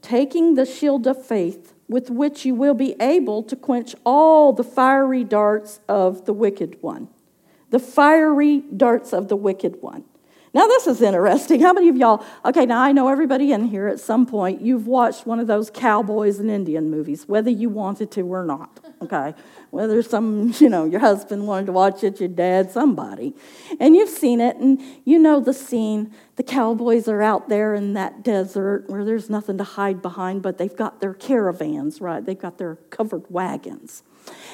taking 0.02 0.54
the 0.56 0.66
shield 0.66 1.06
of 1.06 1.24
faith 1.24 1.74
with 1.88 2.10
which 2.10 2.44
you 2.44 2.54
will 2.54 2.74
be 2.74 2.94
able 3.00 3.42
to 3.44 3.56
quench 3.56 3.94
all 4.04 4.52
the 4.52 4.64
fiery 4.64 5.24
darts 5.24 5.80
of 5.88 6.24
the 6.24 6.32
wicked 6.32 6.76
one. 6.80 7.08
The 7.70 7.78
fiery 7.78 8.60
darts 8.76 9.12
of 9.12 9.28
the 9.28 9.36
wicked 9.36 9.82
one. 9.82 10.04
Now, 10.54 10.66
this 10.66 10.86
is 10.86 11.02
interesting. 11.02 11.60
How 11.60 11.72
many 11.72 11.88
of 11.88 11.96
y'all, 11.96 12.24
okay, 12.44 12.64
now 12.64 12.80
I 12.80 12.92
know 12.92 13.08
everybody 13.08 13.52
in 13.52 13.66
here 13.66 13.88
at 13.88 14.00
some 14.00 14.26
point, 14.26 14.62
you've 14.62 14.86
watched 14.86 15.26
one 15.26 15.38
of 15.38 15.46
those 15.46 15.70
cowboys 15.70 16.38
and 16.38 16.50
Indian 16.50 16.90
movies, 16.90 17.28
whether 17.28 17.50
you 17.50 17.68
wanted 17.68 18.10
to 18.12 18.22
or 18.22 18.44
not, 18.44 18.80
okay? 19.02 19.34
Whether 19.70 20.02
some, 20.02 20.54
you 20.58 20.68
know, 20.68 20.84
your 20.84 21.00
husband 21.00 21.46
wanted 21.46 21.66
to 21.66 21.72
watch 21.72 22.02
it, 22.04 22.20
your 22.20 22.28
dad, 22.28 22.70
somebody. 22.70 23.34
And 23.80 23.96
you've 23.96 24.08
seen 24.08 24.40
it, 24.40 24.56
and 24.56 24.80
you 25.04 25.18
know 25.18 25.40
the 25.40 25.52
scene. 25.52 26.12
The 26.36 26.42
cowboys 26.42 27.08
are 27.08 27.22
out 27.22 27.48
there 27.48 27.74
in 27.74 27.94
that 27.94 28.22
desert 28.22 28.88
where 28.88 29.04
there's 29.04 29.28
nothing 29.28 29.58
to 29.58 29.64
hide 29.64 30.00
behind, 30.00 30.42
but 30.42 30.58
they've 30.58 30.76
got 30.76 31.00
their 31.00 31.14
caravans, 31.14 32.00
right? 32.00 32.24
They've 32.24 32.38
got 32.38 32.58
their 32.58 32.76
covered 32.90 33.24
wagons. 33.30 34.02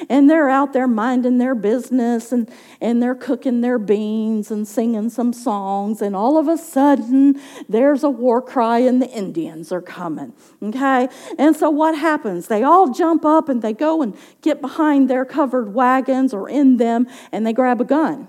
And 0.08 0.28
they're 0.28 0.48
out 0.48 0.72
there 0.72 0.88
minding 0.88 1.38
their 1.38 1.54
business 1.54 2.32
and, 2.32 2.50
and 2.80 3.02
they're 3.02 3.14
cooking 3.14 3.60
their 3.60 3.78
beans 3.78 4.50
and 4.50 4.66
singing 4.66 5.10
some 5.10 5.32
songs. 5.32 6.02
And 6.02 6.16
all 6.16 6.38
of 6.38 6.48
a 6.48 6.56
sudden, 6.56 7.40
there's 7.68 8.02
a 8.02 8.10
war 8.10 8.42
cry 8.42 8.78
and 8.78 9.00
the 9.00 9.08
Indians 9.08 9.72
are 9.72 9.82
coming. 9.82 10.32
Okay? 10.62 11.08
And 11.38 11.56
so 11.56 11.70
what 11.70 11.96
happens? 11.96 12.48
They 12.48 12.62
all 12.62 12.92
jump 12.92 13.24
up 13.24 13.48
and 13.48 13.62
they 13.62 13.72
go 13.72 14.02
and 14.02 14.16
get 14.40 14.60
behind 14.60 15.08
their 15.08 15.24
covered 15.24 15.72
wagons 15.74 16.34
or 16.34 16.48
in 16.48 16.76
them 16.76 17.06
and 17.30 17.46
they 17.46 17.52
grab 17.52 17.80
a 17.80 17.84
gun. 17.84 18.28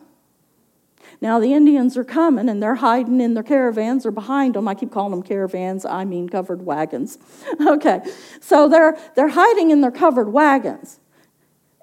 Now, 1.23 1.39
the 1.39 1.53
Indians 1.53 1.95
are 1.95 2.03
coming 2.03 2.49
and 2.49 2.61
they're 2.61 2.75
hiding 2.75 3.21
in 3.21 3.33
their 3.33 3.43
caravans 3.43 4.05
or 4.05 4.11
behind 4.11 4.55
them. 4.55 4.67
I 4.67 4.75
keep 4.75 4.91
calling 4.91 5.11
them 5.11 5.23
caravans, 5.23 5.85
I 5.85 6.03
mean 6.03 6.27
covered 6.27 6.65
wagons. 6.65 7.17
Okay, 7.65 8.01
so 8.41 8.67
they're, 8.67 8.97
they're 9.15 9.29
hiding 9.29 9.71
in 9.71 9.79
their 9.79 9.91
covered 9.91 10.29
wagons. 10.29 10.99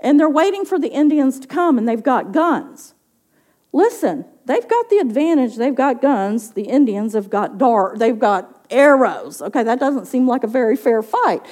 And 0.01 0.19
they're 0.19 0.31
waiting 0.31 0.65
for 0.65 0.79
the 0.79 0.89
Indians 0.89 1.39
to 1.41 1.47
come, 1.47 1.79
and 1.79 1.89
they've 1.89 2.03
got 2.03 2.33
guns. 2.33 2.95
Listen, 3.73 4.25
they've 4.47 4.67
got 4.67 4.91
the 4.91 4.99
advantage. 4.99 5.57
They've 5.57 5.75
got 5.75 6.03
guns. 6.03 6.53
The 6.53 6.65
Indians 6.65 7.13
have 7.13 7.31
got 7.31 7.59
dart. 7.59 7.99
They've 7.99 8.19
got 8.19 8.67
arrows. 8.71 9.43
Okay, 9.43 9.63
that 9.63 9.79
doesn't 9.79 10.07
seem 10.07 10.27
like 10.27 10.43
a 10.43 10.49
very 10.49 10.77
fair 10.77 11.03
fight. 11.03 11.47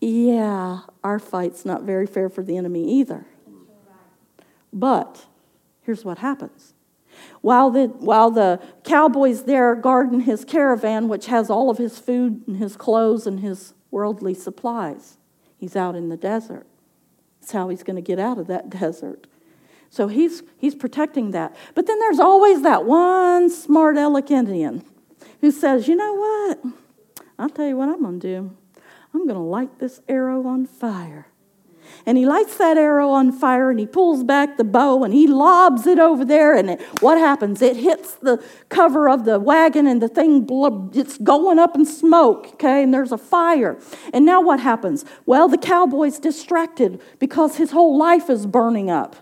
Yeah, 0.00 0.80
our 1.04 1.18
fight's 1.18 1.64
not 1.64 1.82
very 1.82 2.06
fair 2.06 2.28
for 2.28 2.42
the 2.42 2.56
enemy 2.56 2.98
either. 2.98 3.26
But 4.72 5.26
here's 5.82 6.04
what 6.04 6.18
happens. 6.18 6.74
While 7.40 7.70
the, 7.70 7.86
while 7.86 8.30
the 8.30 8.60
cowboy's 8.84 9.44
there 9.44 9.74
guarding 9.74 10.20
his 10.20 10.44
caravan, 10.44 11.08
which 11.08 11.26
has 11.26 11.50
all 11.50 11.70
of 11.70 11.78
his 11.78 11.98
food 11.98 12.42
and 12.46 12.56
his 12.56 12.74
clothes 12.76 13.26
and 13.26 13.40
his 13.40 13.74
worldly 13.90 14.34
supplies, 14.34 15.18
he's 15.56 15.76
out 15.76 15.94
in 15.94 16.08
the 16.08 16.16
desert. 16.16 16.66
That's 17.42 17.50
how 17.50 17.70
he's 17.70 17.82
going 17.82 17.96
to 17.96 18.02
get 18.02 18.20
out 18.20 18.38
of 18.38 18.46
that 18.46 18.70
desert. 18.70 19.26
So 19.90 20.06
he's, 20.06 20.44
he's 20.58 20.76
protecting 20.76 21.32
that. 21.32 21.56
But 21.74 21.88
then 21.88 21.98
there's 21.98 22.20
always 22.20 22.62
that 22.62 22.84
one 22.84 23.50
smart 23.50 23.96
aleck 23.96 24.30
Indian 24.30 24.84
who 25.40 25.50
says, 25.50 25.88
you 25.88 25.96
know 25.96 26.14
what? 26.14 26.64
I'll 27.40 27.48
tell 27.48 27.66
you 27.66 27.76
what 27.76 27.88
I'm 27.88 28.00
going 28.00 28.20
to 28.20 28.26
do. 28.26 28.56
I'm 29.12 29.26
going 29.26 29.34
to 29.34 29.40
light 29.40 29.80
this 29.80 30.00
arrow 30.08 30.46
on 30.46 30.66
fire. 30.66 31.26
And 32.06 32.18
he 32.18 32.26
lights 32.26 32.56
that 32.56 32.76
arrow 32.76 33.10
on 33.10 33.32
fire 33.32 33.70
and 33.70 33.78
he 33.78 33.86
pulls 33.86 34.24
back 34.24 34.56
the 34.56 34.64
bow 34.64 35.04
and 35.04 35.14
he 35.14 35.26
lobs 35.26 35.86
it 35.86 35.98
over 35.98 36.24
there. 36.24 36.54
And 36.54 36.70
it, 36.70 36.80
what 37.00 37.18
happens? 37.18 37.62
It 37.62 37.76
hits 37.76 38.14
the 38.14 38.42
cover 38.68 39.08
of 39.08 39.24
the 39.24 39.38
wagon 39.38 39.86
and 39.86 40.02
the 40.02 40.08
thing, 40.08 40.46
it's 40.94 41.18
going 41.18 41.58
up 41.58 41.74
in 41.74 41.84
smoke, 41.84 42.48
okay? 42.54 42.82
And 42.82 42.92
there's 42.92 43.12
a 43.12 43.18
fire. 43.18 43.78
And 44.12 44.24
now 44.24 44.40
what 44.40 44.60
happens? 44.60 45.04
Well, 45.26 45.48
the 45.48 45.58
cowboy's 45.58 46.18
distracted 46.18 47.00
because 47.18 47.56
his 47.56 47.70
whole 47.70 47.96
life 47.96 48.28
is 48.28 48.46
burning 48.46 48.90
up. 48.90 49.16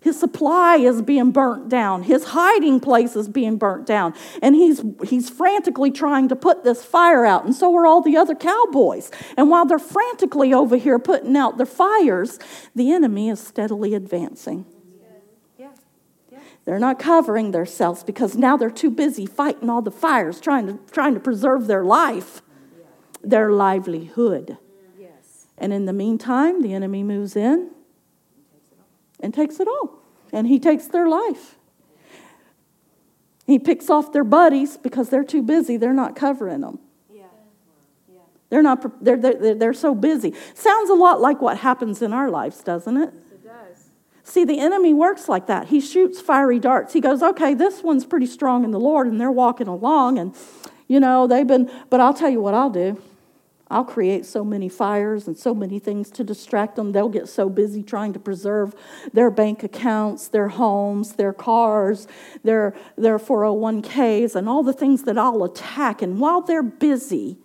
His 0.00 0.18
supply 0.18 0.76
is 0.76 1.02
being 1.02 1.30
burnt 1.30 1.68
down. 1.68 2.04
His 2.04 2.24
hiding 2.24 2.80
place 2.80 3.14
is 3.16 3.28
being 3.28 3.58
burnt 3.58 3.86
down. 3.86 4.14
And 4.40 4.54
he's, 4.54 4.82
he's 5.04 5.28
frantically 5.28 5.90
trying 5.90 6.28
to 6.28 6.36
put 6.36 6.64
this 6.64 6.82
fire 6.82 7.26
out. 7.26 7.44
And 7.44 7.54
so 7.54 7.74
are 7.76 7.86
all 7.86 8.00
the 8.00 8.16
other 8.16 8.34
cowboys. 8.34 9.10
And 9.36 9.50
while 9.50 9.66
they're 9.66 9.78
frantically 9.78 10.54
over 10.54 10.76
here 10.76 10.98
putting 10.98 11.36
out 11.36 11.58
their 11.58 11.66
fires, 11.66 12.38
the 12.74 12.92
enemy 12.92 13.28
is 13.28 13.40
steadily 13.40 13.94
advancing. 13.94 14.64
They're 16.64 16.78
not 16.78 16.98
covering 16.98 17.50
themselves 17.50 18.04
because 18.04 18.36
now 18.36 18.56
they're 18.56 18.70
too 18.70 18.90
busy 18.90 19.26
fighting 19.26 19.68
all 19.70 19.82
the 19.82 19.90
fires, 19.90 20.40
trying 20.40 20.66
to, 20.66 20.78
trying 20.92 21.14
to 21.14 21.20
preserve 21.20 21.66
their 21.66 21.84
life, 21.84 22.42
their 23.22 23.50
livelihood. 23.50 24.56
And 25.58 25.72
in 25.72 25.84
the 25.84 25.92
meantime, 25.92 26.62
the 26.62 26.72
enemy 26.72 27.02
moves 27.02 27.34
in 27.36 27.70
and 29.22 29.32
takes 29.32 29.60
it 29.60 29.68
all. 29.68 30.02
And 30.32 30.46
he 30.46 30.58
takes 30.58 30.86
their 30.86 31.08
life. 31.08 31.56
He 33.46 33.58
picks 33.58 33.90
off 33.90 34.12
their 34.12 34.24
buddies 34.24 34.76
because 34.76 35.08
they're 35.08 35.24
too 35.24 35.42
busy, 35.42 35.76
they're 35.76 35.92
not 35.92 36.14
covering 36.14 36.60
them. 36.60 36.78
Yeah. 37.12 37.24
Yeah. 38.08 38.20
They're, 38.48 38.62
not, 38.62 39.04
they're, 39.04 39.16
they're, 39.16 39.54
they're 39.56 39.74
so 39.74 39.94
busy. 39.94 40.34
Sounds 40.54 40.88
a 40.88 40.94
lot 40.94 41.20
like 41.20 41.42
what 41.42 41.58
happens 41.58 42.00
in 42.00 42.12
our 42.12 42.30
lives, 42.30 42.62
doesn't 42.62 42.96
it? 42.96 43.08
It 43.32 43.44
does. 43.44 43.90
See, 44.22 44.44
the 44.44 44.60
enemy 44.60 44.94
works 44.94 45.28
like 45.28 45.48
that. 45.48 45.66
He 45.66 45.80
shoots 45.80 46.20
fiery 46.20 46.60
darts. 46.60 46.92
He 46.92 47.00
goes, 47.00 47.24
okay, 47.24 47.54
this 47.54 47.82
one's 47.82 48.04
pretty 48.04 48.26
strong 48.26 48.62
in 48.62 48.70
the 48.70 48.78
Lord, 48.78 49.08
and 49.08 49.20
they're 49.20 49.32
walking 49.32 49.66
along, 49.66 50.18
and, 50.18 50.32
you 50.86 51.00
know, 51.00 51.26
they've 51.26 51.46
been, 51.46 51.68
but 51.90 52.00
I'll 52.00 52.14
tell 52.14 52.30
you 52.30 52.40
what 52.40 52.54
I'll 52.54 52.70
do. 52.70 53.02
I'll 53.70 53.84
create 53.84 54.26
so 54.26 54.44
many 54.44 54.68
fires 54.68 55.28
and 55.28 55.38
so 55.38 55.54
many 55.54 55.78
things 55.78 56.10
to 56.12 56.24
distract 56.24 56.74
them. 56.74 56.90
They'll 56.90 57.08
get 57.08 57.28
so 57.28 57.48
busy 57.48 57.84
trying 57.84 58.12
to 58.14 58.18
preserve 58.18 58.74
their 59.12 59.30
bank 59.30 59.62
accounts, 59.62 60.26
their 60.26 60.48
homes, 60.48 61.12
their 61.12 61.32
cars, 61.32 62.08
their, 62.42 62.74
their 62.96 63.18
401ks, 63.18 64.34
and 64.34 64.48
all 64.48 64.64
the 64.64 64.72
things 64.72 65.04
that 65.04 65.16
I'll 65.16 65.44
attack. 65.44 66.02
And 66.02 66.18
while 66.18 66.40
they're 66.40 66.64
busy 66.64 67.38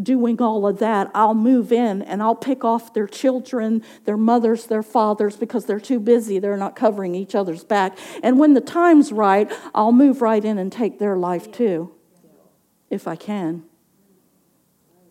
doing 0.00 0.42
all 0.42 0.66
of 0.66 0.80
that, 0.80 1.10
I'll 1.14 1.34
move 1.34 1.72
in 1.72 2.02
and 2.02 2.22
I'll 2.22 2.34
pick 2.34 2.62
off 2.62 2.92
their 2.92 3.06
children, 3.06 3.82
their 4.04 4.18
mothers, 4.18 4.66
their 4.66 4.82
fathers, 4.82 5.36
because 5.36 5.64
they're 5.64 5.80
too 5.80 6.00
busy. 6.00 6.38
They're 6.38 6.58
not 6.58 6.76
covering 6.76 7.14
each 7.14 7.34
other's 7.34 7.64
back. 7.64 7.96
And 8.22 8.38
when 8.38 8.52
the 8.52 8.60
time's 8.60 9.12
right, 9.12 9.50
I'll 9.74 9.92
move 9.92 10.20
right 10.20 10.44
in 10.44 10.58
and 10.58 10.70
take 10.70 10.98
their 10.98 11.16
life 11.16 11.50
too, 11.50 11.94
if 12.90 13.08
I 13.08 13.16
can 13.16 13.64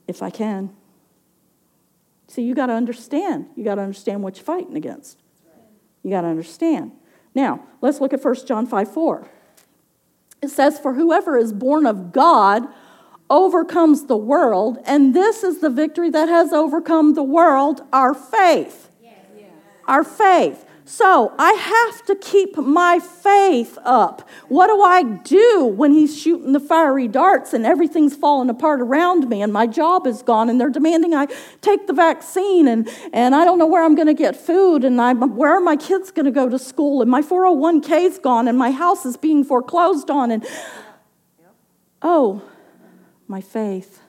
if 0.07 0.21
I 0.21 0.29
can. 0.29 0.71
See, 2.27 2.41
you 2.41 2.55
got 2.55 2.67
to 2.67 2.73
understand. 2.73 3.47
You 3.55 3.63
got 3.63 3.75
to 3.75 3.81
understand 3.81 4.23
what 4.23 4.37
you're 4.37 4.45
fighting 4.45 4.75
against. 4.75 5.19
You 6.03 6.09
got 6.09 6.21
to 6.21 6.27
understand. 6.27 6.91
Now, 7.35 7.63
let's 7.81 8.01
look 8.01 8.13
at 8.13 8.23
1 8.23 8.45
John 8.45 8.65
5 8.65 8.93
4. 8.93 9.27
It 10.41 10.49
says, 10.49 10.79
For 10.79 10.93
whoever 10.93 11.37
is 11.37 11.53
born 11.53 11.85
of 11.85 12.11
God 12.11 12.67
overcomes 13.29 14.05
the 14.05 14.17
world, 14.17 14.77
and 14.85 15.15
this 15.15 15.43
is 15.43 15.59
the 15.59 15.69
victory 15.69 16.09
that 16.09 16.27
has 16.29 16.51
overcome 16.51 17.13
the 17.13 17.23
world 17.23 17.81
our 17.93 18.13
faith. 18.13 18.89
Yes. 19.01 19.15
Our 19.87 20.03
faith. 20.03 20.65
So 20.85 21.33
I 21.39 21.53
have 21.53 22.05
to 22.07 22.15
keep 22.15 22.57
my 22.57 22.99
faith 22.99 23.77
up. 23.85 24.27
What 24.49 24.67
do 24.67 24.81
I 24.81 25.03
do 25.03 25.65
when 25.65 25.93
he's 25.93 26.19
shooting 26.19 26.51
the 26.51 26.59
fiery 26.59 27.07
darts 27.07 27.53
and 27.53 27.65
everything's 27.65 28.15
falling 28.15 28.49
apart 28.49 28.81
around 28.81 29.29
me 29.29 29.41
and 29.41 29.53
my 29.53 29.65
job 29.65 30.05
is 30.05 30.21
gone 30.21 30.49
and 30.49 30.59
they're 30.59 30.69
demanding 30.69 31.13
I 31.13 31.27
take 31.61 31.87
the 31.87 31.93
vaccine 31.93 32.67
and, 32.67 32.89
and 33.13 33.33
I 33.33 33.45
don't 33.45 33.59
know 33.59 33.65
where 33.65 33.83
I'm 33.83 33.95
going 33.95 34.07
to 34.07 34.13
get 34.13 34.35
food 34.35 34.83
and 34.83 34.99
I'm, 34.99 35.37
where 35.37 35.51
are 35.51 35.61
my 35.61 35.77
kids 35.77 36.11
going 36.11 36.25
to 36.25 36.31
go 36.31 36.49
to 36.49 36.59
school 36.59 37.01
and 37.01 37.09
my 37.09 37.21
401k's 37.21 38.19
gone 38.19 38.49
and 38.49 38.57
my 38.57 38.71
house 38.71 39.05
is 39.05 39.15
being 39.15 39.45
foreclosed 39.45 40.09
on 40.09 40.31
and 40.31 40.45
oh, 42.01 42.41
my 43.27 43.39
faith. 43.39 44.01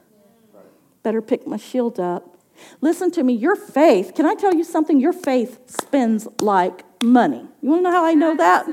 Better 1.05 1.23
pick 1.23 1.47
my 1.47 1.57
shield 1.57 2.01
up 2.01 2.34
Listen 2.81 3.11
to 3.13 3.23
me, 3.23 3.33
your 3.33 3.57
faith, 3.57 4.15
can 4.15 4.27
I 4.27 4.35
tell 4.35 4.55
you 4.55 4.65
something? 4.65 5.01
Your 5.01 5.13
faith 5.13 5.59
spends 5.67 6.29
like 6.41 6.85
money. 7.03 7.47
You 7.61 7.69
want 7.71 7.81
to 7.81 7.83
know 7.85 7.93
how 7.93 8.05
I 8.05 8.15
know 8.15 8.37
that? 8.37 8.67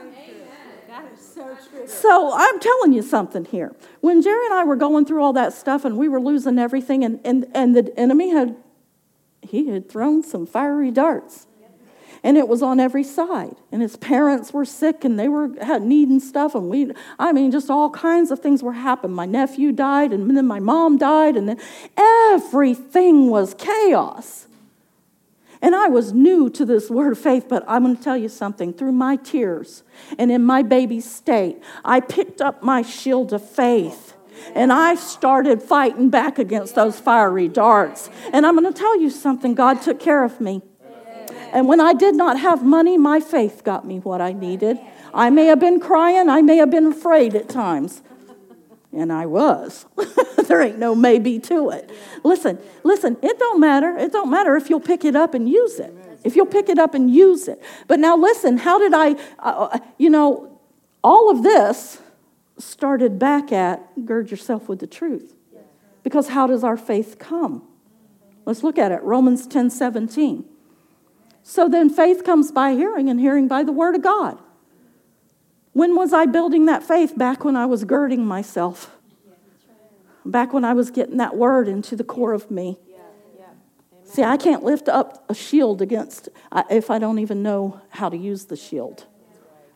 So 1.87 2.31
I'm 2.33 2.59
telling 2.59 2.93
you 2.93 3.01
something 3.01 3.45
here. 3.45 3.75
When 4.01 4.21
Jerry 4.21 4.45
and 4.45 4.53
I 4.53 4.63
were 4.63 4.75
going 4.75 5.05
through 5.05 5.23
all 5.23 5.33
that 5.33 5.53
stuff 5.53 5.85
and 5.85 5.97
we 5.97 6.07
were 6.07 6.21
losing 6.21 6.59
everything, 6.59 7.03
and, 7.03 7.19
and, 7.23 7.47
and 7.53 7.75
the 7.75 7.93
enemy 7.99 8.29
had 8.29 8.55
he 9.41 9.67
had 9.69 9.89
thrown 9.89 10.23
some 10.23 10.45
fiery 10.45 10.91
darts 10.91 11.47
and 12.23 12.37
it 12.37 12.47
was 12.47 12.61
on 12.61 12.79
every 12.79 13.03
side. 13.03 13.55
And 13.71 13.81
his 13.81 13.97
parents 13.97 14.53
were 14.53 14.65
sick 14.65 15.03
and 15.03 15.19
they 15.19 15.27
were 15.27 15.47
needing 15.79 16.19
stuff. 16.19 16.53
And 16.53 16.69
we, 16.69 16.91
I 17.17 17.31
mean, 17.31 17.51
just 17.51 17.69
all 17.69 17.89
kinds 17.89 18.31
of 18.31 18.39
things 18.39 18.61
were 18.61 18.73
happening. 18.73 19.15
My 19.15 19.25
nephew 19.25 19.71
died, 19.71 20.13
and 20.13 20.35
then 20.35 20.47
my 20.47 20.59
mom 20.59 20.97
died, 20.97 21.35
and 21.35 21.49
then 21.49 21.59
everything 21.97 23.29
was 23.29 23.53
chaos. 23.55 24.47
And 25.63 25.75
I 25.75 25.87
was 25.87 26.11
new 26.11 26.49
to 26.51 26.65
this 26.65 26.89
word 26.89 27.11
of 27.11 27.19
faith, 27.19 27.45
but 27.47 27.63
I'm 27.67 27.83
going 27.83 27.95
to 27.95 28.03
tell 28.03 28.17
you 28.17 28.29
something. 28.29 28.73
Through 28.73 28.93
my 28.93 29.15
tears 29.15 29.83
and 30.17 30.31
in 30.31 30.43
my 30.43 30.63
baby 30.63 30.99
state, 30.99 31.61
I 31.85 31.99
picked 31.99 32.41
up 32.41 32.63
my 32.63 32.81
shield 32.81 33.31
of 33.31 33.47
faith 33.47 34.15
and 34.55 34.73
I 34.73 34.95
started 34.95 35.61
fighting 35.61 36.09
back 36.09 36.39
against 36.39 36.73
those 36.73 36.99
fiery 36.99 37.47
darts. 37.47 38.09
And 38.33 38.45
I'm 38.47 38.59
going 38.59 38.73
to 38.73 38.77
tell 38.77 38.99
you 38.99 39.11
something 39.11 39.53
God 39.53 39.83
took 39.83 39.99
care 39.99 40.23
of 40.23 40.41
me. 40.41 40.63
And 41.51 41.67
when 41.67 41.79
I 41.79 41.93
did 41.93 42.15
not 42.15 42.39
have 42.39 42.63
money, 42.63 42.97
my 42.97 43.19
faith 43.19 43.63
got 43.63 43.85
me 43.85 43.99
what 43.99 44.21
I 44.21 44.33
needed. 44.33 44.79
I 45.13 45.29
may 45.29 45.45
have 45.45 45.59
been 45.59 45.79
crying, 45.79 46.29
I 46.29 46.41
may 46.41 46.57
have 46.57 46.71
been 46.71 46.87
afraid 46.87 47.35
at 47.35 47.49
times. 47.49 48.01
And 48.93 49.11
I 49.11 49.25
was. 49.25 49.85
there 50.47 50.61
ain't 50.61 50.77
no 50.77 50.95
maybe 50.95 51.39
to 51.39 51.69
it. 51.69 51.89
Listen, 52.23 52.59
listen, 52.83 53.17
it 53.21 53.39
don't 53.39 53.59
matter. 53.59 53.97
It 53.97 54.11
don't 54.11 54.29
matter 54.29 54.55
if 54.57 54.69
you'll 54.69 54.81
pick 54.81 55.05
it 55.05 55.15
up 55.15 55.33
and 55.33 55.47
use 55.47 55.79
it. 55.79 55.93
If 56.23 56.35
you'll 56.35 56.45
pick 56.45 56.67
it 56.67 56.77
up 56.77 56.93
and 56.93 57.09
use 57.13 57.47
it. 57.47 57.61
But 57.87 57.99
now 57.99 58.17
listen, 58.17 58.57
how 58.57 58.79
did 58.79 58.93
I, 58.93 59.13
uh, 59.39 59.69
uh 59.71 59.79
you 59.97 60.09
know, 60.09 60.59
all 61.03 61.31
of 61.31 61.41
this 61.41 61.99
started 62.61 63.19
back 63.19 63.51
at 63.51 64.05
gird 64.05 64.31
yourself 64.31 64.69
with 64.69 64.79
the 64.79 64.87
truth. 64.87 65.33
Because 66.03 66.29
how 66.29 66.47
does 66.47 66.63
our 66.63 66.77
faith 66.77 67.17
come? 67.19 67.63
Let's 68.45 68.63
look 68.63 68.77
at 68.77 68.91
it. 68.91 69.01
Romans 69.03 69.45
10 69.45 69.69
17. 69.69 70.45
So 71.43 71.67
then 71.67 71.89
faith 71.89 72.23
comes 72.23 72.51
by 72.51 72.73
hearing, 72.73 73.09
and 73.09 73.19
hearing 73.19 73.47
by 73.47 73.63
the 73.63 73.71
word 73.71 73.95
of 73.95 74.01
God. 74.01 74.37
When 75.73 75.95
was 75.95 76.13
I 76.13 76.25
building 76.25 76.65
that 76.65 76.83
faith? 76.83 77.17
Back 77.17 77.43
when 77.45 77.55
I 77.55 77.65
was 77.65 77.83
girding 77.83 78.25
myself. 78.25 78.95
Back 80.25 80.53
when 80.53 80.63
I 80.63 80.73
was 80.73 80.91
getting 80.91 81.17
that 81.17 81.35
word 81.35 81.67
into 81.67 81.95
the 81.95 82.03
core 82.03 82.33
of 82.33 82.51
me. 82.51 82.77
See, 84.03 84.23
I 84.23 84.35
can't 84.35 84.61
lift 84.61 84.89
up 84.89 85.23
a 85.29 85.33
shield 85.33 85.81
against 85.81 86.27
if 86.69 86.91
I 86.91 86.99
don't 86.99 87.19
even 87.19 87.41
know 87.41 87.79
how 87.89 88.09
to 88.09 88.17
use 88.17 88.45
the 88.45 88.57
shield. 88.57 89.05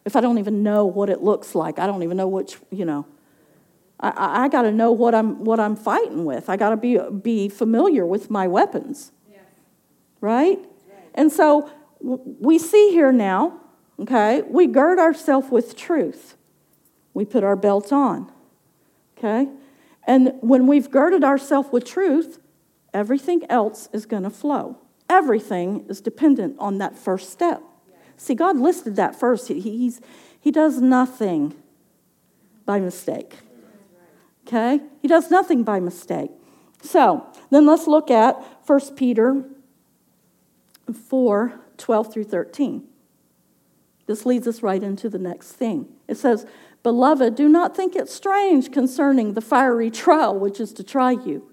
If 0.04 0.16
I 0.16 0.22
don't 0.22 0.38
even 0.38 0.62
know 0.62 0.86
what 0.86 1.10
it 1.10 1.24
looks 1.24 1.56
like, 1.56 1.80
I 1.80 1.88
don't 1.88 2.04
even 2.04 2.18
know 2.18 2.28
which, 2.28 2.58
you 2.70 2.84
know. 2.86 3.08
I, 4.00 4.44
I 4.44 4.48
got 4.50 4.64
to 4.64 4.72
know 4.74 4.92
what 4.92 5.16
I'm, 5.16 5.46
what 5.46 5.60
I'm 5.60 5.76
fighting 5.76 6.26
with. 6.26 6.50
I 6.50 6.58
got 6.58 6.72
to 6.72 6.78
be, 6.78 7.00
be 7.00 7.48
familiar 7.48 8.06
with 8.06 8.30
my 8.30 8.46
weapons. 8.48 9.14
Right? 10.20 10.60
And 11.16 11.32
so 11.32 11.72
we 12.00 12.60
see 12.60 12.92
here 12.92 13.12
now, 13.12 13.60
okay, 14.00 14.44
we 14.44 14.68
gird 14.68 15.00
ourselves 15.00 15.50
with 15.50 15.76
truth. 15.76 16.36
We 17.14 17.26
put 17.26 17.44
our 17.44 17.56
belt 17.56 17.92
on, 17.92 18.32
okay? 19.18 19.50
And 20.06 20.34
when 20.42 20.68
we've 20.68 20.92
girded 20.92 21.24
ourselves 21.24 21.70
with 21.72 21.86
truth, 21.86 22.40
everything 22.94 23.44
else 23.50 23.90
is 23.94 24.06
going 24.06 24.24
to 24.24 24.30
flow. 24.30 24.78
Everything 25.10 25.86
is 25.88 26.02
dependent 26.02 26.58
on 26.60 26.78
that 26.80 26.98
first 26.98 27.32
step. 27.32 27.64
See, 28.18 28.36
God 28.36 28.58
listed 28.58 28.98
that 28.98 29.18
first. 29.18 29.48
He, 29.48 29.60
he's, 29.60 30.02
he 30.40 30.52
does 30.52 30.82
nothing 30.82 31.56
by 32.66 32.80
mistake. 32.80 33.36
Okay? 34.46 34.82
He 35.02 35.08
does 35.08 35.32
nothing 35.32 35.64
by 35.64 35.80
mistake. 35.80 36.32
So, 36.82 37.26
then 37.50 37.66
let's 37.66 37.88
look 37.88 38.12
at 38.12 38.36
1 38.68 38.96
Peter 38.96 39.44
4 40.94 41.60
12 41.78 42.14
through 42.14 42.24
13. 42.24 42.88
This 44.08 44.26
leads 44.26 44.48
us 44.48 44.62
right 44.62 44.82
into 44.82 45.10
the 45.10 45.20
next 45.20 45.54
thing. 45.54 45.88
It 46.08 46.18
says, 46.18 46.46
Beloved, 46.84 47.36
do 47.36 47.50
not 47.50 47.76
think 47.76 47.96
it 47.96 48.10
strange 48.10 48.72
concerning 48.72 49.34
the 49.34 49.42
fiery 49.42 49.90
trial 49.90 50.38
which 50.38 50.60
is 50.60 50.72
to 50.74 50.84
try 50.84 51.12
you, 51.12 51.52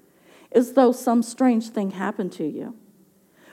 as 0.53 0.75
though 0.75 0.93
some 0.93 1.23
strange 1.23 1.71
thing 1.71 1.93
happened 1.93 2.33
to 2.33 2.47
you. 2.47 2.77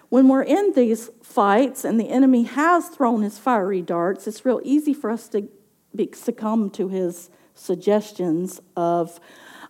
when 0.10 0.28
we're 0.28 0.44
in 0.44 0.74
these 0.74 1.12
fights 1.22 1.86
and 1.86 2.00
the 2.00 2.10
enemy 2.10 2.44
has 2.44 2.88
thrown 2.90 3.22
his 3.22 3.38
fiery 3.38 3.82
darts, 3.82 4.28
it's 4.28 4.44
real 4.44 4.60
easy 4.64 4.94
for 4.94 5.12
us 5.12 5.30
to 5.30 5.48
be, 5.96 6.10
succumb 6.14 6.70
to 6.72 6.88
his 6.88 7.30
suggestions 7.54 8.60
of, 8.76 9.20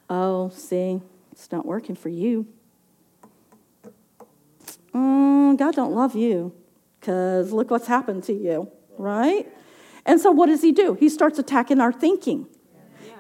oh, 0.10 0.50
see, 0.50 1.02
it's 1.32 1.52
not 1.52 1.66
working 1.66 1.96
for 1.96 2.10
you. 2.10 2.48
Mm, 4.94 5.58
God 5.58 5.76
don't 5.76 5.94
love 5.94 6.16
you 6.16 6.54
because 7.00 7.52
look 7.52 7.72
what's 7.72 7.88
happened 7.88 8.24
to 8.26 8.34
you, 8.34 8.72
right? 8.98 9.48
And 10.06 10.20
so 10.20 10.32
what 10.32 10.48
does 10.48 10.62
he 10.62 10.72
do? 10.72 10.96
He 10.96 11.10
starts 11.10 11.40
attacking 11.40 11.80
our 11.80 11.94
thinking. 11.94 12.48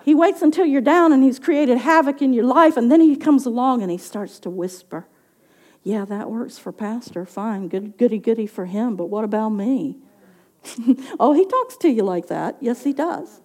He 0.03 0.15
waits 0.15 0.41
until 0.41 0.65
you're 0.65 0.81
down 0.81 1.13
and 1.13 1.23
he's 1.23 1.39
created 1.39 1.77
havoc 1.77 2.21
in 2.21 2.33
your 2.33 2.45
life, 2.45 2.77
and 2.77 2.91
then 2.91 3.01
he 3.01 3.15
comes 3.15 3.45
along 3.45 3.81
and 3.81 3.91
he 3.91 3.97
starts 3.97 4.39
to 4.39 4.49
whisper. 4.49 5.07
Yeah, 5.83 6.05
that 6.05 6.29
works 6.29 6.57
for 6.57 6.71
Pastor. 6.71 7.25
Fine, 7.25 7.67
good, 7.69 7.97
goody, 7.97 8.17
goody 8.17 8.47
for 8.47 8.65
him, 8.65 8.95
but 8.95 9.05
what 9.05 9.23
about 9.23 9.49
me? 9.49 9.97
oh, 11.19 11.33
he 11.33 11.45
talks 11.45 11.77
to 11.77 11.89
you 11.89 12.03
like 12.03 12.27
that. 12.27 12.57
Yes, 12.59 12.83
he 12.83 12.93
does. 12.93 13.41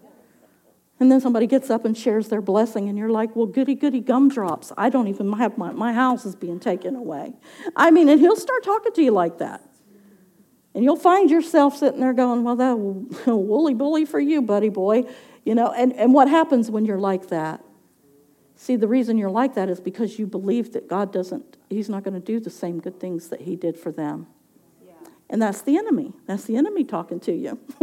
And 1.01 1.11
then 1.11 1.21
somebody 1.21 1.47
gets 1.47 1.71
up 1.71 1.85
and 1.85 1.97
shares 1.97 2.29
their 2.29 2.41
blessing, 2.41 2.89
and 2.89 2.97
you're 2.97 3.11
like, 3.11 3.35
well, 3.35 3.47
goody, 3.47 3.75
goody 3.75 4.01
gumdrops. 4.01 4.73
I 4.77 4.91
don't 4.91 5.09
even 5.09 5.33
have 5.33 5.59
my, 5.59 5.73
my 5.73 5.93
house 5.93 6.25
is 6.25 6.37
being 6.37 6.61
taken 6.61 6.95
away. 6.95 7.33
I 7.75 7.91
mean, 7.91 8.09
and 8.09 8.21
he'll 8.21 8.37
start 8.37 8.63
talking 8.63 8.93
to 8.93 9.03
you 9.03 9.11
like 9.11 9.39
that. 9.39 9.61
And 10.75 10.85
you'll 10.85 10.97
find 10.97 11.31
yourself 11.31 11.77
sitting 11.77 12.01
there 12.01 12.13
going, 12.13 12.45
well, 12.45 12.57
that 12.57 12.77
woolly 13.27 13.75
bully 13.75 14.05
for 14.05 14.21
you, 14.21 14.43
buddy 14.43 14.69
boy. 14.69 15.05
You 15.45 15.55
know, 15.55 15.73
and, 15.73 15.93
and 15.95 16.15
what 16.15 16.29
happens 16.29 16.71
when 16.71 16.85
you're 16.85 16.99
like 16.99 17.29
that? 17.29 17.63
See, 18.57 18.77
the 18.77 18.89
reason 18.89 19.19
you're 19.19 19.31
like 19.31 19.55
that 19.55 19.69
is 19.69 19.81
because 19.81 20.19
you 20.19 20.27
believe 20.27 20.73
that 20.73 20.89
God 20.89 21.13
doesn't, 21.13 21.57
He's 21.69 21.89
not 21.89 22.05
going 22.05 22.15
to 22.15 22.21
do 22.25 22.39
the 22.39 22.51
same 22.51 22.81
good 22.81 23.01
things 23.01 23.29
that 23.29 23.43
He 23.43 23.57
did 23.57 23.77
for 23.77 23.91
them. 23.93 24.27
And 25.35 25.43
that's 25.43 25.63
the 25.63 25.77
enemy. 25.77 26.13
That's 26.27 26.45
the 26.45 26.57
enemy 26.57 26.85
talking 26.85 27.19
to 27.19 27.33
you. 27.33 27.59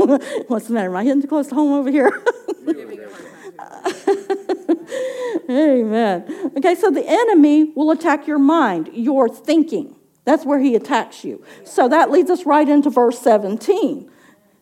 What's 0.47 0.67
the 0.67 0.73
matter? 0.73 0.87
Am 0.87 0.95
I 0.95 1.03
hitting 1.03 1.21
too 1.21 1.27
close 1.27 1.47
to 1.47 1.55
home 1.55 1.73
over 1.73 1.91
here? 1.91 2.23
Amen. 5.49 6.51
Okay, 6.55 6.75
so 6.75 6.89
the 6.89 7.03
enemy 7.05 7.73
will 7.75 7.91
attack 7.91 8.25
your 8.25 8.39
mind, 8.39 8.91
your 8.93 9.27
thinking. 9.27 9.97
That's 10.23 10.45
where 10.45 10.59
he 10.59 10.75
attacks 10.75 11.25
you. 11.25 11.43
So 11.65 11.89
that 11.89 12.09
leads 12.09 12.29
us 12.29 12.45
right 12.45 12.69
into 12.69 12.89
verse 12.89 13.19
17. 13.19 14.09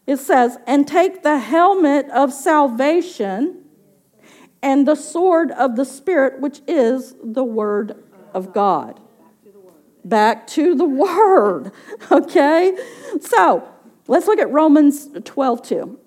It 0.07 0.17
says, 0.17 0.57
And 0.65 0.87
take 0.87 1.21
the 1.21 1.37
helmet 1.37 2.09
of 2.09 2.33
salvation 2.33 3.65
and 4.63 4.87
the 4.87 4.95
sword 4.95 5.51
of 5.51 5.75
the 5.75 5.85
Spirit, 5.85 6.41
which 6.41 6.61
is 6.67 7.13
the 7.23 7.43
Word 7.43 8.03
of 8.33 8.51
God. 8.51 8.99
Back 10.04 10.47
to 10.47 10.76
the 10.76 10.86
Word. 10.86 11.72
Okay? 12.12 12.78
So 13.22 13.68
let's 14.08 14.28
look 14.28 14.39
at 14.39 14.52
Romans 14.52 15.10
12 15.24 15.62
2. 15.64 16.00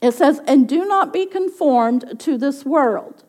It 0.00 0.12
says, 0.12 0.40
And 0.46 0.68
do 0.68 0.84
not 0.84 1.12
be 1.12 1.26
conformed 1.26 2.20
to 2.20 2.38
this 2.38 2.64
world 2.64 3.24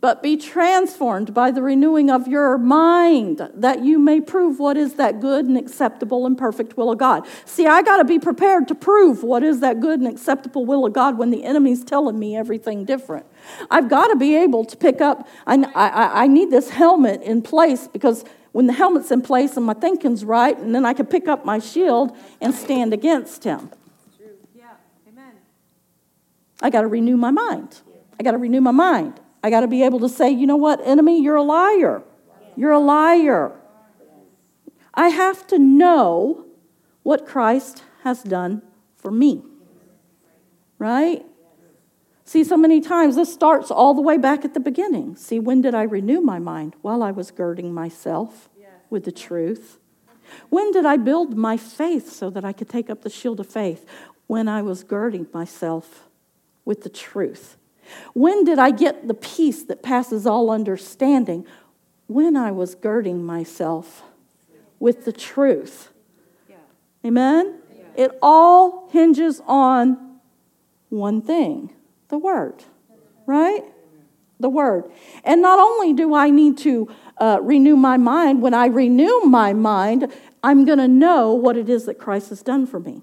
but 0.00 0.22
be 0.22 0.36
transformed 0.36 1.34
by 1.34 1.50
the 1.50 1.60
renewing 1.60 2.08
of 2.08 2.28
your 2.28 2.56
mind 2.56 3.50
that 3.52 3.84
you 3.84 3.98
may 3.98 4.20
prove 4.20 4.58
what 4.58 4.76
is 4.76 4.94
that 4.94 5.20
good 5.20 5.44
and 5.46 5.58
acceptable 5.58 6.24
and 6.24 6.38
perfect 6.38 6.76
will 6.76 6.92
of 6.92 6.98
God. 6.98 7.26
See, 7.44 7.66
I 7.66 7.82
got 7.82 7.96
to 7.96 8.04
be 8.04 8.18
prepared 8.18 8.68
to 8.68 8.74
prove 8.76 9.24
what 9.24 9.42
is 9.42 9.58
that 9.60 9.80
good 9.80 9.98
and 9.98 10.08
acceptable 10.08 10.64
will 10.64 10.86
of 10.86 10.92
God 10.92 11.18
when 11.18 11.30
the 11.30 11.44
enemy's 11.44 11.82
telling 11.82 12.18
me 12.18 12.36
everything 12.36 12.84
different. 12.84 13.26
I've 13.70 13.88
got 13.88 14.08
to 14.08 14.16
be 14.16 14.36
able 14.36 14.64
to 14.66 14.76
pick 14.76 15.00
up, 15.00 15.26
I, 15.46 15.56
I, 15.74 16.22
I 16.22 16.26
need 16.28 16.50
this 16.50 16.70
helmet 16.70 17.22
in 17.22 17.42
place 17.42 17.88
because 17.88 18.24
when 18.52 18.66
the 18.66 18.72
helmet's 18.72 19.10
in 19.10 19.22
place 19.22 19.56
and 19.56 19.66
my 19.66 19.74
thinking's 19.74 20.24
right, 20.24 20.58
and 20.58 20.74
then 20.74 20.84
I 20.84 20.92
can 20.94 21.06
pick 21.06 21.28
up 21.28 21.44
my 21.44 21.58
shield 21.58 22.16
and 22.40 22.54
stand 22.54 22.92
against 22.92 23.44
him. 23.44 23.70
Yeah, 24.54 24.70
amen. 25.08 25.32
I 26.62 26.70
got 26.70 26.82
to 26.82 26.86
renew 26.86 27.16
my 27.16 27.30
mind. 27.30 27.80
I 28.18 28.22
got 28.22 28.32
to 28.32 28.38
renew 28.38 28.60
my 28.60 28.72
mind. 28.72 29.20
I 29.42 29.50
got 29.50 29.60
to 29.60 29.68
be 29.68 29.82
able 29.82 30.00
to 30.00 30.08
say, 30.08 30.30
you 30.30 30.46
know 30.46 30.56
what, 30.56 30.80
enemy, 30.84 31.22
you're 31.22 31.36
a 31.36 31.42
liar. 31.42 32.02
You're 32.56 32.72
a 32.72 32.80
liar. 32.80 33.52
I 34.94 35.10
have 35.10 35.46
to 35.48 35.58
know 35.58 36.46
what 37.04 37.26
Christ 37.26 37.84
has 38.02 38.22
done 38.22 38.62
for 38.96 39.12
me. 39.12 39.42
Right? 40.78 41.24
See, 42.28 42.44
so 42.44 42.58
many 42.58 42.82
times 42.82 43.16
this 43.16 43.32
starts 43.32 43.70
all 43.70 43.94
the 43.94 44.02
way 44.02 44.18
back 44.18 44.44
at 44.44 44.52
the 44.52 44.60
beginning. 44.60 45.16
See, 45.16 45.38
when 45.38 45.62
did 45.62 45.74
I 45.74 45.84
renew 45.84 46.20
my 46.20 46.38
mind? 46.38 46.76
While 46.82 47.02
I 47.02 47.10
was 47.10 47.30
girding 47.30 47.72
myself 47.72 48.50
with 48.90 49.06
the 49.06 49.12
truth. 49.12 49.78
When 50.50 50.70
did 50.70 50.84
I 50.84 50.98
build 50.98 51.38
my 51.38 51.56
faith 51.56 52.12
so 52.12 52.28
that 52.28 52.44
I 52.44 52.52
could 52.52 52.68
take 52.68 52.90
up 52.90 53.00
the 53.00 53.08
shield 53.08 53.40
of 53.40 53.46
faith? 53.46 53.86
When 54.26 54.46
I 54.46 54.60
was 54.60 54.84
girding 54.84 55.26
myself 55.32 56.06
with 56.66 56.82
the 56.82 56.90
truth. 56.90 57.56
When 58.12 58.44
did 58.44 58.58
I 58.58 58.72
get 58.72 59.08
the 59.08 59.14
peace 59.14 59.62
that 59.62 59.82
passes 59.82 60.26
all 60.26 60.50
understanding? 60.50 61.46
When 62.08 62.36
I 62.36 62.50
was 62.50 62.74
girding 62.74 63.24
myself 63.24 64.02
with 64.78 65.06
the 65.06 65.12
truth. 65.12 65.94
Amen? 67.06 67.60
It 67.96 68.18
all 68.20 68.90
hinges 68.92 69.40
on 69.46 70.18
one 70.90 71.22
thing 71.22 71.70
the 72.08 72.18
Word, 72.18 72.64
right? 73.26 73.62
The 74.40 74.48
Word. 74.48 74.90
And 75.24 75.42
not 75.42 75.58
only 75.58 75.92
do 75.92 76.14
I 76.14 76.30
need 76.30 76.58
to 76.58 76.88
uh, 77.18 77.38
renew 77.42 77.76
my 77.76 77.96
mind, 77.96 78.42
when 78.42 78.54
I 78.54 78.66
renew 78.66 79.20
my 79.20 79.52
mind, 79.52 80.12
I'm 80.42 80.64
going 80.64 80.78
to 80.78 80.88
know 80.88 81.32
what 81.32 81.56
it 81.56 81.68
is 81.68 81.86
that 81.86 81.98
Christ 81.98 82.28
has 82.30 82.42
done 82.42 82.66
for 82.66 82.80
me. 82.80 83.02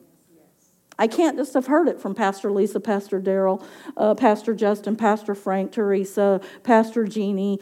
I 0.98 1.08
can't 1.08 1.38
just 1.38 1.54
have 1.56 1.68
heard 1.68 1.90
it 1.90 2.00
from 2.00 2.16
Pastor 2.16 2.52
Lisa, 2.52 2.80
Pastor 2.80 3.20
Daryl, 3.20 3.62
uh, 3.98 4.16
Pastor 4.16 4.54
Justin, 4.54 4.96
Pastor 4.96 5.36
Frank, 5.36 5.74
Teresa, 5.74 6.40
Pastor 6.64 7.04
Jeannie. 7.04 7.60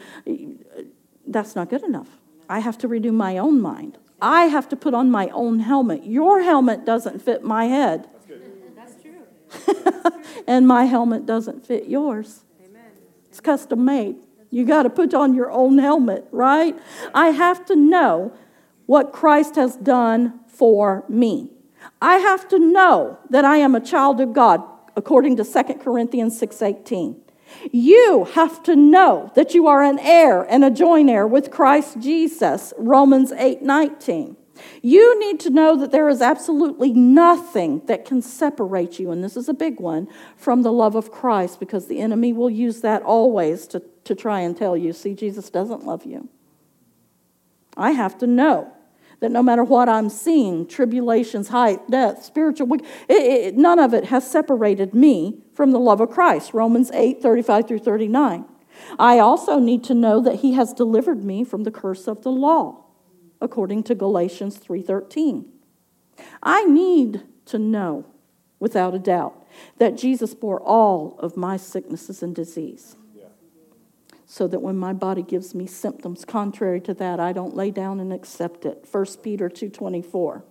That's 1.26 1.56
not 1.56 1.68
good 1.68 1.82
enough. 1.82 2.08
I 2.48 2.60
have 2.60 2.78
to 2.78 2.88
renew 2.88 3.12
my 3.12 3.38
own 3.38 3.60
mind. 3.60 3.98
I 4.22 4.46
have 4.46 4.68
to 4.68 4.76
put 4.76 4.94
on 4.94 5.10
my 5.10 5.28
own 5.30 5.60
helmet. 5.60 6.04
Your 6.04 6.42
helmet 6.42 6.84
doesn't 6.84 7.20
fit 7.20 7.42
my 7.42 7.66
head. 7.66 8.08
And 10.46 10.66
my 10.66 10.84
helmet 10.84 11.26
doesn't 11.26 11.66
fit 11.66 11.86
yours. 11.86 12.44
Amen. 12.64 12.82
It's 13.28 13.40
custom 13.40 13.84
made. 13.84 14.16
You 14.50 14.64
got 14.64 14.82
to 14.84 14.90
put 14.90 15.14
on 15.14 15.34
your 15.34 15.50
own 15.50 15.78
helmet, 15.78 16.26
right? 16.30 16.78
I 17.14 17.30
have 17.30 17.64
to 17.66 17.76
know 17.76 18.32
what 18.86 19.12
Christ 19.12 19.56
has 19.56 19.76
done 19.76 20.40
for 20.46 21.04
me. 21.08 21.50
I 22.00 22.16
have 22.16 22.46
to 22.48 22.58
know 22.58 23.18
that 23.30 23.44
I 23.44 23.56
am 23.56 23.74
a 23.74 23.80
child 23.80 24.20
of 24.20 24.32
God 24.32 24.62
according 24.96 25.36
to 25.36 25.44
2 25.44 25.80
Corinthians 25.80 26.38
6:18. 26.38 27.16
You 27.72 28.24
have 28.34 28.62
to 28.64 28.76
know 28.76 29.30
that 29.34 29.54
you 29.54 29.66
are 29.66 29.82
an 29.82 29.98
heir 29.98 30.42
and 30.42 30.64
a 30.64 30.70
joint 30.70 31.10
heir 31.10 31.26
with 31.26 31.50
Christ 31.50 31.98
Jesus, 32.00 32.72
Romans 32.78 33.32
8:19. 33.32 34.36
You 34.82 35.18
need 35.18 35.40
to 35.40 35.50
know 35.50 35.76
that 35.76 35.90
there 35.90 36.08
is 36.08 36.22
absolutely 36.22 36.92
nothing 36.92 37.82
that 37.86 38.04
can 38.04 38.22
separate 38.22 38.98
you, 38.98 39.10
and 39.10 39.22
this 39.22 39.36
is 39.36 39.48
a 39.48 39.54
big 39.54 39.80
one, 39.80 40.08
from 40.36 40.62
the 40.62 40.72
love 40.72 40.94
of 40.94 41.10
Christ, 41.10 41.60
because 41.60 41.86
the 41.86 42.00
enemy 42.00 42.32
will 42.32 42.50
use 42.50 42.80
that 42.82 43.02
always 43.02 43.66
to, 43.68 43.82
to 44.04 44.14
try 44.14 44.40
and 44.40 44.56
tell 44.56 44.76
you, 44.76 44.92
see, 44.92 45.14
Jesus 45.14 45.50
doesn't 45.50 45.84
love 45.84 46.04
you. 46.04 46.28
I 47.76 47.92
have 47.92 48.18
to 48.18 48.26
know 48.26 48.72
that 49.20 49.30
no 49.30 49.42
matter 49.42 49.64
what 49.64 49.88
I'm 49.88 50.08
seeing, 50.08 50.66
tribulations, 50.66 51.48
height, 51.48 51.90
death, 51.90 52.24
spiritual, 52.24 52.74
it, 52.74 52.84
it, 53.08 53.56
none 53.56 53.78
of 53.78 53.94
it 53.94 54.06
has 54.06 54.30
separated 54.30 54.94
me 54.94 55.38
from 55.54 55.70
the 55.70 55.78
love 55.78 56.00
of 56.00 56.10
Christ. 56.10 56.52
Romans 56.52 56.90
8, 56.92 57.22
35 57.22 57.68
through 57.68 57.78
39. 57.78 58.44
I 58.98 59.18
also 59.18 59.58
need 59.58 59.82
to 59.84 59.94
know 59.94 60.20
that 60.20 60.36
he 60.36 60.52
has 60.52 60.72
delivered 60.72 61.24
me 61.24 61.44
from 61.44 61.64
the 61.64 61.70
curse 61.70 62.06
of 62.06 62.22
the 62.22 62.30
law, 62.30 62.83
according 63.44 63.82
to 63.84 63.94
Galatians 63.94 64.56
3:13. 64.58 65.44
I 66.42 66.64
need 66.64 67.22
to 67.46 67.58
know 67.58 68.06
without 68.58 68.94
a 68.94 68.98
doubt 68.98 69.44
that 69.78 69.96
Jesus 69.96 70.34
bore 70.34 70.60
all 70.60 71.16
of 71.18 71.36
my 71.36 71.56
sicknesses 71.56 72.22
and 72.22 72.34
disease 72.34 72.96
so 74.26 74.48
that 74.48 74.60
when 74.60 74.76
my 74.76 74.92
body 74.92 75.22
gives 75.22 75.54
me 75.54 75.64
symptoms 75.64 76.24
contrary 76.24 76.80
to 76.80 76.92
that 76.94 77.20
i 77.20 77.32
don't 77.32 77.54
lay 77.54 77.70
down 77.70 78.00
and 78.00 78.12
accept 78.12 78.64
it. 78.64 78.84
1 78.90 79.06
peter 79.22 79.48
2.24 79.48 80.42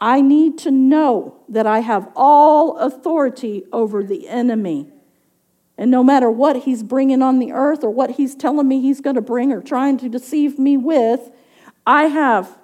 i 0.00 0.20
need 0.20 0.58
to 0.58 0.70
know 0.70 1.36
that 1.48 1.64
i 1.66 1.78
have 1.78 2.10
all 2.16 2.76
authority 2.78 3.64
over 3.72 4.02
the 4.02 4.28
enemy. 4.28 4.90
And 5.80 5.92
no 5.92 6.02
matter 6.02 6.28
what 6.28 6.64
he's 6.64 6.82
bringing 6.82 7.22
on 7.22 7.38
the 7.38 7.52
earth 7.52 7.84
or 7.84 7.90
what 7.90 8.12
he's 8.12 8.34
telling 8.34 8.66
me 8.66 8.80
he's 8.80 9.00
going 9.00 9.14
to 9.14 9.22
bring 9.22 9.52
or 9.52 9.60
trying 9.60 9.96
to 9.98 10.08
deceive 10.08 10.58
me 10.58 10.76
with 10.76 11.30
i 11.88 12.04
have 12.04 12.56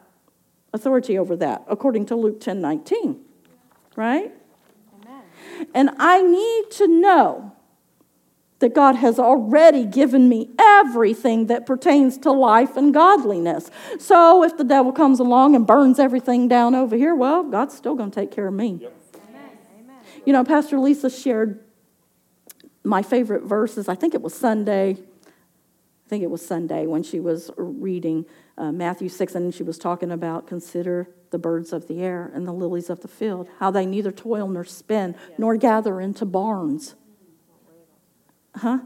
authority 0.73 1.19
over 1.19 1.35
that 1.35 1.65
according 1.69 2.07
to 2.07 2.15
luke 2.15 2.41
10.19 2.41 3.19
right 3.97 4.33
Amen. 5.03 5.23
and 5.75 5.91
i 5.99 6.23
need 6.23 6.71
to 6.71 6.87
know 6.87 7.55
that 8.61 8.75
God 8.75 8.97
has 8.97 9.19
already 9.19 9.85
given 9.85 10.27
me 10.27 10.49
everything 10.59 11.49
that 11.49 11.67
pertains 11.67 12.17
to 12.19 12.33
life 12.33 12.79
and 12.79 12.95
godliness. 12.95 13.71
So 13.99 14.43
if 14.43 14.57
the 14.57 14.65
devil 14.65 14.91
comes 14.91 15.21
along 15.21 15.55
and 15.55 15.67
burns 15.67 15.99
everything 15.99 16.49
down 16.49 16.75
over 16.75 16.97
here, 16.97 17.15
well, 17.15 17.43
God's 17.43 17.77
still 17.77 17.95
going 17.95 18.11
to 18.11 18.15
take 18.15 18.31
care 18.31 18.47
of 18.47 18.55
me. 18.55 18.79
Yep. 18.81 18.95
You 20.25 20.33
know, 20.33 20.45
Pastor 20.45 20.79
Lisa 20.79 21.11
shared 21.11 21.63
my 22.83 23.03
favorite 23.03 23.43
verses. 23.43 23.89
I 23.89 23.95
think 23.95 24.15
it 24.15 24.23
was 24.23 24.33
Sunday. 24.33 24.93
I 24.93 26.09
think 26.09 26.23
it 26.23 26.31
was 26.31 26.45
Sunday 26.45 26.87
when 26.87 27.03
she 27.03 27.21
was 27.21 27.51
reading 27.59 28.25
uh, 28.57 28.73
Matthew 28.73 29.09
6, 29.09 29.35
and 29.35 29.55
she 29.55 29.63
was 29.63 29.79
talking 29.79 30.11
about 30.11 30.47
consider 30.47 31.09
the 31.31 31.39
birds 31.39 31.73
of 31.73 31.89
the 31.89 32.01
air 32.01 32.31
and 32.33 32.47
the 32.47 32.53
lilies 32.53 32.89
of 32.89 33.01
the 33.01 33.09
field, 33.09 33.49
how 33.59 33.71
they 33.71 33.85
neither 33.85 34.13
toil 34.13 34.47
nor 34.47 34.65
spin, 34.65 35.17
nor 35.37 35.57
gather 35.57 36.01
into 36.01 36.25
barns. 36.25 36.95
Huh? 38.57 38.79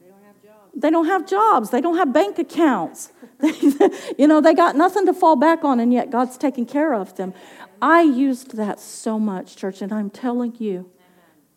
They 0.00 0.08
don't 0.08 0.22
have 0.22 0.42
jobs. 0.42 0.80
They 0.80 0.90
don't 0.90 1.06
have 1.06 1.26
jobs. 1.26 1.70
They 1.70 1.80
don't 1.80 1.96
have 1.96 2.12
bank 2.12 2.38
accounts. 2.38 3.12
you 4.18 4.28
know, 4.28 4.40
they 4.40 4.54
got 4.54 4.76
nothing 4.76 5.06
to 5.06 5.12
fall 5.12 5.36
back 5.36 5.64
on, 5.64 5.80
and 5.80 5.92
yet 5.92 6.10
God's 6.10 6.38
taking 6.38 6.66
care 6.66 6.94
of 6.94 7.16
them. 7.16 7.34
I 7.82 8.02
used 8.02 8.56
that 8.56 8.78
so 8.78 9.18
much, 9.18 9.56
church, 9.56 9.82
and 9.82 9.92
I'm 9.92 10.10
telling 10.10 10.54
you 10.58 10.90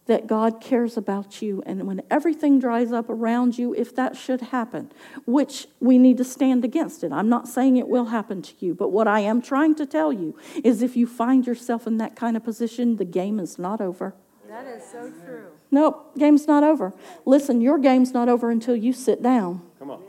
that 0.09 0.25
God 0.25 0.59
cares 0.59 0.97
about 0.97 1.39
you. 1.39 1.61
And 1.67 1.85
when 1.85 2.01
everything 2.09 2.59
dries 2.59 2.91
up 2.91 3.11
around 3.11 3.59
you, 3.59 3.75
if 3.75 3.95
that 3.95 4.17
should 4.17 4.41
happen, 4.41 4.91
which 5.27 5.67
we 5.79 5.99
need 5.99 6.17
to 6.17 6.23
stand 6.23 6.65
against 6.65 7.03
it. 7.03 7.11
I'm 7.11 7.29
not 7.29 7.47
saying 7.47 7.77
it 7.77 7.87
will 7.87 8.05
happen 8.05 8.41
to 8.41 8.53
you, 8.57 8.73
but 8.73 8.89
what 8.89 9.07
I 9.07 9.19
am 9.19 9.39
trying 9.39 9.75
to 9.75 9.85
tell 9.85 10.11
you 10.11 10.35
is 10.63 10.81
if 10.81 10.97
you 10.97 11.05
find 11.05 11.45
yourself 11.45 11.85
in 11.85 11.97
that 11.97 12.15
kind 12.15 12.35
of 12.35 12.43
position, 12.43 12.95
the 12.95 13.05
game 13.05 13.39
is 13.39 13.59
not 13.59 13.81
over. 13.81 14.15
That 14.47 14.65
is 14.65 14.83
so 14.83 15.11
true. 15.23 15.49
Nope, 15.69 16.17
game's 16.17 16.47
not 16.47 16.63
over. 16.63 16.91
Listen, 17.25 17.61
your 17.61 17.77
game's 17.77 18.11
not 18.11 18.27
over 18.27 18.49
until 18.49 18.75
you 18.75 18.93
sit 18.93 19.21
down. 19.21 19.61
Come 19.77 19.91
on. 19.91 20.01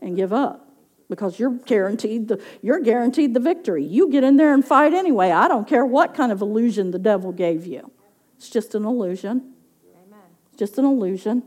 And 0.00 0.14
give 0.14 0.32
up. 0.32 0.68
Because 1.10 1.38
you're 1.38 1.50
guaranteed 1.50 2.28
the 2.28 2.40
you're 2.62 2.80
guaranteed 2.80 3.34
the 3.34 3.40
victory. 3.40 3.84
You 3.84 4.08
get 4.08 4.24
in 4.24 4.38
there 4.38 4.54
and 4.54 4.64
fight 4.64 4.94
anyway. 4.94 5.30
I 5.30 5.46
don't 5.46 5.68
care 5.68 5.84
what 5.84 6.14
kind 6.14 6.32
of 6.32 6.40
illusion 6.40 6.92
the 6.92 6.98
devil 6.98 7.32
gave 7.32 7.66
you. 7.66 7.91
It's 8.42 8.50
just 8.50 8.74
an 8.74 8.84
illusion. 8.84 9.52
Amen. 10.04 10.18
Just 10.56 10.76
an 10.76 10.84
illusion. 10.84 11.44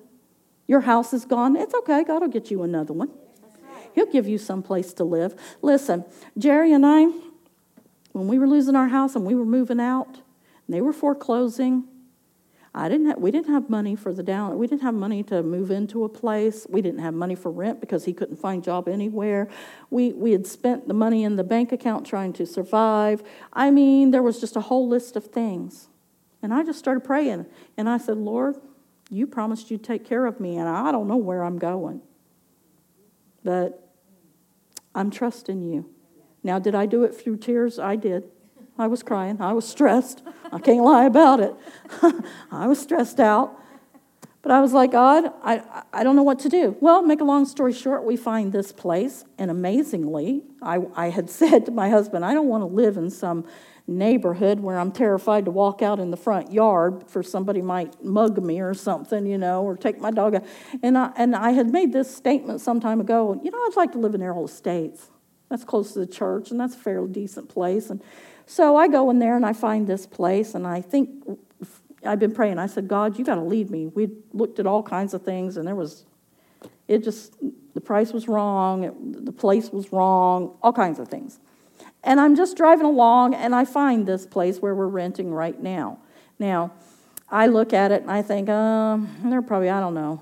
Your 0.65 0.79
house 0.79 1.11
is 1.11 1.25
gone. 1.25 1.57
It's 1.57 1.73
okay. 1.73 2.05
God 2.05 2.21
will 2.21 2.29
get 2.29 2.49
you 2.49 2.63
another 2.63 2.93
one. 2.93 3.09
Right. 3.09 3.89
He'll 3.93 4.09
give 4.09 4.29
you 4.29 4.37
some 4.37 4.63
place 4.63 4.93
to 4.93 5.03
live. 5.03 5.35
Listen, 5.61 6.05
Jerry 6.37 6.71
and 6.71 6.85
I, 6.85 7.07
when 8.13 8.29
we 8.29 8.39
were 8.39 8.47
losing 8.47 8.77
our 8.77 8.87
house 8.87 9.13
and 9.13 9.25
we 9.25 9.35
were 9.35 9.43
moving 9.43 9.81
out, 9.81 10.07
and 10.07 10.73
they 10.73 10.79
were 10.79 10.93
foreclosing, 10.93 11.83
I 12.73 12.87
didn't 12.87 13.07
have, 13.07 13.17
we 13.17 13.29
didn't 13.29 13.51
have 13.51 13.69
money 13.69 13.97
for 13.97 14.13
the 14.13 14.23
down. 14.23 14.57
We 14.57 14.65
didn't 14.65 14.83
have 14.83 14.93
money 14.93 15.21
to 15.23 15.43
move 15.43 15.71
into 15.71 16.05
a 16.05 16.09
place. 16.09 16.65
We 16.69 16.81
didn't 16.81 17.01
have 17.01 17.13
money 17.13 17.35
for 17.35 17.51
rent 17.51 17.81
because 17.81 18.05
he 18.05 18.13
couldn't 18.13 18.37
find 18.37 18.63
a 18.63 18.65
job 18.65 18.87
anywhere. 18.87 19.49
We, 19.89 20.13
we 20.13 20.31
had 20.31 20.47
spent 20.47 20.87
the 20.87 20.93
money 20.93 21.25
in 21.25 21.35
the 21.35 21.43
bank 21.43 21.73
account 21.73 22.05
trying 22.05 22.31
to 22.33 22.45
survive. 22.45 23.21
I 23.51 23.69
mean, 23.69 24.11
there 24.11 24.23
was 24.23 24.39
just 24.39 24.55
a 24.55 24.61
whole 24.61 24.87
list 24.87 25.17
of 25.17 25.25
things. 25.25 25.89
And 26.45 26.53
I 26.53 26.63
just 26.63 26.77
started 26.77 27.03
praying. 27.03 27.47
And 27.75 27.89
I 27.89 27.97
said, 27.97 28.17
Lord, 28.17 28.57
you 29.09 29.25
promised 29.25 29.71
you'd 29.71 29.83
take 29.83 30.05
care 30.05 30.27
of 30.27 30.39
me, 30.39 30.57
and 30.57 30.69
I 30.69 30.91
don't 30.91 31.07
know 31.07 31.17
where 31.17 31.43
I'm 31.43 31.57
going. 31.57 32.01
But 33.43 33.89
I'm 34.93 35.09
trusting 35.09 35.63
you. 35.63 35.89
Now, 36.43 36.59
did 36.59 36.75
I 36.75 36.85
do 36.85 37.03
it 37.03 37.19
through 37.19 37.37
tears? 37.37 37.79
I 37.79 37.95
did. 37.95 38.25
I 38.77 38.85
was 38.85 39.01
crying. 39.01 39.41
I 39.41 39.53
was 39.53 39.67
stressed. 39.67 40.21
I 40.51 40.59
can't 40.59 40.83
lie 40.83 41.05
about 41.05 41.39
it. 41.39 41.55
I 42.51 42.67
was 42.67 42.79
stressed 42.79 43.19
out. 43.19 43.59
But 44.43 44.51
I 44.51 44.61
was 44.61 44.71
like, 44.71 44.91
God, 44.91 45.33
I, 45.43 45.81
I 45.91 46.03
don't 46.03 46.15
know 46.15 46.21
what 46.21 46.37
to 46.41 46.49
do. 46.49 46.77
Well, 46.79 47.01
make 47.01 47.21
a 47.21 47.23
long 47.23 47.47
story 47.47 47.73
short, 47.73 48.03
we 48.03 48.15
find 48.15 48.53
this 48.53 48.71
place, 48.71 49.25
and 49.39 49.49
amazingly, 49.49 50.43
I, 50.61 50.81
I 50.95 51.09
had 51.09 51.27
said 51.31 51.65
to 51.65 51.71
my 51.71 51.89
husband, 51.89 52.23
I 52.23 52.35
don't 52.35 52.49
want 52.49 52.61
to 52.61 52.67
live 52.67 52.97
in 52.97 53.09
some 53.09 53.45
neighborhood 53.87 54.59
where 54.59 54.79
I'm 54.79 54.91
terrified 54.91 55.45
to 55.45 55.51
walk 55.51 55.81
out 55.81 55.99
in 55.99 56.09
the 56.09 56.17
front 56.17 56.51
yard 56.51 57.03
for 57.07 57.21
somebody 57.21 57.61
might 57.61 58.03
mug 58.03 58.41
me 58.43 58.59
or 58.59 58.73
something, 58.73 59.25
you 59.25 59.37
know, 59.37 59.63
or 59.63 59.77
take 59.77 59.99
my 59.99 60.11
dog. 60.11 60.35
Out. 60.35 60.45
And 60.81 60.97
I, 60.97 61.11
and 61.15 61.35
I 61.35 61.51
had 61.51 61.71
made 61.71 61.93
this 61.93 62.13
statement 62.13 62.61
some 62.61 62.79
time 62.79 62.99
ago, 62.99 63.39
you 63.43 63.51
know, 63.51 63.57
I'd 63.57 63.75
like 63.75 63.91
to 63.91 63.99
live 63.99 64.15
in 64.15 64.21
Errol 64.21 64.45
Estates. 64.45 65.09
That's 65.49 65.63
close 65.63 65.93
to 65.93 65.99
the 65.99 66.07
church, 66.07 66.49
and 66.49 66.59
that's 66.59 66.73
a 66.73 66.79
fairly 66.79 67.11
decent 67.11 67.49
place. 67.49 67.91
And 67.91 68.01
so 68.47 68.75
I 68.75 68.87
go 68.87 69.11
in 69.11 69.19
there 69.19 69.35
and 69.35 69.45
I 69.45 69.53
find 69.53 69.85
this 69.85 70.07
place, 70.07 70.55
and 70.55 70.65
I 70.65 70.81
think 70.81 71.23
I've 72.03 72.19
been 72.19 72.33
praying. 72.33 72.57
I 72.57 72.65
said, 72.65 72.87
God, 72.87 73.19
you 73.19 73.25
got 73.25 73.35
to 73.35 73.41
lead 73.41 73.69
me. 73.69 73.85
We 73.85 74.09
looked 74.33 74.57
at 74.57 74.65
all 74.65 74.81
kinds 74.81 75.13
of 75.13 75.21
things, 75.21 75.57
and 75.57 75.67
there 75.67 75.75
was, 75.75 76.05
it 76.87 77.03
just, 77.03 77.35
the 77.75 77.81
price 77.81 78.11
was 78.11 78.27
wrong, 78.27 78.83
it, 78.83 79.25
the 79.25 79.31
place 79.31 79.69
was 79.69 79.91
wrong, 79.91 80.57
all 80.63 80.73
kinds 80.73 80.97
of 80.97 81.07
things. 81.07 81.39
And 82.05 82.21
I'm 82.21 82.35
just 82.35 82.55
driving 82.55 82.85
along, 82.85 83.33
and 83.33 83.53
I 83.53 83.65
find 83.65 84.07
this 84.07 84.25
place 84.25 84.59
where 84.59 84.73
we're 84.73 84.87
renting 84.87 85.33
right 85.33 85.61
now. 85.61 85.99
Now, 86.39 86.71
I 87.29 87.47
look 87.47 87.73
at 87.73 87.91
it 87.91 88.03
and 88.03 88.11
I 88.11 88.21
think, 88.21 88.47
um, 88.47 89.09
they're 89.25 89.41
probably, 89.41 89.69
I 89.69 89.79
don't 89.79 89.95
know, 89.95 90.21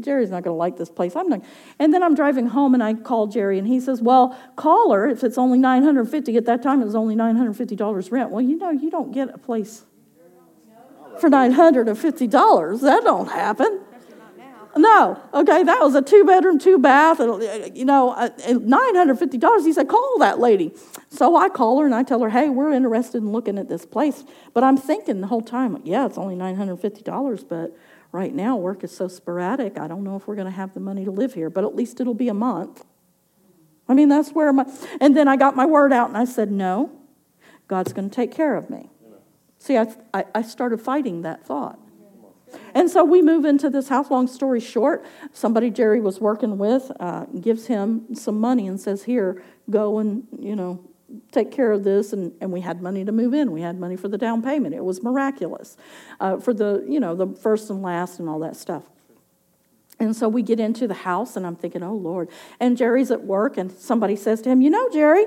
Jerry's 0.00 0.30
not 0.30 0.44
going 0.44 0.54
to 0.54 0.58
like 0.58 0.76
this 0.76 0.90
place. 0.90 1.16
I'm 1.16 1.28
not. 1.28 1.42
And 1.78 1.92
then 1.92 2.02
I'm 2.02 2.14
driving 2.14 2.48
home 2.48 2.74
and 2.74 2.82
I 2.82 2.94
call 2.94 3.26
Jerry 3.26 3.58
and 3.58 3.66
he 3.66 3.80
says, 3.80 4.00
"Well, 4.00 4.38
call 4.54 4.92
her 4.92 5.08
if 5.08 5.24
it's 5.24 5.36
only 5.38 5.58
950. 5.58 6.36
At 6.36 6.44
that 6.46 6.62
time, 6.62 6.80
it 6.80 6.84
was 6.84 6.94
only 6.94 7.16
950 7.16 7.74
dollars 7.74 8.12
rent. 8.12 8.30
Well, 8.30 8.42
you 8.42 8.56
know, 8.58 8.70
you 8.70 8.90
don't 8.90 9.10
get 9.10 9.34
a 9.34 9.38
place 9.38 9.84
for 11.20 11.28
950 11.28 12.26
dollars. 12.28 12.80
That 12.82 13.02
don't 13.02 13.28
happen. 13.28 13.80
No, 14.76 15.18
okay, 15.32 15.62
that 15.62 15.80
was 15.80 15.94
a 15.94 16.02
two 16.02 16.24
bedroom, 16.24 16.58
two 16.58 16.78
bath, 16.78 17.18
and, 17.18 17.42
uh, 17.42 17.68
you 17.72 17.86
know, 17.86 18.10
uh, 18.10 18.28
$950. 18.28 19.64
He 19.64 19.72
said, 19.72 19.88
call 19.88 20.18
that 20.18 20.38
lady. 20.38 20.74
So 21.08 21.34
I 21.34 21.48
call 21.48 21.80
her 21.80 21.86
and 21.86 21.94
I 21.94 22.02
tell 22.02 22.20
her, 22.20 22.28
hey, 22.28 22.50
we're 22.50 22.72
interested 22.72 23.22
in 23.22 23.32
looking 23.32 23.56
at 23.56 23.70
this 23.70 23.86
place. 23.86 24.22
But 24.52 24.64
I'm 24.64 24.76
thinking 24.76 25.22
the 25.22 25.28
whole 25.28 25.40
time, 25.40 25.80
yeah, 25.84 26.04
it's 26.04 26.18
only 26.18 26.36
$950, 26.36 27.48
but 27.48 27.74
right 28.12 28.34
now 28.34 28.56
work 28.56 28.84
is 28.84 28.94
so 28.94 29.08
sporadic, 29.08 29.78
I 29.78 29.88
don't 29.88 30.04
know 30.04 30.16
if 30.16 30.26
we're 30.26 30.36
going 30.36 30.46
to 30.46 30.50
have 30.50 30.74
the 30.74 30.80
money 30.80 31.06
to 31.06 31.10
live 31.10 31.32
here, 31.32 31.48
but 31.48 31.64
at 31.64 31.74
least 31.74 31.98
it'll 32.00 32.14
be 32.14 32.28
a 32.28 32.34
month. 32.34 32.84
I 33.88 33.94
mean, 33.94 34.10
that's 34.10 34.30
where 34.32 34.52
my, 34.52 34.66
and 35.00 35.16
then 35.16 35.26
I 35.26 35.36
got 35.36 35.56
my 35.56 35.64
word 35.64 35.92
out 35.92 36.08
and 36.08 36.18
I 36.18 36.26
said, 36.26 36.50
no, 36.50 36.90
God's 37.66 37.94
going 37.94 38.10
to 38.10 38.14
take 38.14 38.30
care 38.30 38.56
of 38.56 38.68
me. 38.68 38.90
See, 39.58 39.78
I, 39.78 39.86
I 40.12 40.42
started 40.42 40.82
fighting 40.82 41.22
that 41.22 41.46
thought. 41.46 41.78
And 42.74 42.90
so 42.90 43.04
we 43.04 43.22
move 43.22 43.44
into 43.44 43.70
this 43.70 43.88
house. 43.88 44.10
Long 44.10 44.26
story 44.26 44.60
short, 44.60 45.04
somebody 45.32 45.70
Jerry 45.70 46.00
was 46.00 46.20
working 46.20 46.58
with 46.58 46.90
uh, 47.00 47.24
gives 47.40 47.66
him 47.66 48.14
some 48.14 48.40
money 48.40 48.66
and 48.66 48.80
says, 48.80 49.04
Here, 49.04 49.42
go 49.70 49.98
and, 49.98 50.26
you 50.38 50.54
know, 50.54 50.84
take 51.32 51.50
care 51.50 51.72
of 51.72 51.84
this. 51.84 52.12
And, 52.12 52.32
and 52.40 52.52
we 52.52 52.60
had 52.60 52.82
money 52.82 53.04
to 53.04 53.12
move 53.12 53.34
in. 53.34 53.52
We 53.52 53.62
had 53.62 53.78
money 53.78 53.96
for 53.96 54.08
the 54.08 54.18
down 54.18 54.42
payment. 54.42 54.74
It 54.74 54.84
was 54.84 55.02
miraculous 55.02 55.76
uh, 56.20 56.38
for 56.38 56.54
the, 56.54 56.84
you 56.88 57.00
know, 57.00 57.14
the 57.14 57.28
first 57.36 57.70
and 57.70 57.82
last 57.82 58.18
and 58.20 58.28
all 58.28 58.38
that 58.40 58.56
stuff. 58.56 58.84
And 59.98 60.14
so 60.14 60.28
we 60.28 60.42
get 60.42 60.60
into 60.60 60.86
the 60.86 60.94
house, 60.94 61.36
and 61.36 61.46
I'm 61.46 61.56
thinking, 61.56 61.82
oh, 61.82 61.94
Lord. 61.94 62.28
And 62.60 62.76
Jerry's 62.76 63.10
at 63.10 63.24
work, 63.24 63.56
and 63.56 63.72
somebody 63.72 64.14
says 64.14 64.42
to 64.42 64.50
him, 64.50 64.60
You 64.60 64.68
know, 64.68 64.90
Jerry, 64.90 65.24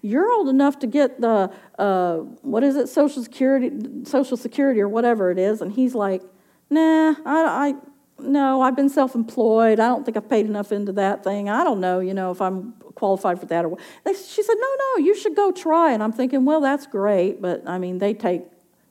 you're 0.00 0.30
old 0.30 0.48
enough 0.48 0.78
to 0.80 0.86
get 0.86 1.20
the, 1.20 1.52
uh, 1.78 2.16
what 2.40 2.64
is 2.64 2.76
it, 2.76 2.88
Social 2.88 3.22
Security, 3.22 3.70
Social 4.04 4.36
Security 4.36 4.80
or 4.80 4.88
whatever 4.88 5.30
it 5.30 5.38
is. 5.38 5.60
And 5.60 5.72
he's 5.72 5.94
like, 5.94 6.22
nah, 6.70 7.14
I, 7.24 7.68
I 7.68 7.74
no, 8.18 8.62
I've 8.62 8.76
been 8.76 8.88
self-employed. 8.88 9.78
I 9.78 9.88
don't 9.88 10.04
think 10.04 10.16
I've 10.16 10.28
paid 10.28 10.46
enough 10.46 10.72
into 10.72 10.92
that 10.92 11.22
thing. 11.22 11.50
I 11.50 11.64
don't 11.64 11.80
know, 11.80 12.00
you 12.00 12.14
know, 12.14 12.30
if 12.30 12.40
I'm 12.40 12.72
qualified 12.94 13.38
for 13.38 13.46
that 13.46 13.64
or 13.64 13.68
what. 13.68 13.80
She 14.06 14.42
said, 14.42 14.56
no, 14.58 14.68
no, 14.78 15.04
you 15.04 15.14
should 15.14 15.36
go 15.36 15.52
try. 15.52 15.92
And 15.92 16.02
I'm 16.02 16.12
thinking, 16.12 16.44
well, 16.44 16.60
that's 16.60 16.86
great, 16.86 17.42
but 17.42 17.62
I 17.68 17.78
mean, 17.78 17.98
they 17.98 18.14
take 18.14 18.42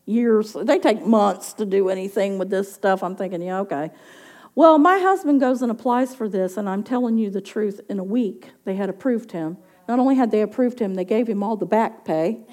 years, 0.06 0.54
they 0.54 0.78
take 0.78 1.06
months 1.06 1.54
to 1.54 1.66
do 1.66 1.90
anything 1.90 2.38
with 2.38 2.52
this 2.52 2.72
stuff. 2.72 3.02
I'm 3.02 3.16
thinking, 3.16 3.42
yeah, 3.42 3.60
okay. 3.62 3.90
Well, 4.54 4.78
my 4.78 5.00
husband 5.00 5.40
goes 5.40 5.62
and 5.62 5.72
applies 5.72 6.16
for 6.16 6.30
this, 6.30 6.56
and 6.56 6.70
I'm 6.70 6.84
telling 6.84 7.18
you 7.18 7.30
the 7.30 7.42
truth. 7.42 7.82
In 7.90 8.00
a 8.00 8.04
week, 8.04 8.52
they 8.64 8.76
had 8.76 8.90
approved 8.90 9.32
him. 9.32 9.58
Not 9.88 10.00
only 10.00 10.16
had 10.16 10.32
they 10.32 10.42
approved 10.42 10.80
him, 10.80 10.94
they 10.94 11.04
gave 11.04 11.28
him 11.28 11.44
all 11.44 11.58
the 11.58 11.66
back 11.66 12.06
pay 12.06 12.46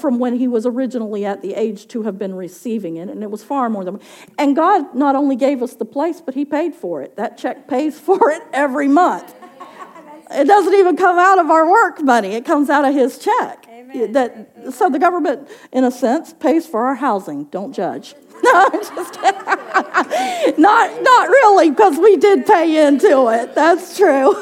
from 0.00 0.18
when 0.18 0.36
he 0.36 0.48
was 0.48 0.66
originally 0.66 1.24
at 1.24 1.40
the 1.40 1.54
age 1.54 1.86
to 1.88 2.02
have 2.02 2.18
been 2.18 2.34
receiving 2.34 2.96
it, 2.96 3.08
and 3.08 3.22
it 3.22 3.30
was 3.30 3.44
far 3.44 3.70
more 3.70 3.84
than. 3.84 4.00
And 4.36 4.56
God 4.56 4.94
not 4.94 5.14
only 5.14 5.36
gave 5.36 5.62
us 5.62 5.74
the 5.74 5.84
place, 5.84 6.20
but 6.20 6.34
He 6.34 6.44
paid 6.44 6.74
for 6.74 7.02
it. 7.02 7.16
That 7.16 7.38
check 7.38 7.68
pays 7.68 7.98
for 8.06 8.30
it 8.30 8.42
every 8.52 8.88
month. 8.88 9.34
It 10.30 10.46
doesn't 10.46 10.74
even 10.74 10.96
come 10.96 11.18
out 11.18 11.38
of 11.38 11.50
our 11.50 11.70
work 11.70 12.02
money; 12.02 12.34
it 12.34 12.44
comes 12.44 12.68
out 12.68 12.84
of 12.84 12.94
His 12.94 13.18
check. 13.18 13.66
Amen. 13.68 14.12
That 14.12 14.72
so 14.74 14.90
the 14.90 14.98
government, 14.98 15.48
in 15.72 15.84
a 15.84 15.90
sense, 15.90 16.34
pays 16.34 16.66
for 16.66 16.84
our 16.86 16.96
housing. 16.96 17.44
Don't 17.44 17.72
judge. 17.72 18.14
No, 18.40 18.70
just 18.70 19.14
not 20.58 21.02
not 21.02 21.28
really, 21.28 21.70
because 21.70 21.98
we 21.98 22.16
did 22.16 22.46
pay 22.46 22.86
into 22.86 23.26
it. 23.30 23.52
That's 23.56 23.96
true. 23.96 24.32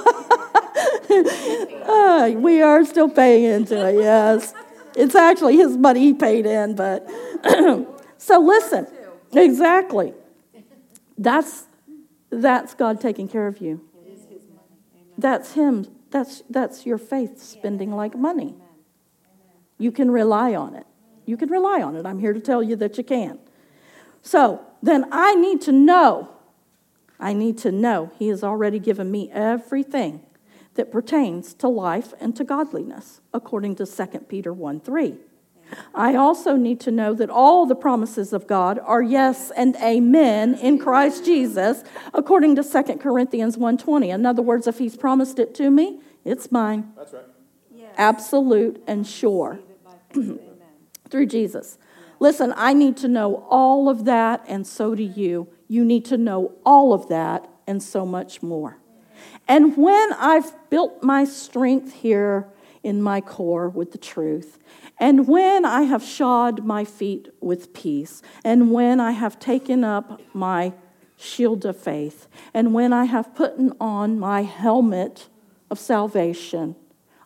uh, 1.88 2.30
we 2.36 2.60
are 2.60 2.84
still 2.84 3.08
paying 3.08 3.44
into 3.44 3.88
it. 3.88 3.94
Yes. 3.94 4.52
It's 4.96 5.14
actually 5.14 5.56
his 5.56 5.76
money 5.76 6.00
he 6.00 6.14
paid 6.14 6.46
in, 6.46 6.74
but 6.74 7.06
so 8.18 8.40
listen. 8.40 8.86
Exactly. 9.32 10.14
That's 11.18 11.66
that's 12.30 12.74
God 12.74 13.00
taking 13.00 13.28
care 13.28 13.46
of 13.46 13.60
you. 13.60 13.82
That's 15.18 15.52
him. 15.52 15.86
That's 16.10 16.42
that's 16.48 16.86
your 16.86 16.98
faith 16.98 17.42
spending 17.42 17.92
like 17.92 18.16
money. 18.16 18.54
You 19.78 19.92
can 19.92 20.10
rely 20.10 20.54
on 20.54 20.74
it. 20.74 20.86
You 21.26 21.36
can 21.36 21.50
rely 21.50 21.82
on 21.82 21.96
it. 21.96 22.06
I'm 22.06 22.18
here 22.18 22.32
to 22.32 22.40
tell 22.40 22.62
you 22.62 22.76
that 22.76 22.96
you 22.96 23.04
can. 23.04 23.38
So, 24.22 24.64
then 24.82 25.06
I 25.12 25.34
need 25.34 25.60
to 25.62 25.72
know. 25.72 26.30
I 27.20 27.32
need 27.32 27.58
to 27.58 27.72
know 27.72 28.10
he 28.18 28.28
has 28.28 28.42
already 28.42 28.78
given 28.78 29.10
me 29.10 29.30
everything 29.32 30.25
that 30.76 30.92
pertains 30.92 31.54
to 31.54 31.68
life 31.68 32.14
and 32.20 32.36
to 32.36 32.44
godliness, 32.44 33.20
according 33.34 33.76
to 33.76 33.86
2 33.86 34.06
Peter 34.28 34.52
1 34.52 34.80
3. 34.80 35.18
I 35.94 36.14
also 36.14 36.56
need 36.56 36.80
to 36.80 36.90
know 36.90 37.14
that 37.14 37.30
all 37.30 37.66
the 37.66 37.74
promises 37.74 38.32
of 38.32 38.46
God 38.46 38.78
are 38.84 39.02
yes 39.02 39.50
and 39.50 39.76
amen 39.76 40.54
in 40.54 40.78
Christ 40.78 41.24
Jesus, 41.24 41.82
according 42.14 42.54
to 42.56 42.62
2 42.62 43.00
Corinthians 43.00 43.56
1:20. 43.56 44.10
In 44.10 44.24
other 44.26 44.42
words, 44.42 44.66
if 44.66 44.78
he's 44.78 44.96
promised 44.96 45.38
it 45.38 45.54
to 45.56 45.70
me, 45.70 46.00
it's 46.24 46.52
mine. 46.52 46.92
That's 46.96 47.12
right. 47.12 47.24
Yes. 47.74 47.94
Absolute 47.96 48.82
and 48.86 49.06
sure. 49.06 49.60
Through 51.10 51.26
Jesus. 51.26 51.78
Listen, 52.18 52.54
I 52.56 52.72
need 52.72 52.96
to 52.98 53.08
know 53.08 53.46
all 53.50 53.88
of 53.88 54.04
that, 54.06 54.44
and 54.48 54.66
so 54.66 54.94
do 54.94 55.02
you. 55.02 55.48
You 55.68 55.84
need 55.84 56.04
to 56.06 56.16
know 56.16 56.52
all 56.64 56.92
of 56.92 57.08
that 57.08 57.48
and 57.66 57.82
so 57.82 58.06
much 58.06 58.42
more. 58.42 58.78
And 59.48 59.76
when 59.76 60.12
I've 60.14 60.52
built 60.70 61.02
my 61.02 61.24
strength 61.24 61.92
here 61.92 62.48
in 62.82 63.02
my 63.02 63.20
core 63.20 63.68
with 63.68 63.92
the 63.92 63.98
truth, 63.98 64.58
and 64.98 65.28
when 65.28 65.64
I 65.64 65.82
have 65.82 66.02
shod 66.02 66.64
my 66.64 66.84
feet 66.84 67.28
with 67.40 67.72
peace, 67.72 68.22
and 68.44 68.70
when 68.70 69.00
I 69.00 69.12
have 69.12 69.38
taken 69.38 69.84
up 69.84 70.20
my 70.34 70.72
shield 71.16 71.64
of 71.64 71.76
faith, 71.76 72.28
and 72.54 72.72
when 72.74 72.92
I 72.92 73.04
have 73.04 73.34
put 73.34 73.54
on 73.80 74.18
my 74.18 74.42
helmet 74.42 75.28
of 75.70 75.78
salvation, 75.78 76.76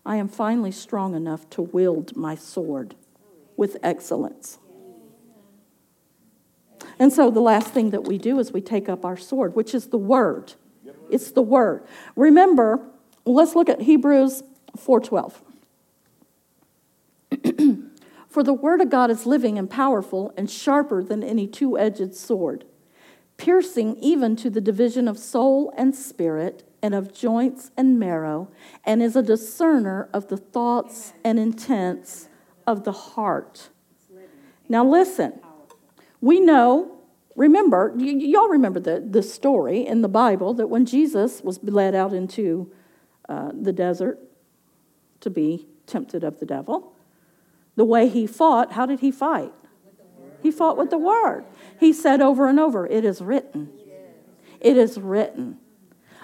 I 0.05 0.16
am 0.16 0.28
finally 0.28 0.72
strong 0.72 1.14
enough 1.14 1.48
to 1.51 1.62
wield 1.62 2.16
my 2.16 2.34
sword 2.34 2.94
with 3.57 3.76
excellence. 3.82 4.59
And 6.98 7.12
so 7.12 7.30
the 7.30 7.40
last 7.40 7.68
thing 7.68 7.90
that 7.90 8.05
we 8.05 8.18
do 8.18 8.38
is 8.38 8.53
we 8.53 8.61
take 8.61 8.88
up 8.88 9.05
our 9.05 9.16
sword, 9.16 9.55
which 9.55 9.74
is 9.74 9.88
the 9.88 9.98
word. 9.98 10.55
It's 11.12 11.30
the 11.30 11.42
word. 11.42 11.84
Remember, 12.16 12.80
let's 13.24 13.54
look 13.54 13.68
at 13.68 13.82
Hebrews 13.82 14.42
4:12. 14.76 15.34
For 18.28 18.42
the 18.42 18.54
word 18.54 18.80
of 18.80 18.90
God 18.90 19.11
is 19.11 19.26
living 19.26 19.58
and 19.58 19.68
powerful 19.68 20.32
and 20.36 20.48
sharper 20.48 21.02
than 21.02 21.22
any 21.22 21.48
two-edged 21.48 22.14
sword, 22.14 22.64
piercing 23.36 23.96
even 23.96 24.36
to 24.36 24.50
the 24.50 24.61
division 24.61 25.08
of 25.08 25.18
soul 25.18 25.72
and 25.76 25.96
spirit 25.96 26.62
and 26.82 26.94
of 26.94 27.12
joints 27.12 27.72
and 27.76 27.98
marrow, 27.98 28.48
and 28.84 29.02
is 29.02 29.16
a 29.16 29.22
discerner 29.22 30.08
of 30.12 30.28
the 30.28 30.36
thoughts 30.36 31.12
and 31.24 31.38
intents 31.38 32.28
of 32.66 32.84
the 32.84 32.92
heart. 32.92 33.70
Now 34.68 34.84
listen. 34.86 35.40
We 36.20 36.38
know, 36.38 36.99
remember, 37.41 37.93
y- 37.97 38.05
y'all 38.05 38.49
remember 38.49 38.78
the, 38.78 39.01
the 39.01 39.22
story 39.22 39.86
in 39.86 40.03
the 40.03 40.09
Bible 40.09 40.53
that 40.55 40.66
when 40.66 40.84
Jesus 40.84 41.43
was 41.43 41.59
led 41.62 41.95
out 41.95 42.12
into 42.12 42.70
uh, 43.28 43.51
the 43.59 43.72
desert 43.72 44.18
to 45.20 45.30
be 45.30 45.66
tempted 45.86 46.22
of 46.22 46.38
the 46.38 46.47
devil, 46.47 46.93
the 47.76 47.84
way 47.84 48.09
he 48.09 48.26
fought, 48.26 48.72
how 48.72 48.84
did 48.84 49.01
he 49.01 49.11
fight? 49.11 49.53
He 50.43 50.51
fought 50.51 50.76
with 50.76 50.91
the 50.91 50.99
word. 50.99 51.45
He 51.78 51.93
said 51.93 52.20
over 52.20 52.47
and 52.47 52.61
over, 52.61 52.86
It 52.86 53.05
is 53.05 53.22
written. 53.22 53.72
It 54.61 54.76
is 54.76 54.99
written. 54.99 55.59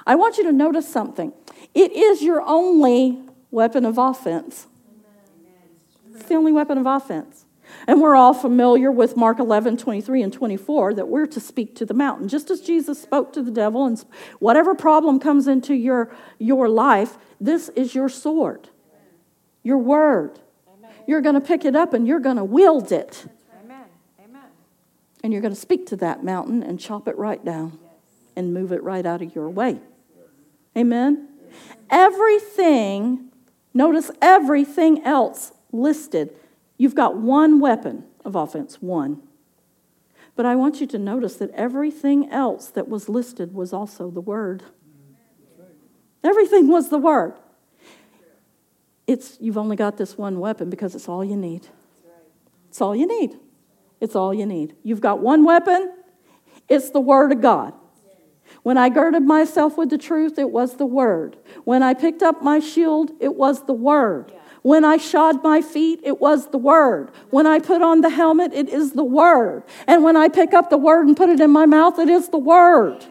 I 0.06 0.14
want 0.14 0.36
you 0.36 0.44
to 0.44 0.52
notice 0.52 0.86
something. 0.86 1.32
It 1.74 1.92
is 1.92 2.22
your 2.22 2.42
only 2.42 3.18
weapon 3.50 3.86
of 3.86 3.96
offense. 3.96 4.66
It's 6.14 6.28
the 6.28 6.34
only 6.34 6.52
weapon 6.52 6.76
of 6.76 6.86
offense. 6.86 7.45
And 7.86 8.00
we're 8.00 8.16
all 8.16 8.34
familiar 8.34 8.90
with 8.90 9.16
Mark 9.16 9.38
11, 9.38 9.76
23 9.76 10.22
and 10.22 10.32
24 10.32 10.94
that 10.94 11.08
we're 11.08 11.26
to 11.26 11.40
speak 11.40 11.74
to 11.76 11.86
the 11.86 11.94
mountain. 11.94 12.28
Just 12.28 12.50
as 12.50 12.60
Jesus 12.60 13.00
spoke 13.00 13.32
to 13.34 13.42
the 13.42 13.50
devil, 13.50 13.86
and 13.86 14.04
whatever 14.38 14.74
problem 14.74 15.20
comes 15.20 15.46
into 15.46 15.74
your, 15.74 16.14
your 16.38 16.68
life, 16.68 17.16
this 17.40 17.68
is 17.70 17.94
your 17.94 18.08
sword, 18.08 18.68
your 19.62 19.78
word. 19.78 20.40
You're 21.06 21.20
going 21.20 21.34
to 21.34 21.40
pick 21.40 21.64
it 21.64 21.76
up 21.76 21.94
and 21.94 22.06
you're 22.06 22.20
going 22.20 22.36
to 22.36 22.44
wield 22.44 22.90
it. 22.90 23.26
Amen. 23.64 23.84
Amen. 24.24 24.42
And 25.22 25.32
you're 25.32 25.42
going 25.42 25.54
to 25.54 25.60
speak 25.60 25.86
to 25.86 25.96
that 25.96 26.24
mountain 26.24 26.62
and 26.62 26.80
chop 26.80 27.06
it 27.06 27.16
right 27.16 27.44
down 27.44 27.78
and 28.34 28.52
move 28.52 28.72
it 28.72 28.82
right 28.82 29.06
out 29.06 29.22
of 29.22 29.34
your 29.34 29.48
way. 29.48 29.80
Amen? 30.76 31.28
Everything, 31.88 33.30
notice 33.72 34.10
everything 34.20 35.02
else 35.04 35.52
listed. 35.72 36.36
You've 36.78 36.94
got 36.94 37.16
one 37.16 37.60
weapon 37.60 38.04
of 38.24 38.34
offense, 38.34 38.82
one. 38.82 39.22
But 40.34 40.44
I 40.44 40.54
want 40.54 40.80
you 40.80 40.86
to 40.88 40.98
notice 40.98 41.36
that 41.36 41.50
everything 41.52 42.30
else 42.30 42.68
that 42.68 42.88
was 42.88 43.08
listed 43.08 43.54
was 43.54 43.72
also 43.72 44.10
the 44.10 44.20
word. 44.20 44.62
Everything 46.22 46.68
was 46.68 46.90
the 46.90 46.98
word. 46.98 47.34
It's 49.06 49.38
you've 49.40 49.56
only 49.56 49.76
got 49.76 49.96
this 49.96 50.18
one 50.18 50.40
weapon 50.40 50.68
because 50.68 50.94
it's 50.94 51.08
all 51.08 51.24
you 51.24 51.36
need. 51.36 51.68
It's 52.68 52.80
all 52.80 52.94
you 52.94 53.06
need. 53.06 53.38
It's 54.00 54.14
all 54.14 54.34
you 54.34 54.44
need. 54.44 54.74
You've 54.82 55.00
got 55.00 55.20
one 55.20 55.44
weapon, 55.44 55.92
it's 56.68 56.90
the 56.90 57.00
word 57.00 57.32
of 57.32 57.40
God. 57.40 57.72
When 58.62 58.76
I 58.76 58.88
girded 58.88 59.22
myself 59.22 59.78
with 59.78 59.90
the 59.90 59.98
truth, 59.98 60.38
it 60.38 60.50
was 60.50 60.76
the 60.76 60.86
word. 60.86 61.36
When 61.64 61.82
I 61.82 61.94
picked 61.94 62.22
up 62.22 62.42
my 62.42 62.58
shield, 62.58 63.12
it 63.20 63.34
was 63.36 63.64
the 63.64 63.72
word. 63.72 64.32
When 64.66 64.84
I 64.84 64.96
shod 64.96 65.44
my 65.44 65.62
feet, 65.62 66.00
it 66.02 66.20
was 66.20 66.48
the 66.48 66.58
word. 66.58 67.12
When 67.30 67.46
I 67.46 67.60
put 67.60 67.82
on 67.82 68.00
the 68.00 68.10
helmet, 68.10 68.52
it 68.52 68.68
is 68.68 68.94
the 68.94 69.04
word. 69.04 69.62
And 69.86 70.02
when 70.02 70.16
I 70.16 70.26
pick 70.26 70.52
up 70.52 70.70
the 70.70 70.76
word 70.76 71.06
and 71.06 71.16
put 71.16 71.28
it 71.28 71.38
in 71.38 71.52
my 71.52 71.66
mouth, 71.66 72.00
it 72.00 72.08
is 72.08 72.30
the 72.30 72.38
word. 72.38 73.04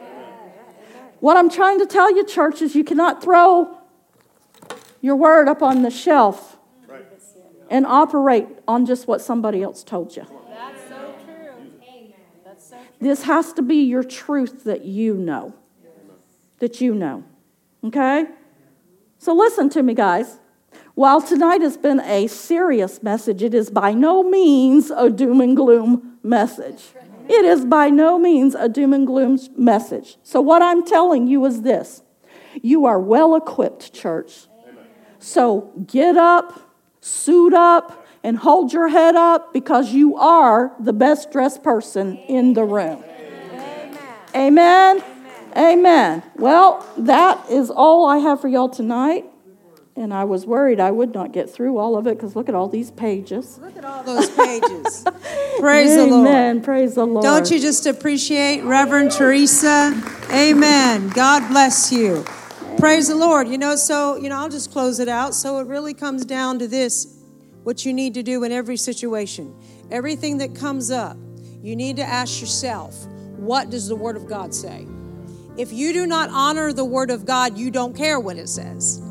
What 1.21 1.37
I'm 1.37 1.49
trying 1.49 1.79
to 1.79 1.85
tell 1.85 2.13
you, 2.13 2.25
church, 2.25 2.61
is 2.61 2.75
you 2.75 2.83
cannot 2.83 3.23
throw 3.23 3.77
your 4.99 5.15
word 5.15 5.47
up 5.47 5.63
on 5.63 5.81
the 5.81 5.89
shelf 5.89 6.57
and 7.69 7.85
operate 7.85 8.47
on 8.67 8.85
just 8.85 9.07
what 9.07 9.21
somebody 9.21 9.63
else 9.63 9.81
told 9.81 10.13
you. 10.17 10.27
That's 10.49 10.89
so 10.89 11.15
true. 11.23 11.71
That's 12.43 12.69
so. 12.69 12.77
This 12.99 13.23
has 13.23 13.53
to 13.53 13.61
be 13.61 13.77
your 13.77 14.03
truth 14.03 14.65
that 14.65 14.83
you 14.83 15.13
know. 15.13 15.55
That 16.59 16.81
you 16.81 16.93
know. 16.93 17.23
Okay? 17.81 18.25
So 19.19 19.33
listen 19.33 19.69
to 19.69 19.81
me, 19.81 19.93
guys. 19.93 20.39
While 20.95 21.21
tonight 21.21 21.61
has 21.61 21.77
been 21.77 21.99
a 21.99 22.27
serious 22.27 23.03
message, 23.03 23.43
it 23.43 23.53
is 23.53 23.69
by 23.69 23.93
no 23.93 24.23
means 24.23 24.91
a 24.91 25.09
doom 25.09 25.41
and 25.41 25.55
gloom 25.55 26.17
message. 26.23 26.83
It 27.27 27.43
is 27.43 27.65
by 27.65 27.89
no 27.89 28.17
means 28.17 28.55
a 28.55 28.69
doom 28.69 28.93
and 28.93 29.05
gloom 29.05 29.39
message. 29.57 30.17
So, 30.23 30.41
what 30.41 30.61
I'm 30.61 30.85
telling 30.85 31.27
you 31.27 31.45
is 31.45 31.63
this 31.63 32.01
you 32.61 32.85
are 32.85 32.99
well 32.99 33.35
equipped, 33.35 33.93
church. 33.93 34.47
So, 35.19 35.71
get 35.87 36.17
up, 36.17 36.59
suit 37.01 37.53
up, 37.53 38.05
and 38.23 38.37
hold 38.37 38.73
your 38.73 38.87
head 38.87 39.15
up 39.15 39.53
because 39.53 39.91
you 39.91 40.15
are 40.17 40.73
the 40.79 40.93
best 40.93 41.31
dressed 41.31 41.61
person 41.61 42.17
in 42.17 42.53
the 42.53 42.63
room. 42.63 43.03
Amen. 44.35 45.03
Amen. 45.55 46.23
Well, 46.35 46.85
that 46.97 47.49
is 47.49 47.69
all 47.69 48.05
I 48.05 48.17
have 48.17 48.41
for 48.41 48.47
y'all 48.47 48.69
tonight. 48.69 49.25
And 49.97 50.13
I 50.13 50.25
was 50.25 50.45
worried 50.45 50.81
I 50.81 50.91
would 50.91 51.13
not 51.13 51.31
get 51.31 51.49
through 51.49 51.77
all 51.77 51.95
of 51.95 52.05
it 52.05 52.17
because 52.17 52.35
look 52.35 52.49
at 52.49 52.55
all 52.55 52.67
these 52.67 52.91
pages. 52.91 53.57
Look 53.59 53.77
at 53.77 53.85
all 53.85 54.03
those 54.03 54.29
pages. 54.29 55.05
Praise 55.59 55.95
the 55.95 56.05
Lord. 56.05 56.27
Amen. 56.27 56.61
Praise 56.61 56.95
the 56.95 57.05
Lord. 57.05 57.23
Don't 57.23 57.49
you 57.49 57.59
just 57.59 57.85
appreciate 57.85 58.61
Reverend 58.63 59.11
Teresa? 59.11 59.93
Amen. 60.31 61.09
God 61.09 61.47
bless 61.47 61.93
you. 61.93 62.25
Praise 62.77 63.07
the 63.07 63.15
Lord. 63.15 63.47
You 63.47 63.57
know, 63.57 63.77
so, 63.77 64.17
you 64.17 64.27
know, 64.27 64.35
I'll 64.35 64.49
just 64.49 64.69
close 64.73 64.99
it 64.99 65.07
out. 65.07 65.33
So 65.33 65.59
it 65.59 65.67
really 65.67 65.93
comes 65.93 66.25
down 66.25 66.59
to 66.59 66.67
this 66.67 67.17
what 67.63 67.85
you 67.85 67.93
need 67.93 68.15
to 68.15 68.23
do 68.23 68.43
in 68.43 68.51
every 68.51 68.75
situation. 68.75 69.55
Everything 69.91 70.39
that 70.39 70.53
comes 70.55 70.91
up, 70.91 71.15
you 71.61 71.73
need 71.73 71.95
to 71.95 72.03
ask 72.03 72.41
yourself, 72.41 73.05
what 73.37 73.69
does 73.69 73.87
the 73.87 73.95
Word 73.95 74.17
of 74.17 74.27
God 74.27 74.53
say? 74.53 74.87
If 75.57 75.71
you 75.71 75.93
do 75.93 76.05
not 76.05 76.29
honor 76.31 76.73
the 76.73 76.83
Word 76.83 77.11
of 77.11 77.25
God, 77.25 77.57
you 77.57 77.71
don't 77.71 77.95
care 77.95 78.19
what 78.19 78.35
it 78.35 78.49
says. 78.49 79.01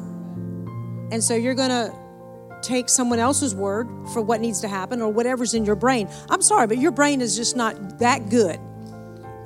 And 1.15 1.23
so 1.23 1.37
you're 1.37 1.55
going 1.55 1.71
to 1.71 1.95
take 2.61 2.89
someone 2.89 3.21
else's 3.21 3.55
word 3.55 3.89
for 4.13 4.21
what 4.21 4.41
needs 4.41 4.61
to 4.63 4.69
happen 4.69 5.01
or 5.01 5.13
whatever's 5.13 5.55
in 5.55 5.65
your 5.65 5.77
brain. 5.77 6.09
I'm 6.29 6.43
sorry, 6.43 6.67
but 6.67 6.79
your 6.79 6.91
brain 6.91 7.21
is 7.21 7.37
just 7.37 7.55
not 7.55 8.01
that 8.01 8.31
good. 8.31 8.59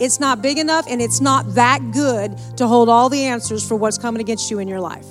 It's 0.01 0.19
not 0.19 0.41
big 0.41 0.57
enough 0.57 0.87
and 0.89 1.03
it's 1.03 1.21
not 1.21 1.57
that 1.57 1.91
good 1.91 2.39
to 2.57 2.67
hold 2.67 2.89
all 2.89 3.11
the 3.11 3.23
answers 3.23 3.69
for 3.69 3.77
what's 3.77 3.99
coming 3.99 4.23
against 4.23 4.51
you 4.51 4.61
in 4.61 4.67
your 4.67 4.81
life. 4.81 5.05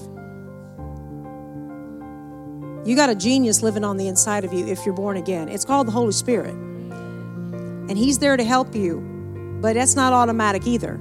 You 2.88 2.96
got 2.96 3.12
a 3.12 3.16
genius 3.16 3.62
living 3.62 3.84
on 3.84 3.98
the 3.98 4.08
inside 4.08 4.44
of 4.44 4.52
you 4.52 4.66
if 4.66 4.84
you're 4.84 4.96
born 4.96 5.18
again. 5.18 5.50
It's 5.50 5.64
called 5.64 5.86
the 5.86 5.92
Holy 5.92 6.12
Spirit. 6.12 6.56
And 6.56 7.96
He's 7.96 8.18
there 8.18 8.36
to 8.36 8.44
help 8.44 8.74
you 8.74 9.60
But 9.62 9.76
that's 9.76 9.96
not 9.96 10.12
automatic 10.12 10.66
either. 10.66 11.00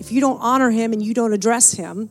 If 0.00 0.10
you 0.10 0.20
don't 0.20 0.40
honor 0.40 0.70
him 0.70 0.92
and 0.92 1.00
you 1.00 1.14
don't 1.14 1.32
address 1.32 1.70
him 1.70 2.10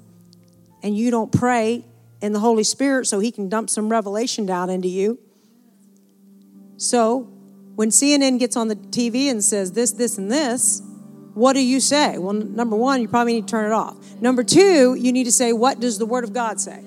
and 0.81 0.95
you 0.95 1.11
don't 1.11 1.33
pray 1.33 1.83
in 2.21 2.33
the 2.33 2.39
Holy 2.39 2.63
Spirit 2.63 3.07
so 3.07 3.19
he 3.19 3.31
can 3.31 3.49
dump 3.49 3.69
some 3.69 3.89
revelation 3.89 4.45
down 4.45 4.69
into 4.69 4.87
you. 4.87 5.19
So 6.77 7.29
when 7.75 7.89
CNN 7.89 8.39
gets 8.39 8.55
on 8.55 8.67
the 8.67 8.75
TV 8.75 9.29
and 9.29 9.43
says 9.43 9.71
this, 9.71 9.91
this, 9.91 10.17
and 10.17 10.31
this, 10.31 10.81
what 11.33 11.53
do 11.53 11.61
you 11.61 11.79
say? 11.79 12.17
Well, 12.17 12.33
number 12.33 12.75
one, 12.75 13.01
you 13.01 13.07
probably 13.07 13.33
need 13.33 13.47
to 13.47 13.51
turn 13.51 13.71
it 13.71 13.73
off. 13.73 13.97
Number 14.21 14.43
two, 14.43 14.95
you 14.95 15.11
need 15.11 15.23
to 15.25 15.31
say, 15.31 15.53
what 15.53 15.79
does 15.79 15.97
the 15.97 16.05
Word 16.05 16.23
of 16.23 16.33
God 16.33 16.59
say? 16.59 16.83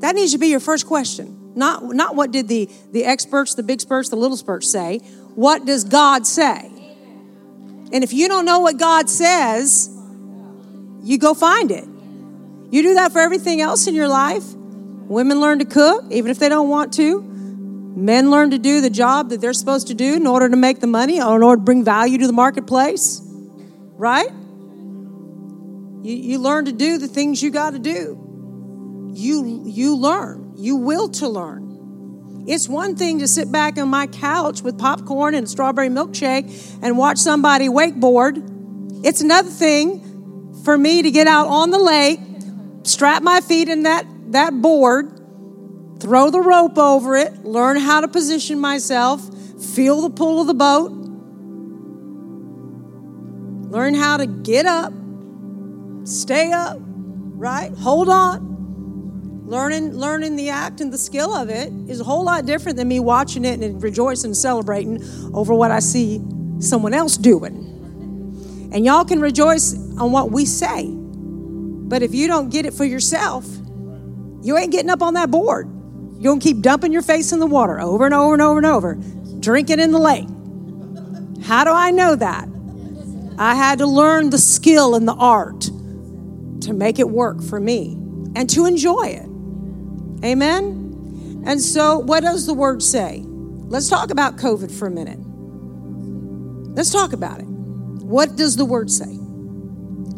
That 0.00 0.14
needs 0.14 0.32
to 0.32 0.38
be 0.38 0.48
your 0.48 0.60
first 0.60 0.86
question. 0.86 1.52
Not, 1.54 1.82
not 1.82 2.14
what 2.14 2.30
did 2.30 2.46
the, 2.46 2.70
the 2.92 3.04
experts, 3.04 3.54
the 3.54 3.62
big 3.62 3.80
spurts, 3.80 4.10
the 4.10 4.16
little 4.16 4.36
spurts 4.36 4.70
say. 4.70 4.98
What 5.34 5.64
does 5.64 5.84
God 5.84 6.26
say? 6.26 6.70
And 7.92 8.04
if 8.04 8.12
you 8.12 8.28
don't 8.28 8.44
know 8.44 8.60
what 8.60 8.76
God 8.76 9.08
says, 9.08 9.90
you 11.02 11.18
go 11.18 11.34
find 11.34 11.70
it. 11.70 11.88
You 12.70 12.82
do 12.82 12.94
that 12.94 13.12
for 13.12 13.18
everything 13.18 13.60
else 13.60 13.86
in 13.86 13.94
your 13.94 14.08
life. 14.08 14.44
Women 14.54 15.40
learn 15.40 15.60
to 15.60 15.64
cook, 15.64 16.04
even 16.10 16.30
if 16.30 16.38
they 16.38 16.48
don't 16.48 16.68
want 16.68 16.92
to. 16.94 17.22
Men 17.22 18.30
learn 18.30 18.50
to 18.50 18.58
do 18.58 18.80
the 18.80 18.90
job 18.90 19.30
that 19.30 19.40
they're 19.40 19.54
supposed 19.54 19.88
to 19.88 19.94
do 19.94 20.14
in 20.14 20.26
order 20.26 20.48
to 20.48 20.56
make 20.56 20.80
the 20.80 20.86
money 20.86 21.20
or 21.20 21.36
in 21.36 21.42
order 21.42 21.56
to 21.56 21.64
bring 21.64 21.82
value 21.82 22.18
to 22.18 22.26
the 22.26 22.32
marketplace. 22.32 23.22
Right? 23.24 24.30
You, 26.02 26.14
you 26.14 26.38
learn 26.38 26.66
to 26.66 26.72
do 26.72 26.98
the 26.98 27.08
things 27.08 27.42
you 27.42 27.50
got 27.50 27.70
to 27.70 27.78
do. 27.78 29.12
You, 29.14 29.62
you 29.64 29.96
learn. 29.96 30.52
You 30.56 30.76
will 30.76 31.08
to 31.08 31.28
learn. 31.28 32.44
It's 32.46 32.68
one 32.68 32.96
thing 32.96 33.18
to 33.18 33.28
sit 33.28 33.50
back 33.50 33.78
on 33.78 33.88
my 33.88 34.06
couch 34.06 34.62
with 34.62 34.78
popcorn 34.78 35.34
and 35.34 35.46
a 35.46 35.48
strawberry 35.48 35.88
milkshake 35.88 36.78
and 36.82 36.96
watch 36.96 37.18
somebody 37.18 37.68
wakeboard. 37.68 39.04
It's 39.04 39.20
another 39.20 39.50
thing 39.50 40.62
for 40.64 40.76
me 40.78 41.02
to 41.02 41.10
get 41.10 41.26
out 41.26 41.48
on 41.48 41.70
the 41.70 41.78
lake 41.78 42.20
strap 42.82 43.22
my 43.22 43.40
feet 43.40 43.68
in 43.68 43.82
that, 43.84 44.06
that 44.32 44.60
board, 44.60 45.18
throw 46.00 46.30
the 46.30 46.40
rope 46.40 46.78
over 46.78 47.16
it, 47.16 47.44
learn 47.44 47.76
how 47.76 48.00
to 48.00 48.08
position 48.08 48.58
myself, 48.58 49.22
feel 49.62 50.02
the 50.02 50.10
pull 50.10 50.40
of 50.40 50.46
the 50.46 50.54
boat, 50.54 50.90
learn 53.70 53.94
how 53.94 54.16
to 54.16 54.26
get 54.26 54.66
up, 54.66 54.92
stay 56.04 56.52
up, 56.52 56.78
right? 56.80 57.72
Hold 57.78 58.08
on. 58.08 58.48
Learning, 59.46 59.94
learning 59.94 60.36
the 60.36 60.50
act 60.50 60.82
and 60.82 60.92
the 60.92 60.98
skill 60.98 61.34
of 61.34 61.48
it 61.48 61.72
is 61.88 62.00
a 62.00 62.04
whole 62.04 62.22
lot 62.22 62.44
different 62.44 62.76
than 62.76 62.86
me 62.86 63.00
watching 63.00 63.46
it 63.46 63.60
and 63.60 63.82
rejoicing 63.82 64.28
and 64.28 64.36
celebrating 64.36 65.02
over 65.32 65.54
what 65.54 65.70
I 65.70 65.78
see 65.78 66.20
someone 66.60 66.92
else 66.92 67.16
doing. 67.16 67.64
And 68.72 68.84
y'all 68.84 69.06
can 69.06 69.20
rejoice 69.20 69.72
on 69.98 70.12
what 70.12 70.30
we 70.30 70.44
say. 70.44 70.97
But 71.88 72.02
if 72.02 72.14
you 72.14 72.28
don't 72.28 72.50
get 72.50 72.66
it 72.66 72.74
for 72.74 72.84
yourself, 72.84 73.46
you 74.42 74.56
ain't 74.56 74.70
getting 74.70 74.90
up 74.90 75.02
on 75.02 75.14
that 75.14 75.30
board. 75.30 75.66
You're 76.14 76.32
going 76.32 76.40
to 76.40 76.44
keep 76.44 76.60
dumping 76.60 76.92
your 76.92 77.02
face 77.02 77.32
in 77.32 77.38
the 77.38 77.46
water 77.46 77.80
over 77.80 78.04
and 78.04 78.14
over 78.14 78.34
and 78.34 78.42
over 78.42 78.58
and 78.58 78.66
over, 78.66 78.98
drinking 79.40 79.80
in 79.80 79.92
the 79.92 79.98
lake. 79.98 80.28
How 81.44 81.64
do 81.64 81.70
I 81.70 81.90
know 81.90 82.14
that? 82.14 82.48
I 83.38 83.54
had 83.54 83.78
to 83.78 83.86
learn 83.86 84.30
the 84.30 84.38
skill 84.38 84.94
and 84.94 85.06
the 85.06 85.14
art 85.14 85.62
to 86.62 86.72
make 86.72 86.98
it 86.98 87.08
work 87.08 87.42
for 87.42 87.60
me 87.60 87.92
and 88.34 88.50
to 88.50 88.66
enjoy 88.66 89.06
it. 89.06 89.28
Amen? 90.24 91.44
And 91.46 91.60
so, 91.60 92.00
what 92.00 92.24
does 92.24 92.46
the 92.46 92.54
word 92.54 92.82
say? 92.82 93.22
Let's 93.24 93.88
talk 93.88 94.10
about 94.10 94.36
COVID 94.36 94.76
for 94.76 94.88
a 94.88 94.90
minute. 94.90 95.18
Let's 96.74 96.90
talk 96.90 97.12
about 97.12 97.38
it. 97.38 97.46
What 97.46 98.36
does 98.36 98.56
the 98.56 98.64
word 98.64 98.90
say? 98.90 99.18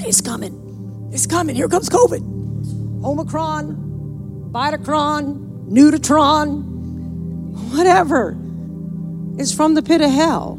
It's 0.06 0.20
coming. 0.20 0.69
It's 1.12 1.26
coming. 1.26 1.56
Here 1.56 1.68
comes 1.68 1.88
COVID. 1.88 3.04
Omicron, 3.04 4.50
Bitacron, 4.52 5.68
Nutritron, 5.68 6.62
whatever. 7.74 8.36
It's 9.38 9.52
from 9.52 9.74
the 9.74 9.82
pit 9.82 10.00
of 10.00 10.10
hell. 10.10 10.56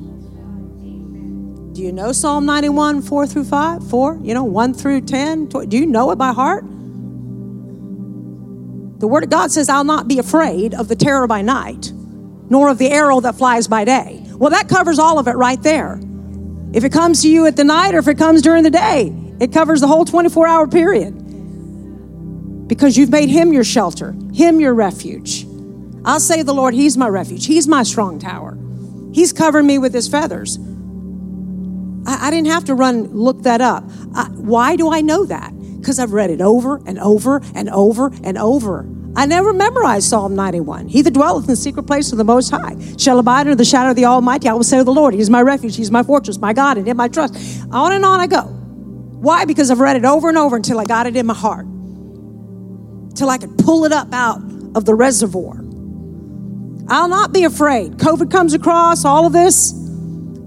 Do 1.74 1.82
you 1.82 1.92
know 1.94 2.12
Psalm 2.12 2.46
91, 2.46 3.02
4 3.02 3.28
through 3.28 3.46
5? 3.46 3.90
4? 3.90 4.20
You 4.24 4.34
know, 4.34 4.44
1 4.44 4.74
through 4.74 5.02
10? 5.02 5.46
Do 5.46 5.78
you 5.78 5.86
know 5.86 6.12
it 6.12 6.18
by 6.18 6.34
heart? 6.34 6.66
The 9.00 9.08
Word 9.08 9.24
of 9.24 9.30
God 9.30 9.52
says, 9.52 9.70
I'll 9.70 9.84
not 9.84 10.08
be 10.08 10.20
afraid 10.20 10.74
of 10.74 10.88
the 10.88 10.96
terror 10.96 11.28
by 11.28 11.42
night, 11.42 11.92
nor 12.50 12.70
of 12.70 12.78
the 12.78 12.90
arrow 12.92 13.20
that 13.22 13.36
flies 13.36 13.68
by 13.68 13.86
day. 13.86 14.24
Well, 14.34 14.50
that 14.50 14.68
covers 14.68 15.00
all 15.00 15.18
of 15.18 15.28
it 15.28 15.36
right 15.38 15.62
there. 15.62 16.00
If 16.74 16.84
it 16.84 16.92
comes 16.92 17.22
to 17.22 17.30
you 17.30 17.46
at 17.46 17.56
the 17.56 17.64
night 17.64 17.96
or 17.96 18.00
if 18.00 18.08
it 18.08 18.18
comes 18.18 18.42
during 18.42 18.64
the 18.64 18.70
day, 18.70 19.14
it 19.42 19.52
covers 19.52 19.82
the 19.82 19.88
whole 19.88 20.06
24 20.06 20.48
hour 20.48 20.68
period 20.68 21.18
because 22.68 22.96
you've 22.96 23.10
made 23.10 23.28
Him 23.28 23.52
your 23.52 23.64
shelter, 23.64 24.16
Him 24.32 24.60
your 24.60 24.76
refuge. 24.76 25.48
I'll 26.06 26.20
say, 26.20 26.44
The 26.44 26.54
Lord, 26.54 26.76
He's 26.76 26.96
my 26.96 27.10
refuge, 27.10 27.48
He's 27.48 27.68
my 27.68 27.82
strong 27.82 28.20
tower. 28.20 28.56
He's 29.12 29.34
covering 29.34 29.66
me 29.66 29.80
with 29.80 29.96
His 29.96 30.08
feathers. 30.08 30.60
I, 32.06 32.28
I 32.28 32.30
didn't 32.30 32.48
have 32.48 32.66
to 32.66 32.76
run 32.76 33.08
look 33.16 33.42
that 33.42 33.62
up. 33.62 33.84
I, 34.14 34.26
why 34.26 34.76
do 34.76 34.94
I 34.94 35.02
know 35.02 35.26
that? 35.26 35.52
Because 35.80 35.98
I've 35.98 36.14
read 36.14 36.30
it 36.30 36.40
over 36.40 36.80
and 36.86 37.00
over 37.00 37.42
and 37.56 37.68
over 37.70 38.14
and 38.24 38.38
over. 38.38 38.88
I 39.16 39.26
never 39.26 39.54
memorized 39.54 40.08
Psalm 40.08 40.36
91. 40.36 40.88
He 40.88 41.02
that 41.02 41.16
dwelleth 41.16 41.46
in 41.46 41.50
the 41.50 41.56
secret 41.56 41.88
place 41.88 42.12
of 42.12 42.20
the 42.20 42.24
Most 42.24 42.52
High 42.52 42.78
shall 42.98 43.18
abide 43.18 43.42
under 43.42 43.56
the 43.56 43.66
shadow 43.66 43.90
of 43.90 43.96
the 43.96 44.06
Almighty. 44.06 44.48
I 44.48 44.54
will 44.54 44.64
say 44.64 44.80
of 44.80 44.86
the 44.86 44.94
Lord, 44.94 45.16
He 45.16 45.20
is 45.20 45.32
my 45.32 45.42
refuge, 45.42 45.76
He's 45.76 45.90
my 45.90 46.04
fortress, 46.04 46.38
my 46.38 46.54
God, 46.54 46.78
and 46.78 46.88
in 46.88 46.96
my 46.96 47.08
trust. 47.08 47.36
On 47.72 47.92
and 47.92 48.06
on 48.06 48.20
I 48.20 48.28
go. 48.28 48.61
Why? 49.22 49.46
Because 49.46 49.70
I've 49.70 49.80
read 49.80 49.96
it 49.96 50.04
over 50.04 50.30
and 50.30 50.38
over 50.38 50.56
until 50.56 50.80
I 50.80 50.86
got 50.86 51.06
it 51.06 51.16
in 51.16 51.28
my 51.28 51.36
heart, 51.36 51.68
till 53.16 53.30
I 53.30 53.38
could 53.38 53.56
pull 53.60 53.86
it 53.86 53.92
up 53.92 54.12
out 54.12 54.42
of 54.74 54.86
the 54.86 54.96
reservoir. 54.96 55.58
I'll 56.88 57.08
not 57.08 57.32
be 57.32 57.44
afraid. 57.44 57.94
COVID 57.98 58.32
comes 58.32 58.56
across, 58.56 59.06
all 59.06 59.28
of 59.28 59.34
this. 59.34 59.74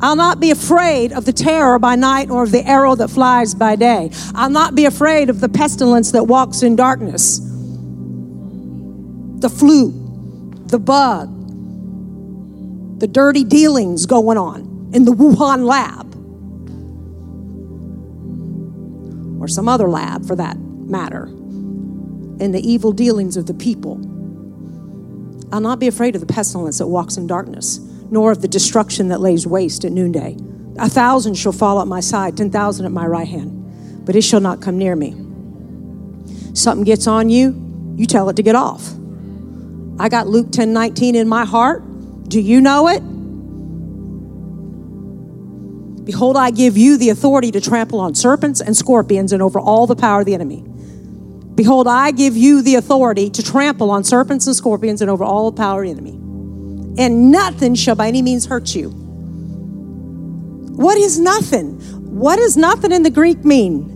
I'll 0.00 0.16
not 0.16 0.40
be 0.40 0.50
afraid 0.50 1.12
of 1.12 1.24
the 1.24 1.32
terror 1.32 1.78
by 1.78 1.94
night 1.94 2.30
or 2.30 2.42
of 2.42 2.50
the 2.50 2.66
arrow 2.68 2.96
that 2.96 3.08
flies 3.08 3.54
by 3.54 3.76
day. 3.76 4.10
I'll 4.34 4.50
not 4.50 4.74
be 4.74 4.86
afraid 4.86 5.30
of 5.30 5.38
the 5.40 5.48
pestilence 5.48 6.10
that 6.10 6.24
walks 6.24 6.64
in 6.64 6.74
darkness, 6.74 7.38
the 9.38 9.48
flu, 9.48 9.92
the 10.66 10.80
bug, 10.80 11.30
the 12.98 13.06
dirty 13.06 13.44
dealings 13.44 14.04
going 14.04 14.36
on 14.36 14.90
in 14.92 15.04
the 15.04 15.12
Wuhan 15.12 15.64
lab. 15.64 16.13
Or 19.44 19.48
some 19.48 19.68
other 19.68 19.90
lab 19.90 20.26
for 20.26 20.34
that 20.34 20.58
matter, 20.58 21.24
and 21.24 22.54
the 22.54 22.62
evil 22.66 22.92
dealings 22.92 23.36
of 23.36 23.44
the 23.44 23.52
people. 23.52 24.00
I'll 25.52 25.60
not 25.60 25.78
be 25.78 25.86
afraid 25.86 26.14
of 26.14 26.22
the 26.22 26.26
pestilence 26.26 26.78
that 26.78 26.86
walks 26.86 27.18
in 27.18 27.26
darkness, 27.26 27.78
nor 28.10 28.32
of 28.32 28.40
the 28.40 28.48
destruction 28.48 29.08
that 29.08 29.20
lays 29.20 29.46
waste 29.46 29.84
at 29.84 29.92
noonday. 29.92 30.38
A 30.78 30.88
thousand 30.88 31.34
shall 31.34 31.52
fall 31.52 31.82
at 31.82 31.86
my 31.86 32.00
side, 32.00 32.38
ten 32.38 32.50
thousand 32.50 32.86
at 32.86 32.92
my 32.92 33.06
right 33.06 33.28
hand, 33.28 34.06
but 34.06 34.16
it 34.16 34.22
shall 34.22 34.40
not 34.40 34.62
come 34.62 34.78
near 34.78 34.96
me. 34.96 35.10
Something 36.54 36.84
gets 36.84 37.06
on 37.06 37.28
you, 37.28 37.94
you 37.96 38.06
tell 38.06 38.30
it 38.30 38.36
to 38.36 38.42
get 38.42 38.54
off. 38.54 38.94
I 39.98 40.08
got 40.08 40.26
Luke 40.26 40.52
10 40.52 40.72
19 40.72 41.16
in 41.16 41.28
my 41.28 41.44
heart. 41.44 41.82
Do 42.30 42.40
you 42.40 42.62
know 42.62 42.88
it? 42.88 43.02
Behold, 46.04 46.36
I 46.36 46.50
give 46.50 46.76
you 46.76 46.96
the 46.98 47.08
authority 47.08 47.50
to 47.50 47.60
trample 47.60 47.98
on 47.98 48.14
serpents 48.14 48.60
and 48.60 48.76
scorpions 48.76 49.32
and 49.32 49.42
over 49.42 49.58
all 49.58 49.86
the 49.86 49.96
power 49.96 50.20
of 50.20 50.26
the 50.26 50.34
enemy. 50.34 50.62
Behold, 51.54 51.86
I 51.86 52.10
give 52.10 52.36
you 52.36 52.62
the 52.62 52.74
authority 52.74 53.30
to 53.30 53.42
trample 53.42 53.90
on 53.90 54.04
serpents 54.04 54.46
and 54.46 54.54
scorpions 54.54 55.00
and 55.00 55.10
over 55.10 55.24
all 55.24 55.50
the 55.50 55.56
power 55.56 55.82
of 55.82 55.86
the 55.86 55.92
enemy. 55.92 56.12
And 57.02 57.30
nothing 57.30 57.74
shall 57.74 57.94
by 57.94 58.08
any 58.08 58.22
means 58.22 58.46
hurt 58.46 58.74
you. 58.74 58.90
What 60.76 60.98
is 60.98 61.18
nothing? 61.18 61.80
What 62.14 62.36
does 62.36 62.56
nothing 62.56 62.92
in 62.92 63.02
the 63.02 63.10
Greek 63.10 63.44
mean? 63.44 63.90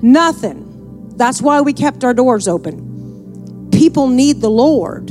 Nothing. 0.00 1.12
That's 1.16 1.42
why 1.42 1.60
we 1.60 1.72
kept 1.72 2.04
our 2.04 2.14
doors 2.14 2.46
open. 2.46 3.68
People 3.72 4.08
need 4.08 4.40
the 4.40 4.50
Lord. 4.50 5.10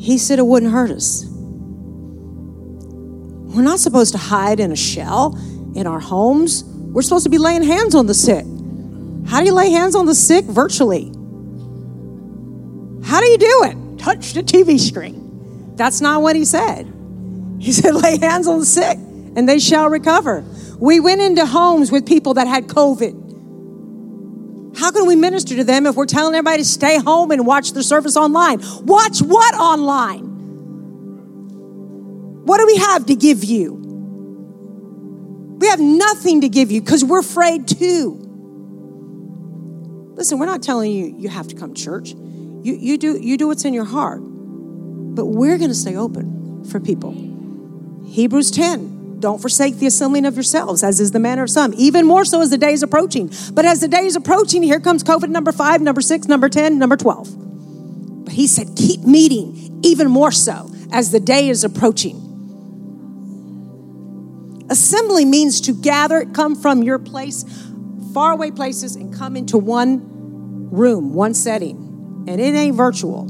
He 0.00 0.18
said 0.18 0.38
it 0.38 0.46
wouldn't 0.46 0.72
hurt 0.72 0.90
us. 0.90 1.31
We're 3.52 3.62
not 3.62 3.80
supposed 3.80 4.12
to 4.12 4.18
hide 4.18 4.60
in 4.60 4.72
a 4.72 4.76
shell 4.76 5.38
in 5.74 5.86
our 5.86 6.00
homes. 6.00 6.64
We're 6.64 7.02
supposed 7.02 7.24
to 7.24 7.30
be 7.30 7.36
laying 7.38 7.62
hands 7.62 7.94
on 7.94 8.06
the 8.06 8.14
sick. 8.14 8.46
How 9.26 9.40
do 9.40 9.46
you 9.46 9.52
lay 9.52 9.70
hands 9.70 9.94
on 9.94 10.06
the 10.06 10.14
sick? 10.14 10.46
Virtually. 10.46 11.12
How 13.04 13.20
do 13.20 13.26
you 13.26 13.38
do 13.38 13.64
it? 13.64 13.98
Touch 13.98 14.32
the 14.32 14.42
TV 14.42 14.80
screen. 14.80 15.74
That's 15.76 16.00
not 16.00 16.22
what 16.22 16.34
he 16.34 16.46
said. 16.46 16.90
He 17.58 17.72
said, 17.78 17.94
lay 17.94 18.18
hands 18.18 18.46
on 18.46 18.58
the 18.58 18.66
sick 18.66 18.96
and 18.96 19.46
they 19.48 19.58
shall 19.58 19.90
recover. 19.90 20.44
We 20.78 21.00
went 21.00 21.20
into 21.20 21.44
homes 21.44 21.92
with 21.92 22.06
people 22.06 22.34
that 22.34 22.46
had 22.46 22.68
COVID. 22.68 23.18
How 24.78 24.90
can 24.90 25.06
we 25.06 25.14
minister 25.14 25.56
to 25.56 25.64
them 25.64 25.84
if 25.84 25.94
we're 25.94 26.06
telling 26.06 26.34
everybody 26.34 26.62
to 26.62 26.68
stay 26.68 26.98
home 26.98 27.30
and 27.30 27.46
watch 27.46 27.72
the 27.72 27.82
service 27.82 28.16
online? 28.16 28.60
Watch 28.84 29.20
what 29.20 29.54
online? 29.54 30.31
What 32.44 32.58
do 32.58 32.66
we 32.66 32.76
have 32.76 33.06
to 33.06 33.14
give 33.14 33.44
you? 33.44 33.74
We 35.60 35.68
have 35.68 35.80
nothing 35.80 36.40
to 36.40 36.48
give 36.48 36.72
you 36.72 36.80
because 36.80 37.04
we're 37.04 37.20
afraid 37.20 37.68
too. 37.68 38.18
Listen, 40.14 40.38
we're 40.38 40.46
not 40.46 40.62
telling 40.62 40.90
you 40.92 41.14
you 41.16 41.28
have 41.28 41.48
to 41.48 41.54
come 41.54 41.72
to 41.72 41.82
church. 41.82 42.10
You, 42.10 42.74
you, 42.74 42.98
do, 42.98 43.18
you 43.18 43.38
do 43.38 43.48
what's 43.48 43.64
in 43.64 43.72
your 43.72 43.84
heart. 43.84 44.20
But 44.20 45.26
we're 45.26 45.58
going 45.58 45.70
to 45.70 45.74
stay 45.74 45.96
open 45.96 46.64
for 46.64 46.80
people. 46.80 47.12
Hebrews 48.06 48.50
10 48.50 49.20
don't 49.20 49.40
forsake 49.40 49.76
the 49.76 49.86
assembling 49.86 50.26
of 50.26 50.34
yourselves, 50.34 50.82
as 50.82 50.98
is 50.98 51.12
the 51.12 51.20
manner 51.20 51.44
of 51.44 51.50
some, 51.50 51.72
even 51.74 52.06
more 52.06 52.24
so 52.24 52.40
as 52.40 52.50
the 52.50 52.58
day 52.58 52.72
is 52.72 52.82
approaching. 52.82 53.30
But 53.52 53.64
as 53.64 53.80
the 53.80 53.88
day 53.88 54.04
is 54.04 54.16
approaching, 54.16 54.62
here 54.62 54.80
comes 54.80 55.04
COVID 55.04 55.28
number 55.28 55.52
five, 55.52 55.80
number 55.80 56.00
six, 56.00 56.26
number 56.26 56.48
10, 56.48 56.78
number 56.78 56.96
12. 56.96 58.24
But 58.24 58.34
he 58.34 58.48
said, 58.48 58.74
keep 58.76 59.02
meeting, 59.02 59.80
even 59.84 60.08
more 60.08 60.32
so 60.32 60.70
as 60.90 61.12
the 61.12 61.20
day 61.20 61.48
is 61.48 61.62
approaching. 61.62 62.31
Assembly 64.72 65.26
means 65.26 65.60
to 65.60 65.74
gather, 65.74 66.24
come 66.24 66.56
from 66.56 66.82
your 66.82 66.98
place, 66.98 67.44
faraway 68.14 68.50
places, 68.50 68.96
and 68.96 69.14
come 69.14 69.36
into 69.36 69.58
one 69.58 70.70
room, 70.70 71.12
one 71.12 71.34
setting. 71.34 72.24
And 72.26 72.40
it 72.40 72.54
ain't 72.54 72.74
virtual. 72.74 73.26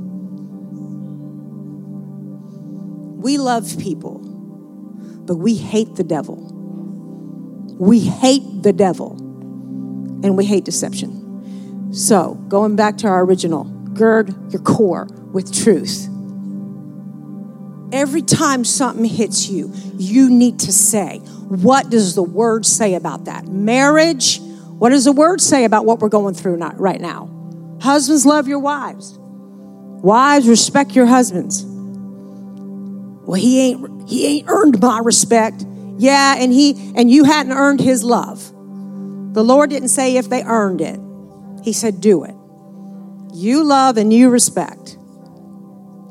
We 3.20 3.38
love 3.38 3.76
people, 3.80 4.20
but 5.26 5.34
we 5.34 5.56
hate 5.56 5.96
the 5.96 6.04
devil. 6.04 6.36
We 7.76 7.98
hate 7.98 8.62
the 8.62 8.72
devil, 8.72 9.16
and 10.22 10.36
we 10.36 10.44
hate 10.44 10.64
deception. 10.64 11.92
So, 11.92 12.34
going 12.46 12.76
back 12.76 12.98
to 12.98 13.08
our 13.08 13.24
original, 13.24 13.64
gird 13.64 14.52
your 14.52 14.62
core 14.62 15.08
with 15.32 15.52
truth. 15.52 16.08
Every 17.92 18.22
time 18.22 18.64
something 18.64 19.04
hits 19.04 19.48
you, 19.48 19.72
you 19.98 20.30
need 20.30 20.60
to 20.60 20.72
say, 20.72 21.20
What 21.48 21.90
does 21.90 22.14
the 22.14 22.22
word 22.22 22.64
say 22.64 22.94
about 22.94 23.26
that? 23.26 23.46
Marriage, 23.46 24.40
what 24.40 24.90
does 24.90 25.04
the 25.04 25.12
word 25.12 25.40
say 25.40 25.64
about 25.64 25.84
what 25.84 26.00
we're 26.00 26.08
going 26.08 26.34
through 26.34 26.56
right 26.56 27.00
now? 27.00 27.28
Husbands, 27.80 28.24
love 28.24 28.48
your 28.48 28.58
wives. 28.58 29.18
Wives, 29.18 30.48
respect 30.48 30.96
your 30.96 31.06
husbands. 31.06 31.64
Well, 33.24 33.40
he 33.40 33.60
ain't 33.60 34.08
he 34.08 34.26
ain't 34.26 34.48
earned 34.48 34.80
my 34.80 34.98
respect. 34.98 35.64
Yeah, 35.98 36.34
and 36.36 36.52
he 36.52 36.92
and 36.96 37.10
you 37.10 37.24
hadn't 37.24 37.52
earned 37.52 37.80
his 37.80 38.02
love. 38.02 38.50
The 39.34 39.44
Lord 39.44 39.70
didn't 39.70 39.88
say 39.88 40.16
if 40.16 40.28
they 40.28 40.42
earned 40.42 40.80
it. 40.80 40.98
He 41.62 41.72
said 41.72 42.00
do 42.00 42.24
it. 42.24 42.34
You 43.34 43.64
love 43.64 43.96
and 43.96 44.12
you 44.12 44.28
respect. 44.28 44.96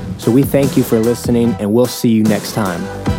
So 0.21 0.29
we 0.29 0.43
thank 0.43 0.77
you 0.77 0.83
for 0.83 0.99
listening, 0.99 1.55
and 1.59 1.73
we'll 1.73 1.87
see 1.87 2.09
you 2.09 2.21
next 2.21 2.53
time. 2.53 3.10